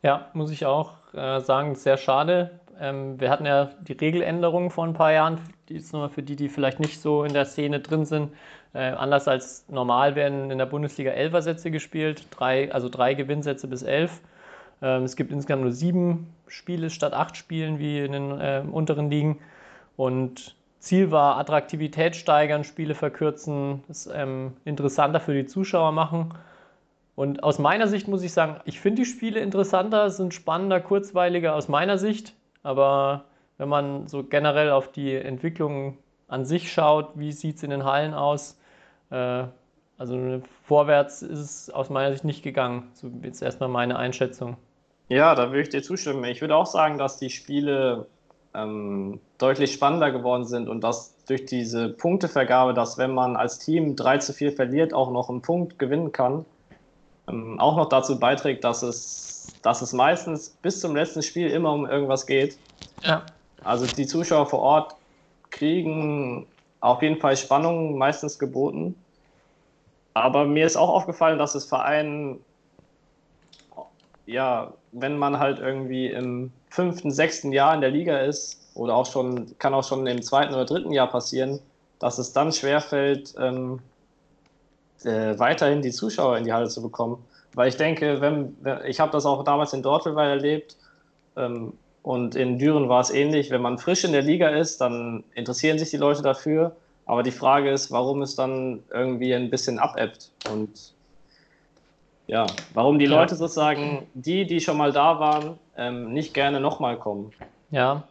Ja, 0.03 0.27
muss 0.33 0.51
ich 0.51 0.65
auch 0.65 0.91
äh, 1.13 1.39
sagen, 1.39 1.75
sehr 1.75 1.97
schade. 1.97 2.59
Ähm, 2.79 3.19
wir 3.19 3.29
hatten 3.29 3.45
ja 3.45 3.71
die 3.81 3.93
Regeländerung 3.93 4.69
vor 4.69 4.83
ein 4.85 4.93
paar 4.93 5.11
Jahren, 5.11 5.39
die 5.69 5.75
ist 5.75 5.93
nochmal 5.93 6.09
für 6.09 6.21
die, 6.21 6.35
die 6.35 6.49
vielleicht 6.49 6.79
nicht 6.79 7.01
so 7.01 7.23
in 7.23 7.33
der 7.33 7.45
Szene 7.45 7.79
drin 7.79 8.05
sind. 8.05 8.31
Äh, 8.73 8.91
anders 8.91 9.27
als 9.27 9.65
normal 9.69 10.15
werden 10.15 10.51
in 10.51 10.57
der 10.57 10.65
Bundesliga 10.65 11.11
Elfersätze 11.11 11.71
gespielt, 11.71 12.27
drei, 12.29 12.71
also 12.71 12.89
drei 12.89 13.13
Gewinnsätze 13.13 13.67
bis 13.67 13.83
elf. 13.83 14.21
Ähm, 14.81 15.03
es 15.03 15.15
gibt 15.15 15.31
insgesamt 15.31 15.63
nur 15.63 15.71
sieben 15.71 16.33
Spiele 16.47 16.89
statt 16.89 17.13
acht 17.13 17.37
Spielen 17.37 17.79
wie 17.79 17.99
in 17.99 18.11
den 18.11 18.31
äh, 18.39 18.63
unteren 18.69 19.09
Ligen. 19.09 19.39
Und 19.95 20.55
Ziel 20.79 21.11
war 21.11 21.37
Attraktivität 21.37 22.15
steigern, 22.15 22.63
Spiele 22.63 22.95
verkürzen, 22.95 23.83
es 23.89 24.07
ähm, 24.07 24.53
interessanter 24.63 25.19
für 25.19 25.33
die 25.33 25.45
Zuschauer 25.45 25.91
machen. 25.91 26.33
Und 27.15 27.41
aus 27.43 27.57
meiner 27.57 27.87
Sicht 27.87 28.07
muss 28.07 28.21
ich 28.21 28.31
sagen, 28.31 28.61
ich 28.65 28.79
finde 28.79 29.01
die 29.01 29.07
Spiele 29.07 29.39
interessanter, 29.39 30.11
sind 30.11 30.35
spannender, 30.35 30.79
kurzweiliger 30.79 31.55
aus 31.55 31.67
meiner 31.67 31.97
Sicht. 31.97 32.35
Aber 32.61 33.25
wenn 33.57 33.69
man 33.69 34.07
so 34.07 34.23
generell 34.23 34.69
auf 34.69 34.91
die 34.91 35.15
Entwicklung 35.15 35.97
an 36.27 36.45
sich 36.45 36.71
schaut, 36.71 37.11
wie 37.15 37.31
sieht 37.31 37.57
es 37.57 37.63
in 37.63 37.71
den 37.71 37.85
Hallen 37.85 38.13
aus? 38.13 38.59
Äh, 39.09 39.45
also 39.97 40.41
vorwärts 40.63 41.23
ist 41.23 41.39
es 41.39 41.69
aus 41.71 41.89
meiner 41.89 42.11
Sicht 42.11 42.23
nicht 42.23 42.43
gegangen. 42.43 42.91
So 42.93 43.09
jetzt 43.23 43.41
erstmal 43.41 43.69
meine 43.69 43.97
Einschätzung. 43.97 44.57
Ja, 45.09 45.35
da 45.35 45.49
würde 45.49 45.61
ich 45.61 45.69
dir 45.69 45.81
zustimmen. 45.81 46.23
Ich 46.25 46.41
würde 46.41 46.55
auch 46.55 46.65
sagen, 46.65 46.97
dass 46.97 47.17
die 47.17 47.29
Spiele 47.29 48.07
ähm, 48.53 49.19
deutlich 49.37 49.73
spannender 49.73 50.11
geworden 50.11 50.45
sind 50.45 50.67
und 50.67 50.81
dass 50.83 51.13
durch 51.27 51.45
diese 51.45 51.89
Punktevergabe, 51.89 52.73
dass 52.73 52.97
wenn 52.97 53.13
man 53.13 53.35
als 53.35 53.59
Team 53.59 53.95
3 53.95 54.17
zu 54.17 54.33
4 54.33 54.53
verliert, 54.53 54.93
auch 54.93 55.11
noch 55.11 55.29
einen 55.29 55.41
Punkt 55.41 55.79
gewinnen 55.79 56.11
kann, 56.11 56.45
ähm, 57.27 57.59
auch 57.59 57.77
noch 57.77 57.89
dazu 57.89 58.19
beiträgt, 58.19 58.63
dass 58.63 58.83
es, 58.83 59.53
dass 59.61 59.81
es 59.81 59.93
meistens 59.93 60.49
bis 60.61 60.79
zum 60.81 60.95
letzten 60.95 61.21
Spiel 61.21 61.49
immer 61.49 61.71
um 61.73 61.85
irgendwas 61.85 62.25
geht. 62.25 62.57
Ja. 63.03 63.25
Also 63.63 63.85
die 63.85 64.07
Zuschauer 64.07 64.45
vor 64.45 64.59
Ort 64.59 64.95
kriegen 65.49 66.47
auf 66.79 67.01
jeden 67.01 67.19
Fall 67.19 67.35
Spannung 67.37 67.97
meistens 67.97 68.39
geboten. 68.39 68.95
Aber 70.13 70.45
mir 70.45 70.65
ist 70.65 70.77
auch 70.77 70.89
aufgefallen, 70.89 71.37
dass 71.37 71.53
es 71.53 71.65
Vereinen, 71.65 72.39
ja, 74.27 74.73
wenn 74.91 75.17
man 75.17 75.39
halt 75.39 75.59
irgendwie 75.59 76.07
im 76.07 76.51
fünften, 76.69 77.11
sechsten 77.11 77.51
Jahr 77.51 77.73
in 77.73 77.81
der 77.81 77.89
Liga 77.89 78.19
ist 78.19 78.59
oder 78.75 78.93
auch 78.93 79.05
schon, 79.05 79.57
kann 79.57 79.73
auch 79.73 79.83
schon 79.83 80.05
im 80.05 80.21
zweiten 80.21 80.53
oder 80.53 80.65
dritten 80.65 80.91
Jahr 80.91 81.07
passieren, 81.07 81.59
dass 81.99 82.19
es 82.19 82.33
dann 82.33 82.51
schwerfällt, 82.51 83.33
ähm, 83.39 83.79
äh, 85.03 85.39
weiterhin 85.39 85.81
die 85.81 85.91
Zuschauer 85.91 86.37
in 86.37 86.43
die 86.43 86.53
Halle 86.53 86.67
zu 86.67 86.81
bekommen. 86.81 87.23
Weil 87.53 87.69
ich 87.69 87.77
denke, 87.77 88.21
wenn, 88.21 88.55
ich 88.85 88.99
habe 88.99 89.11
das 89.11 89.25
auch 89.25 89.43
damals 89.43 89.73
in 89.73 89.81
Dortmund 89.81 90.17
erlebt 90.17 90.75
ähm, 91.37 91.73
und 92.03 92.35
in 92.35 92.59
Düren 92.59 92.89
war 92.89 93.01
es 93.01 93.09
ähnlich. 93.09 93.49
Wenn 93.49 93.61
man 93.61 93.77
frisch 93.79 94.03
in 94.03 94.11
der 94.11 94.21
Liga 94.21 94.49
ist, 94.49 94.81
dann 94.81 95.23
interessieren 95.33 95.79
sich 95.79 95.89
die 95.89 95.97
Leute 95.97 96.21
dafür. 96.21 96.75
Aber 97.05 97.23
die 97.23 97.31
Frage 97.31 97.71
ist, 97.71 97.89
warum 97.91 98.21
es 98.21 98.35
dann 98.35 98.83
irgendwie 98.91 99.33
ein 99.33 99.49
bisschen 99.49 99.79
abebbt 99.79 100.29
und 100.51 100.93
ja, 102.27 102.45
warum 102.73 102.99
die 102.99 103.05
Ja. 103.05 103.11
Leute 103.11 103.35
sozusagen, 103.35 104.07
die, 104.13 104.45
die 104.45 104.59
schon 104.59 104.77
mal 104.77 104.91
da 104.91 105.19
waren, 105.19 105.57
ähm, 105.77 106.13
nicht 106.13 106.33
gerne 106.33 106.59
nochmal 106.59 106.97
kommen. 106.97 107.31
Ja, 107.71 108.03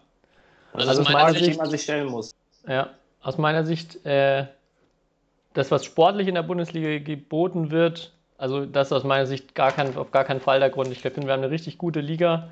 Das 0.72 0.88
Also 0.88 0.92
ist 0.92 0.98
aus 1.00 1.06
eine 1.06 1.14
meiner 1.14 1.26
Frage, 1.28 1.38
die 1.38 1.44
Sicht- 1.46 1.58
man 1.58 1.70
sich 1.70 1.82
stellen 1.82 2.06
muss. 2.08 2.34
Ja, 2.68 2.90
aus 3.22 3.38
meiner 3.38 3.64
Sicht, 3.64 4.04
äh, 4.04 4.46
das, 5.54 5.70
was 5.70 5.84
sportlich 5.86 6.28
in 6.28 6.34
der 6.34 6.42
Bundesliga 6.42 6.98
geboten 7.02 7.70
wird, 7.70 8.12
also 8.36 8.66
das 8.66 8.88
ist 8.88 8.92
aus 8.92 9.04
meiner 9.04 9.24
Sicht 9.26 9.54
gar 9.54 9.72
kein, 9.72 9.96
auf 9.96 10.10
gar 10.10 10.24
keinen 10.24 10.40
Fall 10.40 10.60
der 10.60 10.68
Grund. 10.68 10.88
Ich 10.92 11.00
finde, 11.00 11.22
wir 11.26 11.32
haben 11.32 11.42
eine 11.42 11.50
richtig 11.50 11.78
gute 11.78 12.00
Liga 12.00 12.48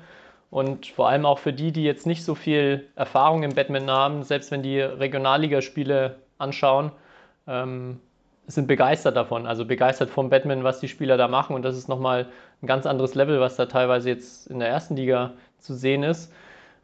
und 0.49 0.87
vor 0.87 1.09
allem 1.09 1.25
auch 1.27 1.37
für 1.37 1.53
die, 1.53 1.71
die 1.71 1.83
jetzt 1.83 2.07
nicht 2.07 2.23
so 2.25 2.33
viel 2.33 2.87
Erfahrung 2.95 3.43
im 3.43 3.53
Badminton 3.53 3.91
haben, 3.91 4.23
selbst 4.23 4.49
wenn 4.49 4.63
die 4.63 4.79
Regionalligaspiele 4.81 6.15
anschauen, 6.39 6.91
ähm, 7.47 7.99
sind 8.47 8.67
begeistert 8.67 9.15
davon, 9.15 9.47
also 9.47 9.65
begeistert 9.65 10.09
vom 10.09 10.29
Badminton, 10.29 10.63
was 10.63 10.79
die 10.79 10.87
Spieler 10.87 11.17
da 11.17 11.27
machen 11.27 11.55
und 11.55 11.63
das 11.63 11.77
ist 11.77 11.87
nochmal 11.87 12.27
ein 12.61 12.67
ganz 12.67 12.85
anderes 12.85 13.15
Level, 13.15 13.39
was 13.39 13.55
da 13.55 13.65
teilweise 13.65 14.09
jetzt 14.09 14.47
in 14.47 14.59
der 14.59 14.69
ersten 14.69 14.95
Liga 14.95 15.33
zu 15.59 15.73
sehen 15.73 16.03
ist. 16.03 16.31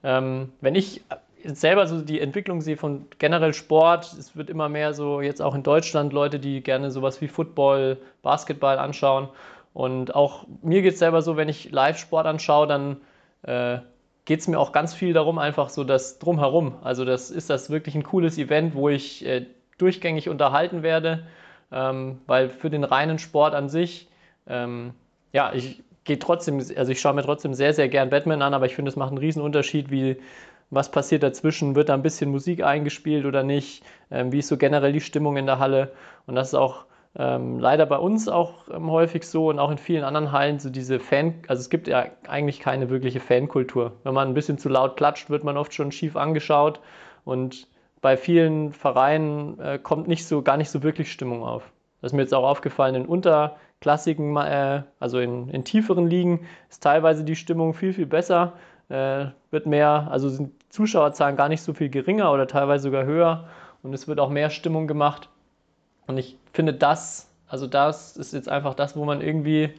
Ähm, 0.03 0.51
wenn 0.62 0.76
ich 0.76 1.03
selber 1.43 1.88
so 1.88 2.01
die 2.01 2.20
Entwicklung 2.20 2.62
sehe 2.62 2.78
von 2.78 3.05
generell 3.20 3.53
Sport, 3.53 4.14
es 4.14 4.36
wird 4.36 4.49
immer 4.49 4.70
mehr 4.70 4.93
so 4.93 5.22
jetzt 5.22 5.41
auch 5.41 5.55
in 5.55 5.64
Deutschland 5.64 6.14
Leute, 6.14 6.39
die 6.39 6.62
gerne 6.62 6.91
sowas 6.91 7.22
wie 7.22 7.28
Football, 7.28 7.97
Basketball 8.22 8.78
anschauen. 8.78 9.30
Und 9.74 10.16
auch 10.16 10.45
mir 10.62 10.82
geht 10.82 10.93
es 10.93 10.99
selber 10.99 11.22
so, 11.22 11.38
wenn 11.38 11.49
ich 11.49 11.72
Live-Sport 11.72 12.28
anschaue, 12.28 12.68
dann 12.68 12.97
äh, 13.43 13.80
geht 14.26 14.41
es 14.41 14.47
mir 14.47 14.59
auch 14.59 14.72
ganz 14.72 14.93
viel 14.93 15.14
darum, 15.14 15.39
einfach 15.39 15.70
so 15.70 15.84
das 15.84 16.20
Drumherum. 16.20 16.76
Also 16.84 17.05
das 17.05 17.32
ist 17.32 17.49
das 17.49 17.70
wirklich 17.70 17.95
ein 17.95 18.03
cooles 18.03 18.38
Event, 18.38 18.76
wo 18.76 18.89
ich 18.89 19.26
äh, 19.26 19.45
durchgängig 19.78 20.30
unterhalten 20.30 20.84
werde. 20.84 21.24
Ähm, 21.72 22.19
weil 22.28 22.49
für 22.49 22.69
den 22.69 22.84
reinen 22.84 23.19
Sport 23.19 23.53
an 23.53 23.69
sich, 23.69 24.09
ähm, 24.47 24.93
ja, 25.32 25.53
ich 25.53 25.84
gehe 26.03 26.19
trotzdem, 26.19 26.57
also 26.76 26.91
ich 26.91 26.99
schaue 26.99 27.13
mir 27.13 27.24
trotzdem 27.24 27.53
sehr, 27.53 27.74
sehr 27.74 27.89
gern 27.89 28.09
Batman 28.09 28.41
an, 28.41 28.53
aber 28.53 28.65
ich 28.65 28.76
finde, 28.76 28.89
es 28.89 28.95
macht 28.95 29.09
einen 29.09 29.17
riesen 29.17 29.41
Unterschied, 29.41 29.91
wie 29.91 30.17
was 30.69 30.89
passiert 30.89 31.22
dazwischen, 31.22 31.76
wird 31.76 31.89
da 31.89 31.93
ein 31.93 32.01
bisschen 32.01 32.32
Musik 32.32 32.63
eingespielt 32.63 33.26
oder 33.26 33.43
nicht, 33.43 33.84
ähm, 34.09 34.32
wie 34.32 34.39
ist 34.39 34.47
so 34.47 34.57
generell 34.57 34.93
die 34.93 35.01
Stimmung 35.01 35.38
in 35.38 35.45
der 35.45 35.59
Halle? 35.59 35.91
Und 36.28 36.36
das 36.36 36.49
ist 36.49 36.55
auch 36.55 36.86
ähm, 37.17 37.59
leider 37.59 37.86
bei 37.86 37.97
uns 37.97 38.30
auch 38.30 38.69
ähm, 38.74 38.89
häufig 38.89 39.28
so 39.28 39.49
und 39.49 39.59
auch 39.59 39.69
in 39.69 39.78
vielen 39.78 40.05
anderen 40.05 40.32
Hallen 40.32 40.59
so 40.59 40.69
diese 40.69 40.99
Fan, 40.99 41.36
also 41.47 41.59
es 41.59 41.69
gibt 41.69 41.88
ja 41.88 42.05
eigentlich 42.28 42.61
keine 42.61 42.89
wirkliche 42.89 43.19
Fankultur. 43.19 43.93
Wenn 44.03 44.13
man 44.13 44.30
ein 44.30 44.34
bisschen 44.34 44.57
zu 44.57 44.69
laut 44.69 44.95
klatscht, 44.95 45.30
wird 45.30 45.43
man 45.43 45.57
oft 45.57 45.74
schon 45.74 45.91
schief 45.91 46.15
angeschaut 46.15 46.80
und 47.26 47.67
bei 48.02 48.18
vielen 48.18 48.74
Vereinen 48.74 49.60
äh, 49.60 49.80
kommt 49.80 50.08
nicht 50.08 50.26
so, 50.26 50.41
gar 50.41 50.58
nicht 50.58 50.70
so 50.70 50.84
wirklich 50.84 51.12
Stimmung 51.12 51.43
auf. 51.43 51.72
Das 52.02 52.12
ist 52.12 52.16
mir 52.16 52.24
jetzt 52.24 52.34
auch 52.34 52.47
aufgefallen 52.47 52.95
in 52.95 53.06
unterklassigen, 53.06 54.36
äh, 54.38 54.84
also 54.99 55.20
in, 55.20 55.49
in 55.49 55.64
tieferen 55.64 56.08
Ligen 56.08 56.47
ist 56.70 56.82
teilweise 56.82 57.24
die 57.24 57.36
Stimmung 57.36 57.74
viel, 57.74 57.93
viel 57.93 58.08
besser. 58.08 58.54
Äh, 58.89 59.28
wird 59.52 59.68
mehr, 59.68 60.08
also 60.10 60.28
sind 60.30 60.52
Zuschauerzahlen 60.70 61.38
gar 61.38 61.47
nicht 61.47 61.62
so 61.62 61.74
viel 61.74 61.89
geringer 61.89 62.32
oder 62.32 62.47
teilweise 62.47 62.84
sogar 62.84 63.06
höher 63.06 63.47
und 63.84 63.93
es 63.93 64.08
wird 64.08 64.20
auch 64.20 64.30
mehr 64.30 64.49
Stimmung 64.49 64.88
gemacht. 64.88 65.30
Und 66.08 66.18
ich 66.18 66.38
finde 66.54 66.74
das, 66.74 67.30
also 67.47 67.68
das 67.68 68.18
ist 68.18 68.34
jetzt 68.34 68.49
einfach 68.49 68.74
das, 68.74 68.95
wo 68.95 69.06
man 69.06 69.22
irgendwie, 69.22 69.74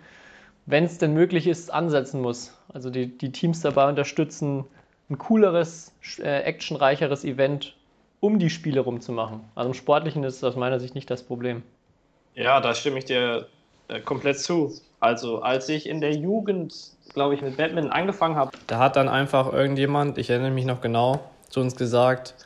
wenn 0.67 0.85
es 0.85 0.99
denn 0.99 1.13
möglich 1.13 1.47
ist, 1.47 1.73
ansetzen 1.73 2.21
muss. 2.21 2.59
Also 2.73 2.89
die, 2.89 3.07
die 3.19 3.33
Teams 3.33 3.61
dabei 3.61 3.89
unterstützen, 3.89 4.65
ein 5.11 5.19
cooleres, 5.19 5.93
äh, 6.19 6.43
actionreicheres 6.43 7.25
Event 7.25 7.77
um 8.23 8.39
die 8.39 8.51
Spiele 8.51 8.81
rumzumachen. 8.81 9.41
Also 9.57 9.71
im 9.71 9.75
Sportlichen 9.75 10.23
ist 10.23 10.37
es 10.37 10.45
aus 10.45 10.55
meiner 10.55 10.79
Sicht 10.79 10.95
nicht 10.95 11.11
das 11.11 11.25
Problem. 11.25 11.65
Ja, 12.35 12.61
da 12.61 12.73
stimme 12.73 12.99
ich 12.99 13.05
dir 13.05 13.49
äh, 13.89 14.01
komplett 14.01 14.39
zu. 14.39 14.73
Also 15.01 15.43
als 15.43 15.69
ich 15.69 15.89
in 15.89 16.01
der 16.01 16.15
Jugend, 16.15 16.73
glaube 17.15 17.35
ich, 17.35 17.43
mit 17.43 17.57
Badminton 17.57 17.91
angefangen 17.91 18.37
habe. 18.37 18.53
Da 18.69 18.79
hat 18.79 18.95
dann 18.95 19.09
einfach 19.09 19.53
irgendjemand, 19.53 20.19
ich 20.19 20.31
erinnere 20.31 20.53
mich 20.53 20.65
noch 20.65 20.81
genau, 20.81 21.19
zu 21.49 21.59
uns 21.59 21.75
gesagt, 21.75 22.37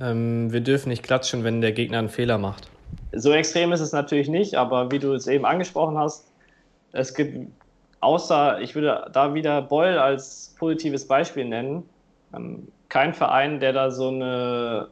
ähm, 0.00 0.50
wir 0.50 0.62
dürfen 0.62 0.88
nicht 0.88 1.02
klatschen, 1.02 1.44
wenn 1.44 1.60
der 1.60 1.72
Gegner 1.72 1.98
einen 1.98 2.08
Fehler 2.08 2.38
macht. 2.38 2.70
So 3.12 3.30
extrem 3.32 3.70
ist 3.72 3.80
es 3.80 3.92
natürlich 3.92 4.28
nicht, 4.30 4.54
aber 4.54 4.90
wie 4.90 4.98
du 4.98 5.12
es 5.12 5.26
eben 5.26 5.44
angesprochen 5.44 5.98
hast, 5.98 6.26
es 6.92 7.12
gibt 7.12 7.52
außer, 8.00 8.62
ich 8.62 8.74
würde 8.74 9.10
da 9.12 9.34
wieder 9.34 9.60
Boyle 9.60 10.00
als 10.00 10.54
positives 10.58 11.06
Beispiel 11.06 11.44
nennen, 11.44 11.86
ähm, 12.34 12.68
kein 12.88 13.12
Verein, 13.12 13.60
der 13.60 13.74
da 13.74 13.90
so 13.90 14.08
eine 14.08 14.88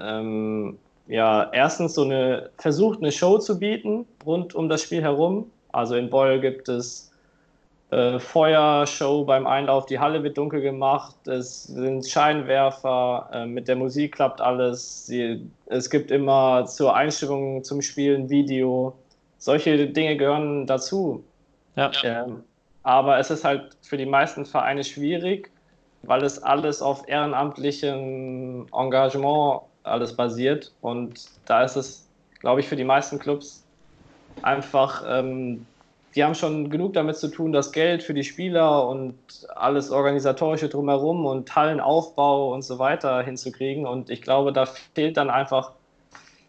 ähm, 0.00 0.78
ja, 1.06 1.50
erstens 1.52 1.94
so 1.94 2.04
eine, 2.04 2.50
versucht 2.58 3.00
eine 3.00 3.12
Show 3.12 3.38
zu 3.38 3.58
bieten 3.58 4.06
rund 4.24 4.54
um 4.54 4.68
das 4.68 4.82
Spiel 4.82 5.02
herum. 5.02 5.50
Also 5.72 5.96
in 5.96 6.08
Beul 6.10 6.40
gibt 6.40 6.68
es 6.68 7.10
äh, 7.90 8.20
Feuershow 8.20 9.24
beim 9.24 9.46
Einlauf, 9.46 9.86
die 9.86 9.98
Halle 9.98 10.22
wird 10.22 10.38
dunkel 10.38 10.60
gemacht, 10.60 11.26
es 11.26 11.64
sind 11.64 12.06
Scheinwerfer, 12.06 13.28
äh, 13.32 13.46
mit 13.46 13.66
der 13.66 13.74
Musik 13.74 14.14
klappt 14.14 14.40
alles, 14.40 15.06
Sie, 15.06 15.44
es 15.66 15.90
gibt 15.90 16.12
immer 16.12 16.66
zur 16.66 16.94
Einstimmung 16.94 17.64
zum 17.64 17.82
Spiel 17.82 18.14
ein 18.14 18.30
Video. 18.30 18.94
Solche 19.38 19.88
Dinge 19.88 20.16
gehören 20.16 20.66
dazu. 20.66 21.24
Ja. 21.74 21.90
Ähm, 22.04 22.44
aber 22.84 23.18
es 23.18 23.30
ist 23.30 23.44
halt 23.44 23.76
für 23.82 23.96
die 23.96 24.06
meisten 24.06 24.46
Vereine 24.46 24.84
schwierig, 24.84 25.50
weil 26.02 26.22
es 26.22 26.40
alles 26.42 26.82
auf 26.82 27.08
ehrenamtlichem 27.08 28.66
Engagement 28.72 29.62
alles 29.82 30.14
basiert. 30.14 30.72
Und 30.80 31.24
da 31.46 31.64
ist 31.64 31.76
es, 31.76 32.06
glaube 32.40 32.60
ich, 32.60 32.68
für 32.68 32.76
die 32.76 32.84
meisten 32.84 33.18
Clubs 33.18 33.64
einfach, 34.42 35.04
ähm, 35.06 35.66
die 36.14 36.24
haben 36.24 36.34
schon 36.34 36.70
genug 36.70 36.94
damit 36.94 37.16
zu 37.16 37.28
tun, 37.28 37.52
das 37.52 37.72
Geld 37.72 38.02
für 38.02 38.14
die 38.14 38.24
Spieler 38.24 38.88
und 38.88 39.14
alles 39.54 39.90
organisatorische 39.90 40.68
drumherum 40.68 41.24
und 41.24 41.54
Hallenaufbau 41.54 42.52
und 42.52 42.62
so 42.62 42.78
weiter 42.78 43.22
hinzukriegen. 43.22 43.86
Und 43.86 44.10
ich 44.10 44.22
glaube, 44.22 44.52
da 44.52 44.66
fehlt 44.66 45.16
dann 45.16 45.30
einfach 45.30 45.72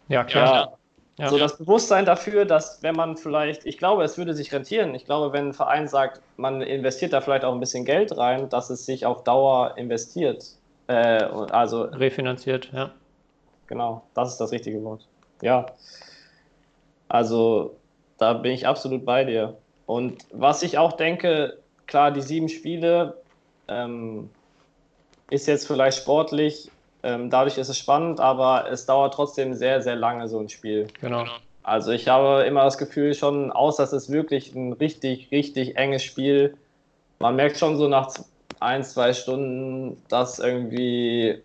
ja, 0.08 0.24
klar. 0.24 0.78
Ja, 1.18 1.28
so 1.28 1.38
das 1.38 1.58
Bewusstsein 1.58 2.06
dafür, 2.06 2.46
dass 2.46 2.82
wenn 2.82 2.96
man 2.96 3.16
vielleicht, 3.16 3.66
ich 3.66 3.78
glaube, 3.78 4.02
es 4.02 4.16
würde 4.18 4.34
sich 4.34 4.52
rentieren. 4.52 4.94
Ich 4.94 5.04
glaube, 5.04 5.32
wenn 5.32 5.48
ein 5.48 5.52
Verein 5.52 5.86
sagt, 5.86 6.20
man 6.36 6.62
investiert 6.62 7.12
da 7.12 7.20
vielleicht 7.20 7.44
auch 7.44 7.52
ein 7.52 7.60
bisschen 7.60 7.84
Geld 7.84 8.16
rein, 8.16 8.48
dass 8.48 8.70
es 8.70 8.86
sich 8.86 9.06
auf 9.06 9.22
Dauer 9.22 9.74
investiert. 9.76 10.44
Äh, 10.88 11.22
also 11.52 11.82
refinanziert, 11.82 12.70
ja 12.72 12.90
genau, 13.72 14.02
das 14.12 14.32
ist 14.32 14.38
das 14.38 14.52
richtige 14.52 14.84
Wort. 14.84 15.06
Ja, 15.40 15.64
also 17.08 17.74
da 18.18 18.34
bin 18.34 18.52
ich 18.52 18.66
absolut 18.66 19.06
bei 19.06 19.24
dir. 19.24 19.56
Und 19.86 20.26
was 20.30 20.62
ich 20.62 20.76
auch 20.76 20.92
denke, 20.92 21.58
klar, 21.86 22.10
die 22.10 22.20
sieben 22.20 22.50
Spiele 22.50 23.16
ähm, 23.68 24.28
ist 25.30 25.48
jetzt 25.48 25.66
vielleicht 25.66 25.96
sportlich, 25.96 26.70
ähm, 27.02 27.30
dadurch 27.30 27.56
ist 27.56 27.70
es 27.70 27.78
spannend, 27.78 28.20
aber 28.20 28.70
es 28.70 28.84
dauert 28.84 29.14
trotzdem 29.14 29.54
sehr, 29.54 29.80
sehr 29.80 29.96
lange 29.96 30.28
so 30.28 30.38
ein 30.38 30.50
Spiel. 30.50 30.88
Genau. 31.00 31.24
Also 31.62 31.92
ich 31.92 32.08
habe 32.08 32.44
immer 32.44 32.64
das 32.64 32.76
Gefühl 32.76 33.14
schon, 33.14 33.50
außer 33.50 33.84
es 33.84 33.94
ist 33.94 34.12
wirklich 34.12 34.54
ein 34.54 34.74
richtig, 34.74 35.30
richtig 35.32 35.76
enges 35.76 36.02
Spiel. 36.02 36.58
Man 37.20 37.36
merkt 37.36 37.56
schon 37.56 37.78
so 37.78 37.88
nach 37.88 38.12
ein, 38.60 38.84
zwei 38.84 39.14
Stunden, 39.14 40.02
dass 40.08 40.38
irgendwie, 40.38 41.40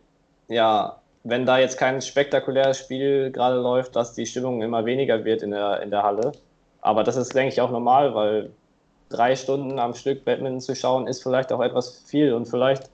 ja, 0.50 0.98
wenn 1.30 1.46
da 1.46 1.60
jetzt 1.60 1.78
kein 1.78 2.02
spektakuläres 2.02 2.80
Spiel 2.80 3.32
gerade 3.32 3.58
läuft, 3.58 3.96
dass 3.96 4.14
die 4.14 4.26
Stimmung 4.26 4.62
immer 4.62 4.86
weniger 4.86 5.26
wird 5.26 5.42
in 5.42 5.52
der, 5.52 5.82
in 5.82 5.90
der 5.92 6.04
Halle. 6.04 6.32
Aber 6.82 7.04
das 7.04 7.18
ist, 7.18 7.36
denke 7.36 7.54
ich, 7.54 7.60
auch 7.60 7.72
normal, 7.72 8.16
weil 8.16 8.50
drei 9.10 9.36
Stunden 9.36 9.78
am 9.78 9.94
Stück 9.94 10.24
Badminton 10.24 10.62
zu 10.62 10.76
schauen, 10.76 11.08
ist 11.08 11.22
vielleicht 11.22 11.52
auch 11.52 11.60
etwas 11.60 12.04
viel. 12.06 12.34
Und 12.34 12.46
vielleicht 12.46 12.90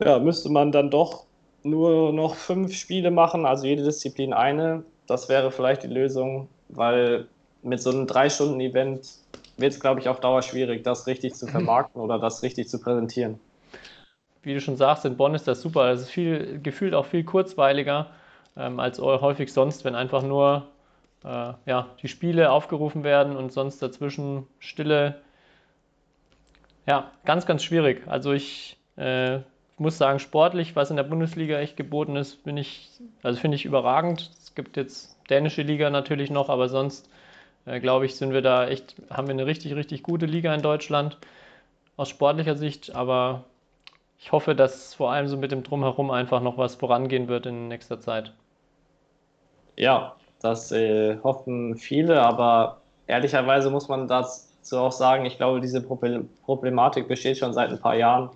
ja, 0.00 0.18
müsste 0.18 0.50
man 0.50 0.72
dann 0.72 0.90
doch 0.90 1.24
nur 1.62 2.12
noch 2.12 2.34
fünf 2.34 2.74
Spiele 2.74 3.10
machen, 3.10 3.46
also 3.46 3.66
jede 3.66 3.84
Disziplin 3.84 4.32
eine. 4.32 4.82
Das 5.06 5.28
wäre 5.28 5.52
vielleicht 5.52 5.84
die 5.84 5.88
Lösung, 5.88 6.48
weil 6.68 7.26
mit 7.62 7.80
so 7.80 7.90
einem 7.90 8.06
Drei-Stunden-Event 8.06 9.08
wird 9.58 9.72
es, 9.72 9.80
glaube 9.80 10.00
ich, 10.00 10.08
auf 10.08 10.20
Dauer 10.20 10.42
schwierig, 10.42 10.82
das 10.82 11.06
richtig 11.06 11.34
zu 11.34 11.46
vermarkten 11.46 12.00
oder 12.00 12.18
das 12.18 12.42
richtig 12.42 12.68
zu 12.68 12.80
präsentieren 12.80 13.38
wie 14.42 14.54
du 14.54 14.60
schon 14.60 14.76
sagst, 14.76 15.04
in 15.04 15.16
Bonn 15.16 15.34
ist 15.34 15.48
das 15.48 15.60
super. 15.60 15.90
Es 15.90 16.02
ist 16.02 16.10
viel, 16.10 16.60
gefühlt 16.62 16.94
auch 16.94 17.06
viel 17.06 17.24
kurzweiliger 17.24 18.10
ähm, 18.56 18.80
als 18.80 19.00
häufig 19.00 19.52
sonst, 19.52 19.84
wenn 19.84 19.94
einfach 19.94 20.22
nur 20.22 20.66
äh, 21.24 21.52
ja, 21.66 21.88
die 22.02 22.08
Spiele 22.08 22.50
aufgerufen 22.50 23.04
werden 23.04 23.36
und 23.36 23.52
sonst 23.52 23.80
dazwischen 23.82 24.46
Stille. 24.58 25.20
Ja, 26.86 27.10
ganz, 27.24 27.46
ganz 27.46 27.62
schwierig. 27.62 28.02
Also 28.06 28.32
ich 28.32 28.76
äh, 28.96 29.40
muss 29.76 29.98
sagen, 29.98 30.18
sportlich, 30.18 30.76
was 30.76 30.90
in 30.90 30.96
der 30.96 31.02
Bundesliga 31.04 31.58
echt 31.58 31.76
geboten 31.76 32.16
ist, 32.16 32.44
bin 32.44 32.56
ich, 32.56 32.90
also 33.22 33.38
finde 33.38 33.56
ich 33.56 33.64
überragend. 33.64 34.30
Es 34.42 34.54
gibt 34.54 34.76
jetzt 34.76 35.16
dänische 35.30 35.62
Liga 35.62 35.90
natürlich 35.90 36.30
noch, 36.30 36.48
aber 36.48 36.68
sonst 36.68 37.08
äh, 37.66 37.80
glaube 37.80 38.06
ich, 38.06 38.16
sind 38.16 38.32
wir 38.32 38.42
da 38.42 38.66
echt, 38.66 38.96
haben 39.10 39.28
wir 39.28 39.34
eine 39.34 39.46
richtig, 39.46 39.74
richtig 39.74 40.02
gute 40.02 40.26
Liga 40.26 40.54
in 40.54 40.62
Deutschland 40.62 41.18
aus 41.96 42.08
sportlicher 42.08 42.56
Sicht, 42.56 42.94
aber 42.94 43.44
ich 44.18 44.32
hoffe, 44.32 44.54
dass 44.54 44.94
vor 44.94 45.12
allem 45.12 45.28
so 45.28 45.36
mit 45.36 45.52
dem 45.52 45.62
Drumherum 45.62 46.10
einfach 46.10 46.42
noch 46.42 46.58
was 46.58 46.74
vorangehen 46.74 47.28
wird 47.28 47.46
in 47.46 47.68
nächster 47.68 48.00
Zeit. 48.00 48.32
Ja, 49.76 50.16
das 50.42 50.72
äh, 50.72 51.18
hoffen 51.22 51.76
viele, 51.76 52.20
aber 52.20 52.80
ehrlicherweise 53.06 53.70
muss 53.70 53.88
man 53.88 54.08
dazu 54.08 54.78
auch 54.78 54.92
sagen, 54.92 55.24
ich 55.24 55.36
glaube, 55.36 55.60
diese 55.60 55.80
Problematik 55.80 57.06
besteht 57.06 57.38
schon 57.38 57.52
seit 57.52 57.70
ein 57.70 57.80
paar 57.80 57.94
Jahren 57.94 58.30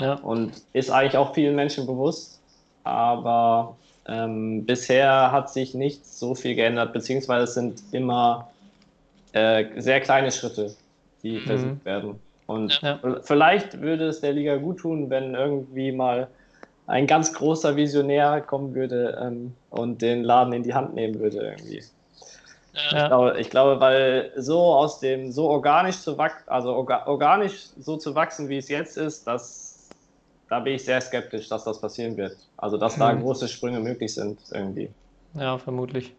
ja. 0.00 0.14
und 0.14 0.52
ist 0.72 0.90
eigentlich 0.90 1.16
auch 1.16 1.34
vielen 1.34 1.56
Menschen 1.56 1.86
bewusst, 1.86 2.40
aber 2.84 3.76
ähm, 4.06 4.64
bisher 4.64 5.32
hat 5.32 5.50
sich 5.50 5.74
nicht 5.74 6.06
so 6.06 6.34
viel 6.34 6.54
geändert, 6.54 6.92
beziehungsweise 6.92 7.44
es 7.44 7.54
sind 7.54 7.82
immer 7.92 8.48
äh, 9.32 9.64
sehr 9.80 10.00
kleine 10.00 10.30
Schritte, 10.30 10.74
die 11.22 11.38
mhm. 11.38 11.44
versucht 11.44 11.84
werden. 11.84 12.20
Und 12.52 12.80
ja. 12.82 12.98
vielleicht 13.22 13.80
würde 13.80 14.06
es 14.06 14.20
der 14.20 14.32
Liga 14.32 14.56
gut 14.56 14.78
tun, 14.78 15.10
wenn 15.10 15.34
irgendwie 15.34 15.92
mal 15.92 16.28
ein 16.86 17.06
ganz 17.06 17.32
großer 17.32 17.76
Visionär 17.76 18.40
kommen 18.40 18.74
würde 18.74 19.18
ähm, 19.22 19.54
und 19.70 20.02
den 20.02 20.24
Laden 20.24 20.52
in 20.52 20.62
die 20.62 20.74
Hand 20.74 20.94
nehmen 20.94 21.18
würde 21.20 21.38
irgendwie. 21.38 21.82
Ja. 22.74 23.02
Ich, 23.02 23.06
glaube, 23.06 23.40
ich 23.40 23.50
glaube, 23.50 23.80
weil 23.80 24.32
so 24.36 24.58
aus 24.60 25.00
dem, 25.00 25.30
so 25.30 25.48
organisch 25.48 26.00
zu 26.00 26.16
wachsen, 26.16 26.48
also 26.48 26.74
orga, 26.74 27.06
organisch 27.06 27.68
so 27.78 27.96
zu 27.96 28.14
wachsen, 28.14 28.48
wie 28.48 28.56
es 28.56 28.68
jetzt 28.68 28.96
ist, 28.96 29.26
das, 29.26 29.88
da 30.48 30.60
bin 30.60 30.74
ich 30.74 30.84
sehr 30.84 31.00
skeptisch, 31.00 31.48
dass 31.48 31.64
das 31.64 31.80
passieren 31.80 32.16
wird. 32.16 32.36
Also, 32.56 32.78
dass 32.78 32.96
da 32.96 33.12
mhm. 33.12 33.20
große 33.20 33.48
Sprünge 33.48 33.80
möglich 33.80 34.14
sind 34.14 34.38
irgendwie. 34.52 34.90
Ja, 35.34 35.58
vermutlich. 35.58 36.14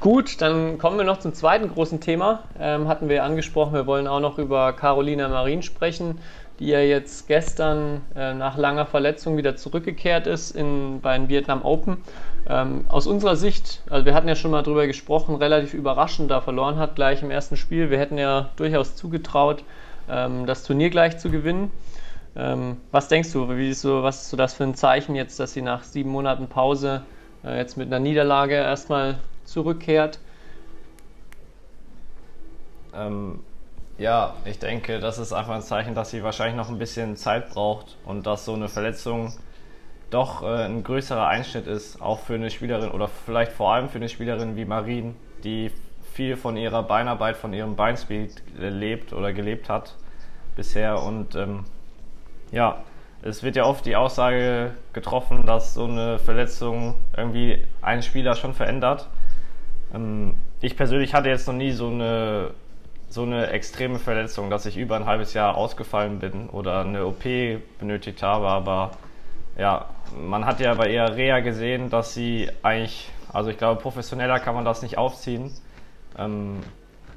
Gut, 0.00 0.42
dann 0.42 0.76
kommen 0.76 0.98
wir 0.98 1.04
noch 1.04 1.18
zum 1.18 1.32
zweiten 1.32 1.68
großen 1.68 2.00
Thema. 2.00 2.44
Ähm, 2.60 2.86
hatten 2.86 3.08
wir 3.08 3.24
angesprochen, 3.24 3.72
wir 3.72 3.86
wollen 3.86 4.06
auch 4.06 4.20
noch 4.20 4.38
über 4.38 4.72
Carolina 4.74 5.26
Marin 5.28 5.62
sprechen. 5.62 6.18
die 6.58 6.68
ja 6.68 6.80
jetzt 6.80 7.28
gestern 7.28 8.02
äh, 8.14 8.32
nach 8.34 8.56
langer 8.56 8.86
Verletzung 8.86 9.36
wieder 9.36 9.56
zurückgekehrt 9.56 10.26
ist 10.26 10.52
in, 10.52 11.00
bei 11.02 11.16
den 11.16 11.28
Vietnam 11.28 11.62
Open. 11.64 11.98
Ähm, 12.48 12.84
aus 12.88 13.06
unserer 13.06 13.36
Sicht, 13.36 13.82
also 13.90 14.06
wir 14.06 14.14
hatten 14.14 14.28
ja 14.28 14.36
schon 14.36 14.50
mal 14.50 14.62
drüber 14.62 14.86
gesprochen, 14.86 15.34
relativ 15.36 15.74
überraschend 15.74 16.30
da 16.30 16.40
verloren 16.40 16.78
hat 16.78 16.94
gleich 16.94 17.22
im 17.22 17.30
ersten 17.30 17.56
Spiel. 17.56 17.90
Wir 17.90 17.98
hätten 17.98 18.16
ja 18.18 18.50
durchaus 18.56 18.96
zugetraut, 18.96 19.64
ähm, 20.08 20.46
das 20.46 20.62
Turnier 20.62 20.90
gleich 20.90 21.18
zu 21.18 21.30
gewinnen. 21.30 21.70
Ähm, 22.36 22.78
was 22.90 23.08
denkst 23.08 23.32
du, 23.32 23.48
wie 23.56 23.70
ist 23.70 23.82
so, 23.82 24.02
was 24.02 24.22
ist 24.22 24.30
so 24.30 24.36
das 24.36 24.54
für 24.54 24.64
ein 24.64 24.74
Zeichen 24.74 25.14
jetzt, 25.14 25.40
dass 25.40 25.52
sie 25.52 25.62
nach 25.62 25.82
sieben 25.82 26.10
Monaten 26.10 26.48
Pause 26.48 27.02
äh, 27.44 27.58
jetzt 27.58 27.76
mit 27.76 27.88
einer 27.88 27.98
Niederlage 27.98 28.54
erstmal 28.54 29.18
zurückkehrt? 29.46 30.18
Ähm, 32.94 33.40
ja, 33.98 34.34
ich 34.44 34.58
denke, 34.58 35.00
das 35.00 35.18
ist 35.18 35.32
einfach 35.32 35.54
ein 35.54 35.62
Zeichen, 35.62 35.94
dass 35.94 36.10
sie 36.10 36.22
wahrscheinlich 36.22 36.56
noch 36.56 36.68
ein 36.68 36.78
bisschen 36.78 37.16
Zeit 37.16 37.50
braucht 37.50 37.96
und 38.04 38.26
dass 38.26 38.44
so 38.44 38.52
eine 38.52 38.68
Verletzung 38.68 39.32
doch 40.10 40.42
äh, 40.42 40.66
ein 40.66 40.84
größerer 40.84 41.26
Einschnitt 41.26 41.66
ist, 41.66 42.00
auch 42.00 42.20
für 42.20 42.34
eine 42.34 42.50
Spielerin 42.50 42.90
oder 42.90 43.08
vielleicht 43.08 43.52
vor 43.52 43.72
allem 43.72 43.88
für 43.88 43.96
eine 43.96 44.08
Spielerin 44.08 44.56
wie 44.56 44.64
Marien, 44.64 45.16
die 45.44 45.70
viel 46.12 46.36
von 46.36 46.56
ihrer 46.56 46.82
Beinarbeit, 46.82 47.36
von 47.36 47.52
ihrem 47.52 47.76
Beinspeed 47.76 48.42
lebt 48.58 49.12
oder 49.12 49.32
gelebt 49.32 49.68
hat 49.68 49.94
bisher. 50.56 51.02
Und 51.02 51.34
ähm, 51.34 51.64
ja, 52.52 52.82
es 53.22 53.42
wird 53.42 53.56
ja 53.56 53.64
oft 53.64 53.84
die 53.84 53.96
Aussage 53.96 54.72
getroffen, 54.92 55.46
dass 55.46 55.74
so 55.74 55.84
eine 55.84 56.18
Verletzung 56.18 56.94
irgendwie 57.16 57.64
einen 57.82 58.02
Spieler 58.02 58.34
schon 58.34 58.54
verändert. 58.54 59.08
Ähm, 59.94 60.34
ich 60.60 60.76
persönlich 60.76 61.14
hatte 61.14 61.28
jetzt 61.28 61.46
noch 61.46 61.54
nie 61.54 61.72
so 61.72 61.88
eine 61.88 62.50
so 63.08 63.22
eine 63.22 63.48
extreme 63.48 63.98
Verletzung, 63.98 64.50
dass 64.50 64.66
ich 64.66 64.76
über 64.76 64.96
ein 64.96 65.06
halbes 65.06 65.32
Jahr 65.32 65.56
ausgefallen 65.56 66.18
bin 66.18 66.48
oder 66.48 66.80
eine 66.80 67.06
OP 67.06 67.22
benötigt 67.78 68.22
habe, 68.22 68.48
aber 68.48 68.92
ja, 69.56 69.86
man 70.20 70.44
hat 70.44 70.60
ja 70.60 70.74
bei 70.74 70.90
ihrer 70.92 71.16
Reha 71.16 71.40
gesehen, 71.40 71.88
dass 71.88 72.14
sie 72.14 72.50
eigentlich, 72.62 73.08
also 73.32 73.50
ich 73.50 73.58
glaube, 73.58 73.80
professioneller 73.80 74.38
kann 74.38 74.54
man 74.54 74.64
das 74.64 74.82
nicht 74.82 74.98
aufziehen. 74.98 75.50
Ähm, 76.18 76.60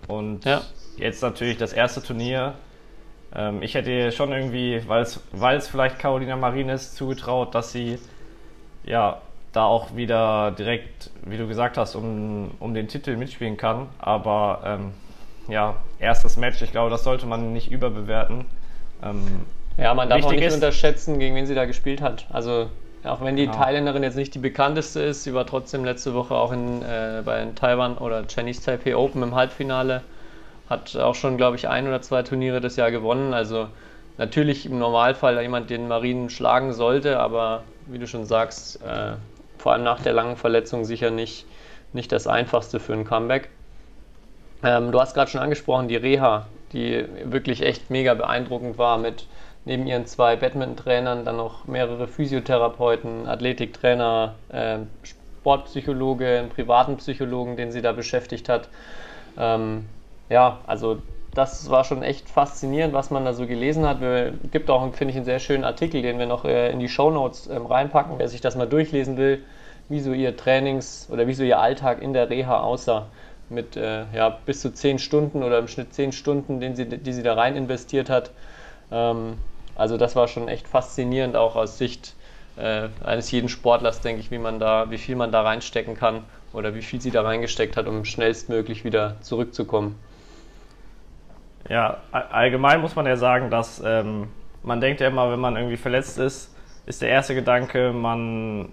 und 0.08 0.46
ja. 0.46 0.62
jetzt 0.98 1.22
natürlich 1.22 1.58
das 1.58 1.74
erste 1.74 2.02
Turnier. 2.02 2.56
Ähm, 3.36 3.62
ich 3.62 3.76
hätte 3.76 4.12
schon 4.12 4.32
irgendwie, 4.32 4.82
weil 4.88 5.04
es 5.04 5.68
vielleicht 5.68 6.00
Carolina 6.00 6.36
Marin 6.36 6.70
ist, 6.70 6.96
zugetraut, 6.96 7.54
dass 7.54 7.72
sie 7.72 8.00
ja 8.84 9.22
da 9.52 9.66
auch 9.66 9.96
wieder 9.96 10.52
direkt, 10.52 11.10
wie 11.24 11.38
du 11.38 11.48
gesagt 11.48 11.78
hast, 11.78 11.96
um, 11.96 12.52
um 12.60 12.74
den 12.74 12.88
Titel 12.88 13.16
mitspielen 13.16 13.58
kann. 13.58 13.88
Aber 13.98 14.62
ähm, 14.66 14.94
ja, 15.48 15.76
erstes 16.00 16.38
Match, 16.38 16.62
ich 16.62 16.72
glaube, 16.72 16.90
das 16.90 17.04
sollte 17.04 17.26
man 17.26 17.54
nicht 17.54 17.72
überbewerten. 17.72 18.46
Ähm, 19.04 19.24
ja, 19.78 19.94
man 19.94 20.10
darf 20.10 20.24
auch 20.26 20.32
nicht 20.32 20.44
ist, 20.44 20.54
unterschätzen, 20.54 21.20
gegen 21.20 21.36
wen 21.36 21.46
sie 21.46 21.56
da 21.56 21.66
gespielt 21.66 22.02
hat. 22.02 22.28
Also 22.30 22.70
auch 23.04 23.22
wenn 23.22 23.36
die 23.38 23.46
genau. 23.46 23.58
Thailänderin 23.58 24.04
jetzt 24.04 24.18
nicht 24.18 24.36
die 24.36 24.40
bekannteste 24.40 25.00
ist, 25.02 25.24
sie 25.24 25.34
war 25.34 25.46
trotzdem 25.46 25.86
letzte 25.86 26.14
Woche 26.14 26.36
auch 26.36 26.52
in, 26.52 26.82
äh, 26.82 27.22
bei 27.24 27.48
Taiwan 27.56 27.98
oder 27.98 28.26
Chinese 28.28 28.62
Taipei 28.62 28.96
Open 28.96 29.24
im 29.24 29.36
Halbfinale. 29.36 30.04
Hat 30.70 30.96
auch 30.98 31.16
schon, 31.16 31.38
glaube 31.38 31.56
ich, 31.56 31.68
ein 31.68 31.88
oder 31.88 32.02
zwei 32.02 32.22
Turniere 32.22 32.62
das 32.62 32.76
Jahr 32.76 32.92
gewonnen. 32.92 33.34
Also 33.34 33.68
natürlich 34.18 34.66
im 34.66 34.78
Normalfall 34.78 35.42
jemand, 35.42 35.70
den 35.70 35.88
Marinen 35.88 36.30
schlagen 36.30 36.74
sollte, 36.74 37.20
aber 37.20 37.64
wie 37.88 37.98
du 37.98 38.06
schon 38.06 38.26
sagst, 38.26 38.84
äh, 38.84 39.14
vor 39.60 39.74
allem 39.74 39.84
nach 39.84 40.02
der 40.02 40.14
langen 40.14 40.38
Verletzung 40.38 40.86
sicher 40.86 41.12
nicht, 41.12 41.46
nicht 41.94 42.12
das 42.12 42.28
einfachste 42.28 42.80
für 42.80 42.94
ein 42.94 43.06
Comeback. 43.06 43.50
Ähm, 44.64 44.92
du 44.92 45.00
hast 45.00 45.14
gerade 45.14 45.30
schon 45.30 45.42
angesprochen, 45.42 45.88
die 45.88 45.96
Reha, 45.96 46.48
die 46.74 47.06
wirklich 47.26 47.62
echt 47.62 47.90
mega 47.90 48.14
beeindruckend 48.14 48.78
war 48.78 48.98
mit 48.98 49.28
neben 49.66 49.86
ihren 49.86 50.06
zwei 50.06 50.36
Badminton-Trainern 50.36 51.26
dann 51.26 51.38
noch 51.38 51.68
mehrere 51.68 52.08
Physiotherapeuten, 52.08 53.28
Athletiktrainer, 53.28 54.36
äh, 54.50 54.80
Sportpsychologe, 55.04 56.40
einen 56.40 56.50
privaten 56.50 56.98
Psychologen, 56.98 57.56
den 57.56 57.72
sie 57.72 57.82
da 57.82 57.92
beschäftigt 57.92 58.50
hat. 58.50 58.70
Ähm, 59.38 59.86
ja, 60.30 60.60
also 60.66 61.02
das 61.34 61.70
war 61.70 61.84
schon 61.84 62.02
echt 62.02 62.28
faszinierend, 62.30 62.94
was 62.94 63.12
man 63.12 63.26
da 63.26 63.34
so 63.34 63.46
gelesen 63.46 63.86
hat. 63.88 64.02
Es 64.02 64.34
gibt 64.52 64.70
auch, 64.70 64.82
finde 64.94 65.12
ich, 65.12 65.18
einen 65.18 65.26
sehr 65.26 65.40
schönen 65.40 65.64
Artikel, 65.64 66.02
den 66.02 66.18
wir 66.18 66.26
noch 66.26 66.46
äh, 66.46 66.72
in 66.72 66.80
die 66.80 66.90
Shownotes 66.90 67.48
ähm, 67.48 67.66
reinpacken, 67.66 68.18
wer 68.18 68.28
sich 68.28 68.42
das 68.42 68.56
mal 68.56 68.68
durchlesen 68.68 69.18
will, 69.18 69.44
wie 69.90 70.00
so 70.00 70.12
ihr 70.12 70.36
Trainings 70.36 71.08
oder 71.12 71.28
wie 71.28 71.34
so 71.34 71.44
ihr 71.44 71.60
Alltag 71.60 72.02
in 72.02 72.14
der 72.14 72.30
Reha 72.30 72.62
aussah. 72.62 73.08
Mit 73.50 73.76
äh, 73.76 74.06
ja, 74.14 74.38
bis 74.46 74.62
zu 74.62 74.72
zehn 74.74 75.00
Stunden 75.00 75.42
oder 75.42 75.58
im 75.58 75.68
Schnitt 75.68 75.94
zehn 75.94 76.12
Stunden, 76.12 76.60
den 76.60 76.76
sie, 76.76 76.86
die 76.86 77.14
sie 77.14 77.24
da 77.24 77.34
rein 77.34 77.56
investiert 77.56 78.10
hat. 78.10 78.32
Ähm, 78.92 79.38
also 79.76 79.98
das 79.98 80.16
war 80.16 80.28
schon 80.28 80.48
echt 80.48 80.68
faszinierend, 80.68 81.36
auch 81.36 81.56
aus 81.56 81.78
Sicht 81.78 82.14
äh, 82.58 82.90
eines 83.04 83.32
jeden 83.32 83.50
Sportlers, 83.50 84.02
denke 84.02 84.22
ich, 84.22 84.30
wie 84.30 84.38
man 84.38 84.60
da, 84.60 84.92
wie 84.92 84.98
viel 84.98 85.16
man 85.16 85.32
da 85.32 85.42
reinstecken 85.42 85.96
kann 85.96 86.24
oder 86.54 86.76
wie 86.76 86.82
viel 86.82 87.02
sie 87.02 87.12
da 87.12 87.22
reingesteckt 87.22 87.78
hat, 87.78 87.88
um 87.88 88.06
schnellstmöglich 88.06 88.84
wieder 88.84 89.16
zurückzukommen. 89.22 89.96
Ja, 91.68 91.98
allgemein 92.12 92.82
muss 92.82 92.96
man 92.96 93.06
ja 93.06 93.16
sagen, 93.16 93.50
dass 93.50 93.82
ähm, 93.86 94.30
man 94.64 94.82
denkt 94.82 95.02
ja 95.02 95.08
immer, 95.08 95.32
wenn 95.32 95.40
man 95.40 95.56
irgendwie 95.56 95.78
verletzt 95.78 96.18
ist, 96.18 96.56
ist 96.86 97.02
der 97.02 97.10
erste 97.10 97.36
Gedanke, 97.36 97.92
man 97.92 98.70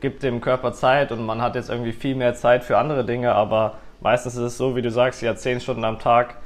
gibt 0.00 0.22
dem 0.22 0.40
Körper 0.40 0.72
Zeit 0.72 1.12
und 1.12 1.24
man 1.24 1.42
hat 1.42 1.54
jetzt 1.54 1.68
irgendwie 1.68 1.92
viel 1.92 2.14
mehr 2.14 2.34
Zeit 2.34 2.64
für 2.64 2.78
andere 2.78 3.04
Dinge, 3.04 3.34
aber 3.34 3.74
meistens 4.00 4.34
ist 4.36 4.42
es 4.42 4.56
so, 4.56 4.76
wie 4.76 4.82
du 4.82 4.90
sagst, 4.90 5.20
sie 5.20 5.28
hat 5.28 5.38
zehn 5.38 5.60
Stunden 5.60 5.84
am 5.84 5.98
Tag 5.98 6.36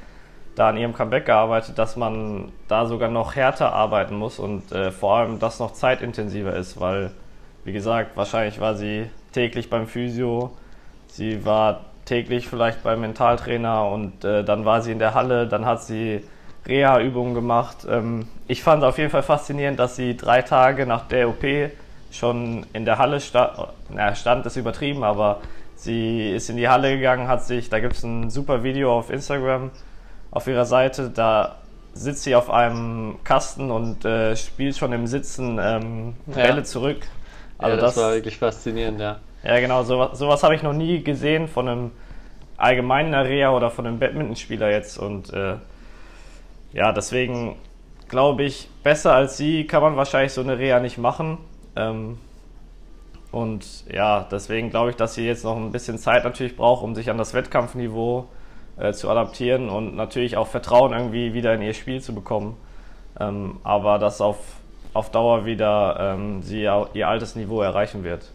da 0.56 0.68
an 0.68 0.76
ihrem 0.76 0.92
Comeback 0.92 1.26
gearbeitet, 1.26 1.78
dass 1.78 1.96
man 1.96 2.52
da 2.68 2.86
sogar 2.86 3.08
noch 3.10 3.34
härter 3.34 3.72
arbeiten 3.72 4.16
muss 4.16 4.38
und 4.38 4.72
äh, 4.72 4.90
vor 4.90 5.16
allem 5.16 5.38
das 5.38 5.58
noch 5.58 5.72
zeitintensiver 5.72 6.54
ist, 6.54 6.80
weil, 6.80 7.10
wie 7.64 7.72
gesagt, 7.72 8.16
wahrscheinlich 8.16 8.60
war 8.60 8.74
sie 8.74 9.10
täglich 9.32 9.70
beim 9.70 9.86
Physio, 9.86 10.50
sie 11.08 11.44
war 11.44 11.80
täglich 12.04 12.48
vielleicht 12.48 12.82
beim 12.82 13.00
Mentaltrainer 13.00 13.88
und 13.88 14.24
äh, 14.24 14.44
dann 14.44 14.64
war 14.64 14.82
sie 14.82 14.92
in 14.92 14.98
der 14.98 15.14
Halle, 15.14 15.46
dann 15.46 15.64
hat 15.64 15.82
sie 15.82 16.22
Reha-Übungen 16.66 17.34
gemacht. 17.34 17.86
Ähm, 17.88 18.28
ich 18.46 18.62
fand 18.62 18.84
auf 18.84 18.98
jeden 18.98 19.10
Fall 19.10 19.22
faszinierend, 19.22 19.78
dass 19.78 19.96
sie 19.96 20.16
drei 20.16 20.42
Tage 20.42 20.86
nach 20.86 21.08
der 21.08 21.28
OP 21.28 21.44
schon 22.10 22.66
in 22.72 22.84
der 22.84 22.98
Halle 22.98 23.20
stand, 23.20 23.52
na, 23.90 24.14
stand 24.14 24.46
ist 24.46 24.56
übertrieben, 24.56 25.02
aber 25.02 25.40
sie 25.74 26.30
ist 26.30 26.48
in 26.48 26.56
die 26.56 26.68
Halle 26.68 26.96
gegangen, 26.96 27.28
hat 27.28 27.44
sich, 27.44 27.68
da 27.68 27.80
gibt 27.80 27.94
es 27.94 28.02
ein 28.04 28.30
super 28.30 28.62
Video 28.62 28.96
auf 28.96 29.10
Instagram, 29.10 29.70
auf 30.30 30.46
ihrer 30.46 30.64
Seite. 30.64 31.10
Da 31.10 31.56
sitzt 31.92 32.22
sie 32.24 32.34
auf 32.34 32.50
einem 32.50 33.16
Kasten 33.24 33.70
und 33.70 34.04
äh, 34.04 34.36
spielt 34.36 34.76
schon 34.76 34.92
im 34.92 35.06
Sitzen 35.06 35.58
ähm, 35.60 36.14
Bälle 36.26 36.58
ja. 36.58 36.64
zurück. 36.64 37.06
Also 37.58 37.76
ja, 37.76 37.80
das, 37.80 37.94
das, 37.94 38.04
war 38.04 38.12
wirklich 38.12 38.38
faszinierend, 38.38 39.00
ja. 39.00 39.18
Ja, 39.44 39.60
genau, 39.60 39.82
sowas, 39.82 40.18
sowas 40.18 40.42
habe 40.42 40.54
ich 40.54 40.62
noch 40.62 40.72
nie 40.72 41.02
gesehen 41.04 41.48
von 41.48 41.68
einem 41.68 41.90
allgemeinen 42.56 43.14
Area 43.14 43.50
oder 43.54 43.70
von 43.70 43.86
einem 43.86 43.98
Badmintonspieler 43.98 44.70
jetzt. 44.70 44.96
Und 44.98 45.32
äh, 45.34 45.56
ja, 46.72 46.92
deswegen 46.92 47.56
glaube 48.08 48.44
ich, 48.44 48.68
besser 48.82 49.14
als 49.14 49.36
sie 49.36 49.66
kann 49.66 49.82
man 49.82 49.96
wahrscheinlich 49.96 50.32
so 50.32 50.40
eine 50.40 50.58
Reha 50.58 50.80
nicht 50.80 50.96
machen. 50.96 51.38
Ähm, 51.76 52.18
und 53.32 53.84
ja, 53.92 54.26
deswegen 54.30 54.70
glaube 54.70 54.90
ich, 54.90 54.96
dass 54.96 55.14
sie 55.14 55.26
jetzt 55.26 55.44
noch 55.44 55.56
ein 55.56 55.72
bisschen 55.72 55.98
Zeit 55.98 56.24
natürlich 56.24 56.56
braucht, 56.56 56.82
um 56.82 56.94
sich 56.94 57.10
an 57.10 57.18
das 57.18 57.34
Wettkampfniveau 57.34 58.28
äh, 58.78 58.92
zu 58.92 59.10
adaptieren 59.10 59.68
und 59.68 59.94
natürlich 59.94 60.38
auch 60.38 60.46
Vertrauen 60.46 60.92
irgendwie 60.92 61.34
wieder 61.34 61.52
in 61.54 61.60
ihr 61.60 61.74
Spiel 61.74 62.00
zu 62.00 62.14
bekommen. 62.14 62.56
Ähm, 63.20 63.58
aber 63.62 63.98
dass 63.98 64.22
auf, 64.22 64.38
auf 64.94 65.10
Dauer 65.10 65.44
wieder 65.44 65.96
ähm, 66.00 66.42
sie 66.42 66.62
ihr 66.62 67.08
altes 67.08 67.36
Niveau 67.36 67.60
erreichen 67.60 68.04
wird. 68.04 68.30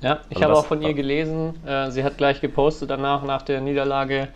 Ja, 0.00 0.20
ich 0.30 0.36
also 0.36 0.48
habe 0.48 0.58
auch 0.58 0.66
von 0.66 0.82
ihr 0.82 0.94
gelesen, 0.94 1.54
äh, 1.66 1.90
sie 1.90 2.04
hat 2.04 2.16
gleich 2.16 2.40
gepostet 2.40 2.90
danach, 2.90 3.22
nach 3.22 3.42
der 3.42 3.60
Niederlage, 3.60 4.28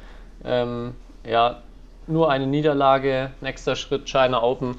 ähm, 0.44 0.94
ja, 1.26 1.60
nur 2.06 2.30
eine 2.30 2.46
Niederlage, 2.46 3.30
nächster 3.40 3.76
Schritt 3.76 4.08
China 4.08 4.42
Open. 4.42 4.76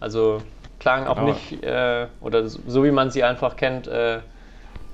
Also 0.00 0.40
klang 0.78 1.06
auch 1.06 1.16
genau. 1.16 1.28
nicht, 1.28 1.64
äh, 1.64 2.06
oder 2.20 2.48
so 2.48 2.84
wie 2.84 2.92
man 2.92 3.10
sie 3.10 3.24
einfach 3.24 3.56
kennt, 3.56 3.88
äh, 3.88 4.20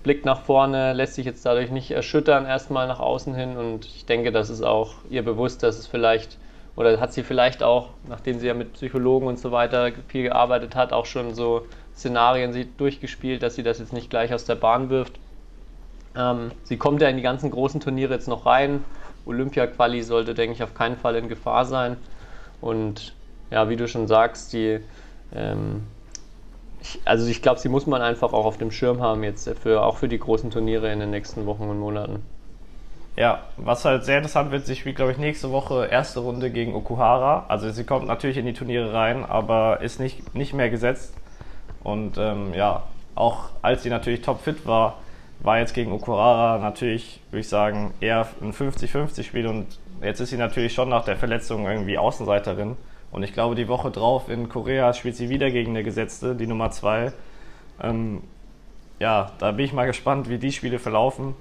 Blick 0.02 0.24
nach 0.24 0.40
vorne, 0.42 0.92
lässt 0.92 1.14
sich 1.14 1.26
jetzt 1.26 1.44
dadurch 1.46 1.70
nicht 1.70 1.90
erschüttern, 1.90 2.46
erstmal 2.46 2.86
nach 2.86 3.00
außen 3.00 3.34
hin. 3.34 3.56
Und 3.56 3.86
ich 3.86 4.06
denke, 4.06 4.32
das 4.32 4.50
ist 4.50 4.62
auch 4.62 4.94
ihr 5.10 5.24
bewusst, 5.24 5.62
dass 5.62 5.78
es 5.78 5.86
vielleicht, 5.86 6.38
oder 6.76 7.00
hat 7.00 7.12
sie 7.12 7.22
vielleicht 7.22 7.62
auch, 7.62 7.90
nachdem 8.08 8.38
sie 8.38 8.46
ja 8.46 8.54
mit 8.54 8.74
Psychologen 8.74 9.26
und 9.26 9.38
so 9.38 9.50
weiter 9.50 9.90
viel 10.08 10.24
gearbeitet 10.24 10.74
hat, 10.76 10.92
auch 10.92 11.06
schon 11.06 11.34
so 11.34 11.66
Szenarien 11.96 12.68
durchgespielt, 12.76 13.42
dass 13.42 13.54
sie 13.54 13.62
das 13.62 13.78
jetzt 13.78 13.92
nicht 13.92 14.10
gleich 14.10 14.34
aus 14.34 14.44
der 14.44 14.56
Bahn 14.56 14.90
wirft. 14.90 15.18
Ähm, 16.16 16.52
sie 16.62 16.76
kommt 16.76 17.02
ja 17.02 17.08
in 17.08 17.16
die 17.16 17.22
ganzen 17.22 17.50
großen 17.50 17.80
Turniere 17.80 18.14
jetzt 18.14 18.28
noch 18.28 18.46
rein. 18.46 18.84
Olympia-Quali 19.26 20.02
sollte, 20.02 20.34
denke 20.34 20.54
ich, 20.54 20.62
auf 20.62 20.74
keinen 20.74 20.96
Fall 20.96 21.16
in 21.16 21.28
Gefahr 21.28 21.64
sein. 21.64 21.96
Und 22.60 23.14
ja, 23.50 23.68
wie 23.68 23.76
du 23.76 23.88
schon 23.88 24.06
sagst, 24.06 24.52
die 24.52 24.80
ähm, 25.34 25.82
ich, 26.84 27.00
also 27.04 27.26
ich 27.26 27.42
glaube, 27.42 27.60
sie 27.60 27.68
muss 27.68 27.86
man 27.86 28.02
einfach 28.02 28.32
auch 28.32 28.44
auf 28.44 28.58
dem 28.58 28.70
Schirm 28.70 29.00
haben 29.00 29.24
jetzt 29.24 29.48
für 29.58 29.82
auch 29.82 29.96
für 29.96 30.08
die 30.08 30.18
großen 30.18 30.50
Turniere 30.50 30.92
in 30.92 31.00
den 31.00 31.10
nächsten 31.10 31.46
Wochen 31.46 31.64
und 31.64 31.78
Monaten. 31.78 32.22
Ja, 33.16 33.44
was 33.56 33.84
halt 33.84 34.04
sehr 34.04 34.16
interessant 34.18 34.50
wird, 34.50 34.66
sie 34.66 34.74
spielt, 34.74 34.96
glaube 34.96 35.12
ich, 35.12 35.18
nächste 35.18 35.52
Woche 35.52 35.86
erste 35.86 36.20
Runde 36.20 36.50
gegen 36.50 36.74
Okuhara. 36.74 37.46
Also 37.48 37.70
sie 37.70 37.84
kommt 37.84 38.06
natürlich 38.06 38.36
in 38.36 38.46
die 38.46 38.52
Turniere 38.52 38.92
rein, 38.92 39.24
aber 39.24 39.80
ist 39.80 40.00
nicht, 40.00 40.34
nicht 40.34 40.52
mehr 40.52 40.68
gesetzt. 40.68 41.14
Und 41.84 42.18
ähm, 42.18 42.52
ja, 42.54 42.82
auch 43.14 43.50
als 43.62 43.84
sie 43.84 43.90
natürlich 43.90 44.22
topfit 44.22 44.66
war, 44.66 44.98
war 45.40 45.58
jetzt 45.58 45.74
gegen 45.74 45.92
Okuhara 45.92 46.58
natürlich, 46.58 47.20
würde 47.30 47.40
ich 47.40 47.48
sagen, 47.48 47.92
eher 48.00 48.26
ein 48.40 48.52
50-50-Spiel. 48.52 49.46
Und 49.46 49.66
jetzt 50.02 50.20
ist 50.20 50.30
sie 50.30 50.36
natürlich 50.36 50.72
schon 50.72 50.88
nach 50.88 51.04
der 51.04 51.16
Verletzung 51.16 51.66
irgendwie 51.66 51.98
Außenseiterin. 51.98 52.76
Und 53.12 53.22
ich 53.22 53.32
glaube, 53.32 53.54
die 53.54 53.68
Woche 53.68 53.90
drauf 53.90 54.28
in 54.28 54.48
Korea 54.48 54.92
spielt 54.92 55.16
sie 55.16 55.28
wieder 55.28 55.50
gegen 55.50 55.70
eine 55.70 55.84
Gesetzte, 55.84 56.34
die 56.34 56.46
Nummer 56.46 56.70
2. 56.70 57.12
Ähm, 57.82 58.22
ja, 58.98 59.32
da 59.38 59.52
bin 59.52 59.64
ich 59.64 59.72
mal 59.72 59.86
gespannt, 59.86 60.28
wie 60.28 60.38
die 60.38 60.52
Spiele 60.52 60.78
verlaufen. 60.78 61.34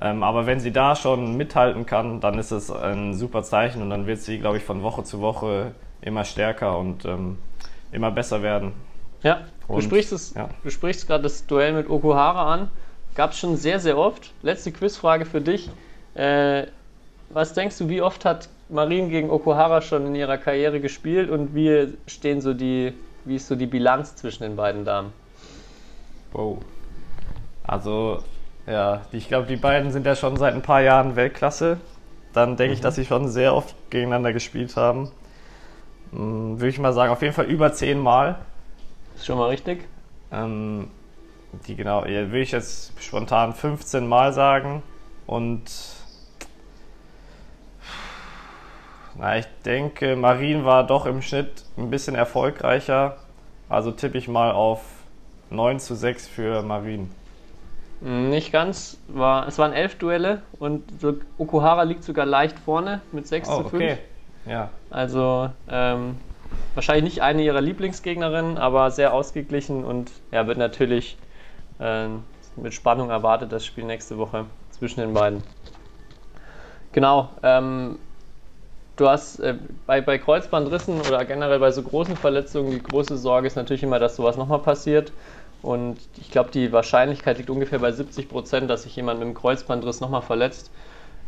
Ähm, 0.00 0.22
aber 0.22 0.46
wenn 0.46 0.60
sie 0.60 0.72
da 0.72 0.96
schon 0.96 1.36
mithalten 1.36 1.84
kann, 1.84 2.20
dann 2.20 2.38
ist 2.38 2.52
es 2.52 2.70
ein 2.70 3.14
super 3.14 3.42
Zeichen 3.42 3.82
und 3.82 3.90
dann 3.90 4.06
wird 4.06 4.20
sie, 4.20 4.38
glaube 4.38 4.56
ich, 4.56 4.64
von 4.64 4.82
Woche 4.82 5.04
zu 5.04 5.20
Woche 5.20 5.72
immer 6.00 6.24
stärker 6.24 6.78
und 6.78 7.04
ähm, 7.04 7.36
immer 7.92 8.10
besser 8.10 8.42
werden. 8.42 8.72
Ja, 9.22 9.42
und, 9.68 9.76
du 9.76 9.82
sprichst, 9.82 10.12
es, 10.12 10.34
ja. 10.34 10.48
du 10.62 10.70
sprichst 10.70 11.06
gerade 11.06 11.24
das 11.24 11.46
Duell 11.46 11.74
mit 11.74 11.90
Okuhara 11.90 12.54
an. 12.54 12.70
Gab 13.20 13.32
es 13.32 13.38
schon 13.38 13.58
sehr, 13.58 13.78
sehr 13.80 13.98
oft. 13.98 14.32
Letzte 14.40 14.72
Quizfrage 14.72 15.26
für 15.26 15.42
dich. 15.42 15.68
Äh, 16.14 16.68
was 17.28 17.52
denkst 17.52 17.76
du, 17.76 17.90
wie 17.90 18.00
oft 18.00 18.24
hat 18.24 18.48
Marin 18.70 19.10
gegen 19.10 19.28
Okuhara 19.28 19.82
schon 19.82 20.06
in 20.06 20.14
ihrer 20.14 20.38
Karriere 20.38 20.80
gespielt 20.80 21.28
und 21.28 21.54
wie 21.54 21.98
stehen 22.06 22.40
so 22.40 22.54
die, 22.54 22.94
wie 23.26 23.36
ist 23.36 23.46
so 23.46 23.56
die 23.56 23.66
Bilanz 23.66 24.16
zwischen 24.16 24.44
den 24.44 24.56
beiden 24.56 24.86
Damen? 24.86 25.12
Wow. 26.32 26.60
Also 27.62 28.24
ja, 28.66 29.02
ich 29.12 29.28
glaube, 29.28 29.46
die 29.46 29.56
beiden 29.56 29.92
sind 29.92 30.06
ja 30.06 30.16
schon 30.16 30.38
seit 30.38 30.54
ein 30.54 30.62
paar 30.62 30.80
Jahren 30.80 31.14
Weltklasse. 31.14 31.76
Dann 32.32 32.56
denke 32.56 32.70
mhm. 32.70 32.74
ich, 32.76 32.80
dass 32.80 32.94
sie 32.94 33.04
schon 33.04 33.28
sehr 33.28 33.54
oft 33.54 33.74
gegeneinander 33.90 34.32
gespielt 34.32 34.76
haben. 34.76 35.10
Hm, 36.12 36.58
Würde 36.58 36.70
ich 36.70 36.78
mal 36.78 36.94
sagen, 36.94 37.12
auf 37.12 37.20
jeden 37.20 37.34
Fall 37.34 37.44
über 37.44 37.70
zehn 37.74 37.98
Mal. 37.98 38.36
Ist 39.14 39.26
schon 39.26 39.36
mal 39.36 39.50
richtig. 39.50 39.86
Ähm, 40.32 40.88
die 41.66 41.76
genau, 41.76 42.04
ja, 42.04 42.26
würde 42.26 42.40
ich 42.40 42.52
jetzt 42.52 42.92
spontan 43.00 43.54
15 43.54 44.06
Mal 44.06 44.32
sagen. 44.32 44.82
Und 45.26 45.62
na, 49.18 49.38
ich 49.38 49.46
denke, 49.64 50.16
Marin 50.16 50.64
war 50.64 50.86
doch 50.86 51.06
im 51.06 51.22
Schnitt 51.22 51.64
ein 51.76 51.90
bisschen 51.90 52.14
erfolgreicher. 52.14 53.16
Also 53.68 53.92
tippe 53.92 54.18
ich 54.18 54.28
mal 54.28 54.52
auf 54.52 54.82
9 55.50 55.78
zu 55.78 55.94
6 55.94 56.28
für 56.28 56.62
Marin. 56.62 57.10
Nicht 58.00 58.50
ganz. 58.50 58.98
War, 59.08 59.46
es 59.46 59.58
waren 59.58 59.72
elf 59.72 59.96
Duelle 59.96 60.42
und 60.58 60.84
Okuhara 61.36 61.82
liegt 61.82 62.02
sogar 62.02 62.24
leicht 62.24 62.58
vorne 62.58 63.02
mit 63.12 63.26
6 63.26 63.48
oh, 63.48 63.62
zu 63.62 63.68
5. 63.68 63.74
Okay. 63.74 63.98
Ja. 64.46 64.70
Also 64.88 65.50
ähm, 65.68 66.16
wahrscheinlich 66.74 67.04
nicht 67.04 67.22
eine 67.22 67.42
ihrer 67.42 67.60
Lieblingsgegnerinnen, 67.60 68.56
aber 68.56 68.90
sehr 68.90 69.12
ausgeglichen 69.12 69.84
und 69.84 70.10
ja, 70.32 70.46
wird 70.46 70.56
natürlich 70.56 71.18
äh, 71.80 72.08
mit 72.56 72.74
Spannung 72.74 73.10
erwartet, 73.10 73.52
das 73.52 73.64
Spiel 73.64 73.84
nächste 73.84 74.18
Woche 74.18 74.46
zwischen 74.70 75.00
den 75.00 75.14
beiden. 75.14 75.42
Genau. 76.92 77.30
Ähm, 77.42 77.98
du 78.96 79.08
hast 79.08 79.38
äh, 79.40 79.54
bei, 79.86 80.00
bei 80.00 80.18
Kreuzbandrissen 80.18 81.00
oder 81.00 81.24
generell 81.24 81.58
bei 81.58 81.70
so 81.70 81.82
großen 81.82 82.16
Verletzungen 82.16 82.70
die 82.70 82.82
große 82.82 83.16
Sorge 83.16 83.46
ist 83.46 83.56
natürlich 83.56 83.82
immer, 83.82 83.98
dass 83.98 84.16
sowas 84.16 84.36
nochmal 84.36 84.58
passiert. 84.58 85.12
Und 85.62 85.98
ich 86.16 86.30
glaube, 86.30 86.50
die 86.50 86.72
Wahrscheinlichkeit 86.72 87.38
liegt 87.38 87.50
ungefähr 87.50 87.78
bei 87.78 87.92
70 87.92 88.28
Prozent, 88.28 88.70
dass 88.70 88.84
sich 88.84 88.96
jemand 88.96 89.18
mit 89.18 89.26
einem 89.26 89.34
Kreuzbandriss 89.34 90.00
nochmal 90.00 90.22
verletzt, 90.22 90.70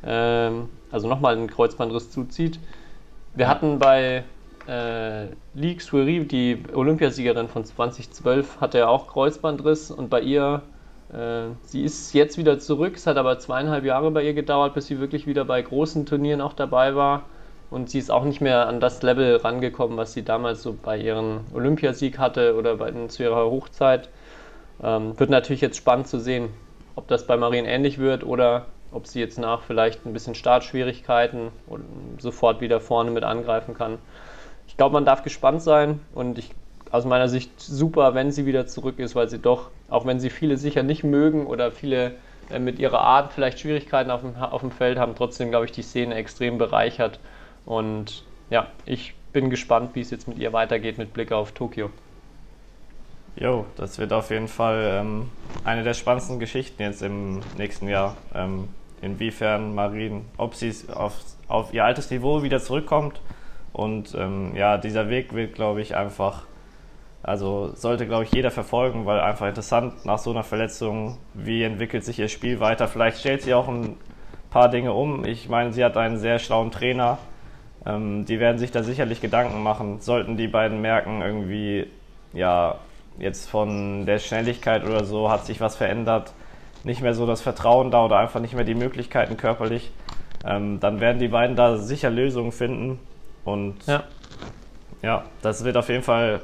ähm, 0.05 0.69
also 0.91 1.09
nochmal 1.09 1.37
einen 1.37 1.49
Kreuzbandriss 1.49 2.11
zuzieht. 2.11 2.59
Wir 3.35 3.49
hatten 3.49 3.79
bei 3.79 4.25
äh, 4.69 5.27
Li 5.55 5.77
Xueri, 5.77 6.27
die 6.27 6.63
Olympiasiegerin 6.73 7.49
von 7.49 7.65
2012, 7.65 8.61
hatte 8.61 8.79
ja 8.79 8.89
auch 8.89 9.09
Kreuzbandriss 9.09 9.91
und 9.91 10.11
bei 10.11 10.21
ihr, 10.21 10.63
äh, 11.13 11.55
sie 11.65 11.83
ist 11.83 12.13
jetzt 12.15 12.39
wieder 12.39 12.59
zurück, 12.59 12.95
es 12.97 13.07
hat 13.07 13.17
aber 13.17 13.39
zweieinhalb 13.39 13.85
Jahre 13.85 14.11
bei 14.11 14.23
ihr 14.23 14.35
gedauert, 14.35 14.75
bis 14.75 14.87
sie 14.87 15.01
wirklich 15.01 15.27
wieder 15.27 15.45
bei 15.45 15.61
großen 15.61 16.07
Turnieren 16.07 16.41
auch 16.41 16.53
dabei 16.53 16.95
war. 16.95 17.25
Und 17.71 17.89
sie 17.89 17.99
ist 17.99 18.11
auch 18.11 18.25
nicht 18.25 18.43
mehr 18.43 18.69
an 18.69 18.81
das 18.81 19.03
Level 19.03 19.37
rangekommen, 19.37 19.97
was 19.97 20.13
sie 20.13 20.23
damals 20.23 20.63
so 20.63 20.77
bei 20.81 20.99
ihrem 20.99 21.41
Olympiasieg 21.55 22.19
hatte 22.19 22.55
oder 22.55 22.77
bei, 22.77 22.93
zu 23.09 23.23
ihrer 23.23 23.47
Hochzeit. 23.47 24.11
Ähm, 24.83 25.19
wird 25.19 25.31
natürlich 25.31 25.63
jetzt 25.63 25.79
spannend 25.79 26.07
zu 26.07 26.21
sehen, 26.21 26.51
ob 26.97 27.09
das 27.09 27.27
bei 27.27 27.35
Marien 27.39 27.65
ähnlich 27.65 27.97
wird 27.99 28.25
oder 28.25 28.67
ob 28.93 29.07
sie 29.07 29.21
jetzt 29.21 29.39
nach 29.39 29.63
vielleicht 29.63 30.05
ein 30.05 30.13
bisschen 30.13 30.35
Startschwierigkeiten 30.35 31.49
sofort 32.19 32.61
wieder 32.61 32.79
vorne 32.79 33.11
mit 33.11 33.25
angreifen 33.25 33.73
kann. 33.75 33.97
Ich 34.73 34.79
glaube, 34.79 34.95
man 34.95 35.05
darf 35.05 35.23
gespannt 35.23 35.61
sein 35.61 36.01
und 36.15 36.39
ich, 36.39 36.51
aus 36.91 37.05
meiner 37.05 37.29
Sicht 37.29 37.61
super, 37.61 38.15
wenn 38.15 38.33
sie 38.33 38.47
wieder 38.47 38.67
zurück 38.67 38.99
ist, 38.99 39.15
weil 39.15 39.29
sie 39.29 39.39
doch, 39.39 39.69
auch 39.91 40.07
wenn 40.07 40.19
sie 40.19 40.31
viele 40.31 40.57
sicher 40.57 40.83
nicht 40.83 41.05
mögen 41.05 41.47
oder 41.47 41.71
viele 41.71 42.15
äh, 42.49 42.59
mit 42.59 42.79
ihrer 42.79 43.03
Art 43.03 43.35
vielleicht 43.35 43.61
Schwierigkeiten 43.61 44.11
auf 44.11 44.23
dem, 44.23 44.35
auf 44.35 44.63
dem 44.63 44.71
Feld 44.71 44.99
haben, 44.99 45.15
trotzdem, 45.15 45.51
glaube 45.51 45.67
ich, 45.67 45.73
die 45.73 45.83
Szene 45.83 46.15
extrem 46.15 46.57
bereichert. 46.57 47.21
Und 47.67 48.25
ja, 48.49 48.69
ich 48.87 49.15
bin 49.35 49.51
gespannt, 49.51 49.91
wie 49.93 50.01
es 50.01 50.11
jetzt 50.11 50.27
mit 50.27 50.39
ihr 50.39 50.55
weitergeht 50.55 50.97
mit 50.97 51.13
Blick 51.13 51.33
auf 51.33 51.53
Tokio. 51.53 51.91
Jo, 53.37 53.67
das 53.77 53.99
wird 53.99 54.15
auf 54.15 54.31
jeden 54.31 54.49
Fall 54.49 55.01
ähm, 55.03 55.31
eine 55.65 55.83
der 55.85 55.93
spannendsten 55.93 56.41
Geschichten 56.41 56.81
jetzt 56.83 57.03
im 57.03 57.41
nächsten 57.59 57.89
Jahr. 57.89 58.17
Ähm, 58.35 58.69
inwiefern 59.03 59.75
Marien, 59.75 60.25
ob 60.39 60.55
sie 60.55 60.75
auf, 60.95 61.13
auf 61.47 61.75
ihr 61.75 61.85
altes 61.85 62.11
Niveau 62.11 62.43
wieder 62.43 62.61
zurückkommt. 62.61 63.21
Und 63.73 64.15
ähm, 64.15 64.55
ja, 64.55 64.79
dieser 64.79 65.09
Weg 65.09 65.35
wird, 65.35 65.55
glaube 65.55 65.81
ich, 65.81 65.97
einfach, 65.97 66.45
also 67.23 67.73
sollte, 67.75 68.07
glaube 68.07 68.25
ich, 68.25 68.33
jeder 68.33 68.51
verfolgen, 68.51 69.07
weil 69.07 69.21
einfach 69.21 69.49
interessant 69.49 70.05
nach 70.05 70.19
so 70.19 70.31
einer 70.31 70.43
Verletzung, 70.43 71.19
wie 71.35 71.63
entwickelt 71.63 72.05
sich 72.05 72.19
ihr 72.19 72.29
Spiel 72.29 72.61
weiter. 72.61 72.89
Vielleicht 72.89 73.19
stellt 73.19 73.43
sie 73.43 73.55
auch 73.55 73.69
ein 73.69 73.97
paar 74.51 74.69
Dinge 74.69 74.93
um. 74.93 75.25
Ich 75.25 75.49
meine, 75.49 75.73
sie 75.73 75.85
hat 75.85 75.97
einen 75.97 76.19
sehr 76.19 76.39
schlauen 76.39 76.71
Trainer. 76.71 77.19
Ähm, 77.87 78.25
die 78.27 78.39
werden 78.39 78.59
sich 78.59 78.71
da 78.71 78.83
sicherlich 78.83 79.21
Gedanken 79.21 79.63
machen. 79.63 80.01
Sollten 80.01 80.37
die 80.37 80.49
beiden 80.49 80.81
merken, 80.81 81.23
irgendwie, 81.23 81.87
ja, 82.33 82.77
jetzt 83.19 83.49
von 83.49 84.07
der 84.07 84.19
Schnelligkeit 84.19 84.85
oder 84.85 85.05
so 85.05 85.31
hat 85.31 85.47
sich 85.47 85.61
was 85.61 85.77
verändert, 85.77 86.33
nicht 86.85 87.03
mehr 87.03 87.15
so 87.15 87.27
das 87.27 87.43
Vertrauen 87.43 87.91
da 87.91 88.05
oder 88.05 88.19
einfach 88.19 88.41
nicht 88.41 88.55
mehr 88.55 88.65
die 88.65 88.75
Möglichkeiten 88.75 89.37
körperlich, 89.37 89.91
ähm, 90.45 90.81
dann 90.81 91.01
werden 91.01 91.19
die 91.19 91.29
beiden 91.29 91.57
da 91.57 91.77
sicher 91.77 92.11
Lösungen 92.11 92.53
finden. 92.53 92.99
Und 93.45 93.87
ja. 93.87 94.05
ja, 95.03 95.25
das 95.43 95.65
wird 95.65 95.77
auf 95.77 95.89
jeden 95.89 96.03
Fall 96.03 96.41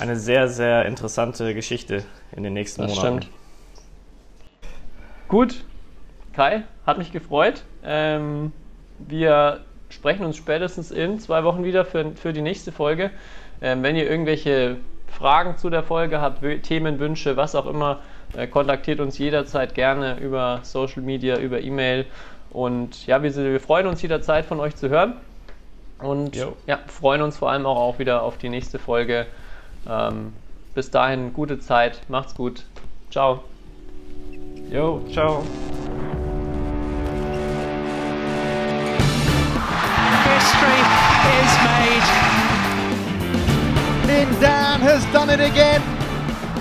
eine 0.00 0.16
sehr, 0.16 0.48
sehr 0.48 0.86
interessante 0.86 1.54
Geschichte 1.54 2.04
in 2.32 2.42
den 2.42 2.54
nächsten 2.54 2.82
das 2.82 2.94
Monaten. 2.94 3.22
Stimmt. 3.22 3.34
Gut, 5.28 5.64
Kai, 6.32 6.64
hat 6.86 6.98
mich 6.98 7.12
gefreut. 7.12 7.64
Ähm, 7.84 8.52
wir 8.98 9.60
sprechen 9.90 10.24
uns 10.24 10.36
spätestens 10.36 10.90
in 10.90 11.18
zwei 11.18 11.44
Wochen 11.44 11.64
wieder 11.64 11.84
für, 11.84 12.12
für 12.12 12.32
die 12.32 12.42
nächste 12.42 12.72
Folge. 12.72 13.10
Ähm, 13.60 13.82
wenn 13.82 13.96
ihr 13.96 14.08
irgendwelche 14.08 14.76
Fragen 15.08 15.56
zu 15.56 15.70
der 15.70 15.82
Folge 15.82 16.20
habt, 16.20 16.42
Themenwünsche, 16.62 17.36
was 17.36 17.54
auch 17.54 17.66
immer, 17.66 18.00
äh, 18.36 18.46
kontaktiert 18.46 19.00
uns 19.00 19.18
jederzeit 19.18 19.74
gerne 19.74 20.18
über 20.20 20.60
Social 20.62 21.02
Media, 21.02 21.38
über 21.38 21.60
E-Mail. 21.60 22.06
Und 22.50 23.06
ja, 23.06 23.22
wir, 23.22 23.34
wir, 23.34 23.60
freuen 23.60 23.86
uns 23.86 24.00
jederzeit 24.02 24.44
von 24.44 24.60
euch 24.60 24.76
zu 24.76 24.88
hören. 24.88 25.14
Und 26.00 26.36
ja, 26.36 26.78
freuen 26.86 27.22
uns 27.22 27.36
vor 27.36 27.50
allem 27.50 27.66
auch, 27.66 27.76
auch 27.76 27.98
wieder 27.98 28.22
auf 28.22 28.38
die 28.38 28.48
nächste 28.48 28.78
Folge. 28.78 29.26
Ähm, 29.88 30.32
bis 30.74 30.90
dahin, 30.90 31.32
gute 31.32 31.58
Zeit, 31.58 32.00
macht's 32.08 32.34
gut. 32.34 32.64
Ciao. 33.10 33.42
Jo, 34.70 35.02
ciao. 35.12 35.42
History 40.24 40.80
is 41.40 41.52
made. 41.64 42.28
Lin 44.06 44.40
Dan 44.40 44.80
has 44.80 45.04
done 45.12 45.30
it 45.30 45.40
again. 45.40 45.82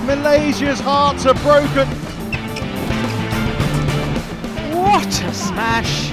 Malaysia's 0.07 0.79
hearts 0.79 1.25
are 1.25 1.35
broken. 1.35 1.87
What 4.73 5.05
a 5.05 5.33
smash! 5.33 6.09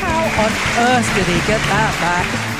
How 0.00 0.24
on 0.44 0.52
earth 0.86 1.14
did 1.14 1.26
he 1.26 1.38
get 1.46 1.60
that 1.60 1.94
back? 2.00 2.53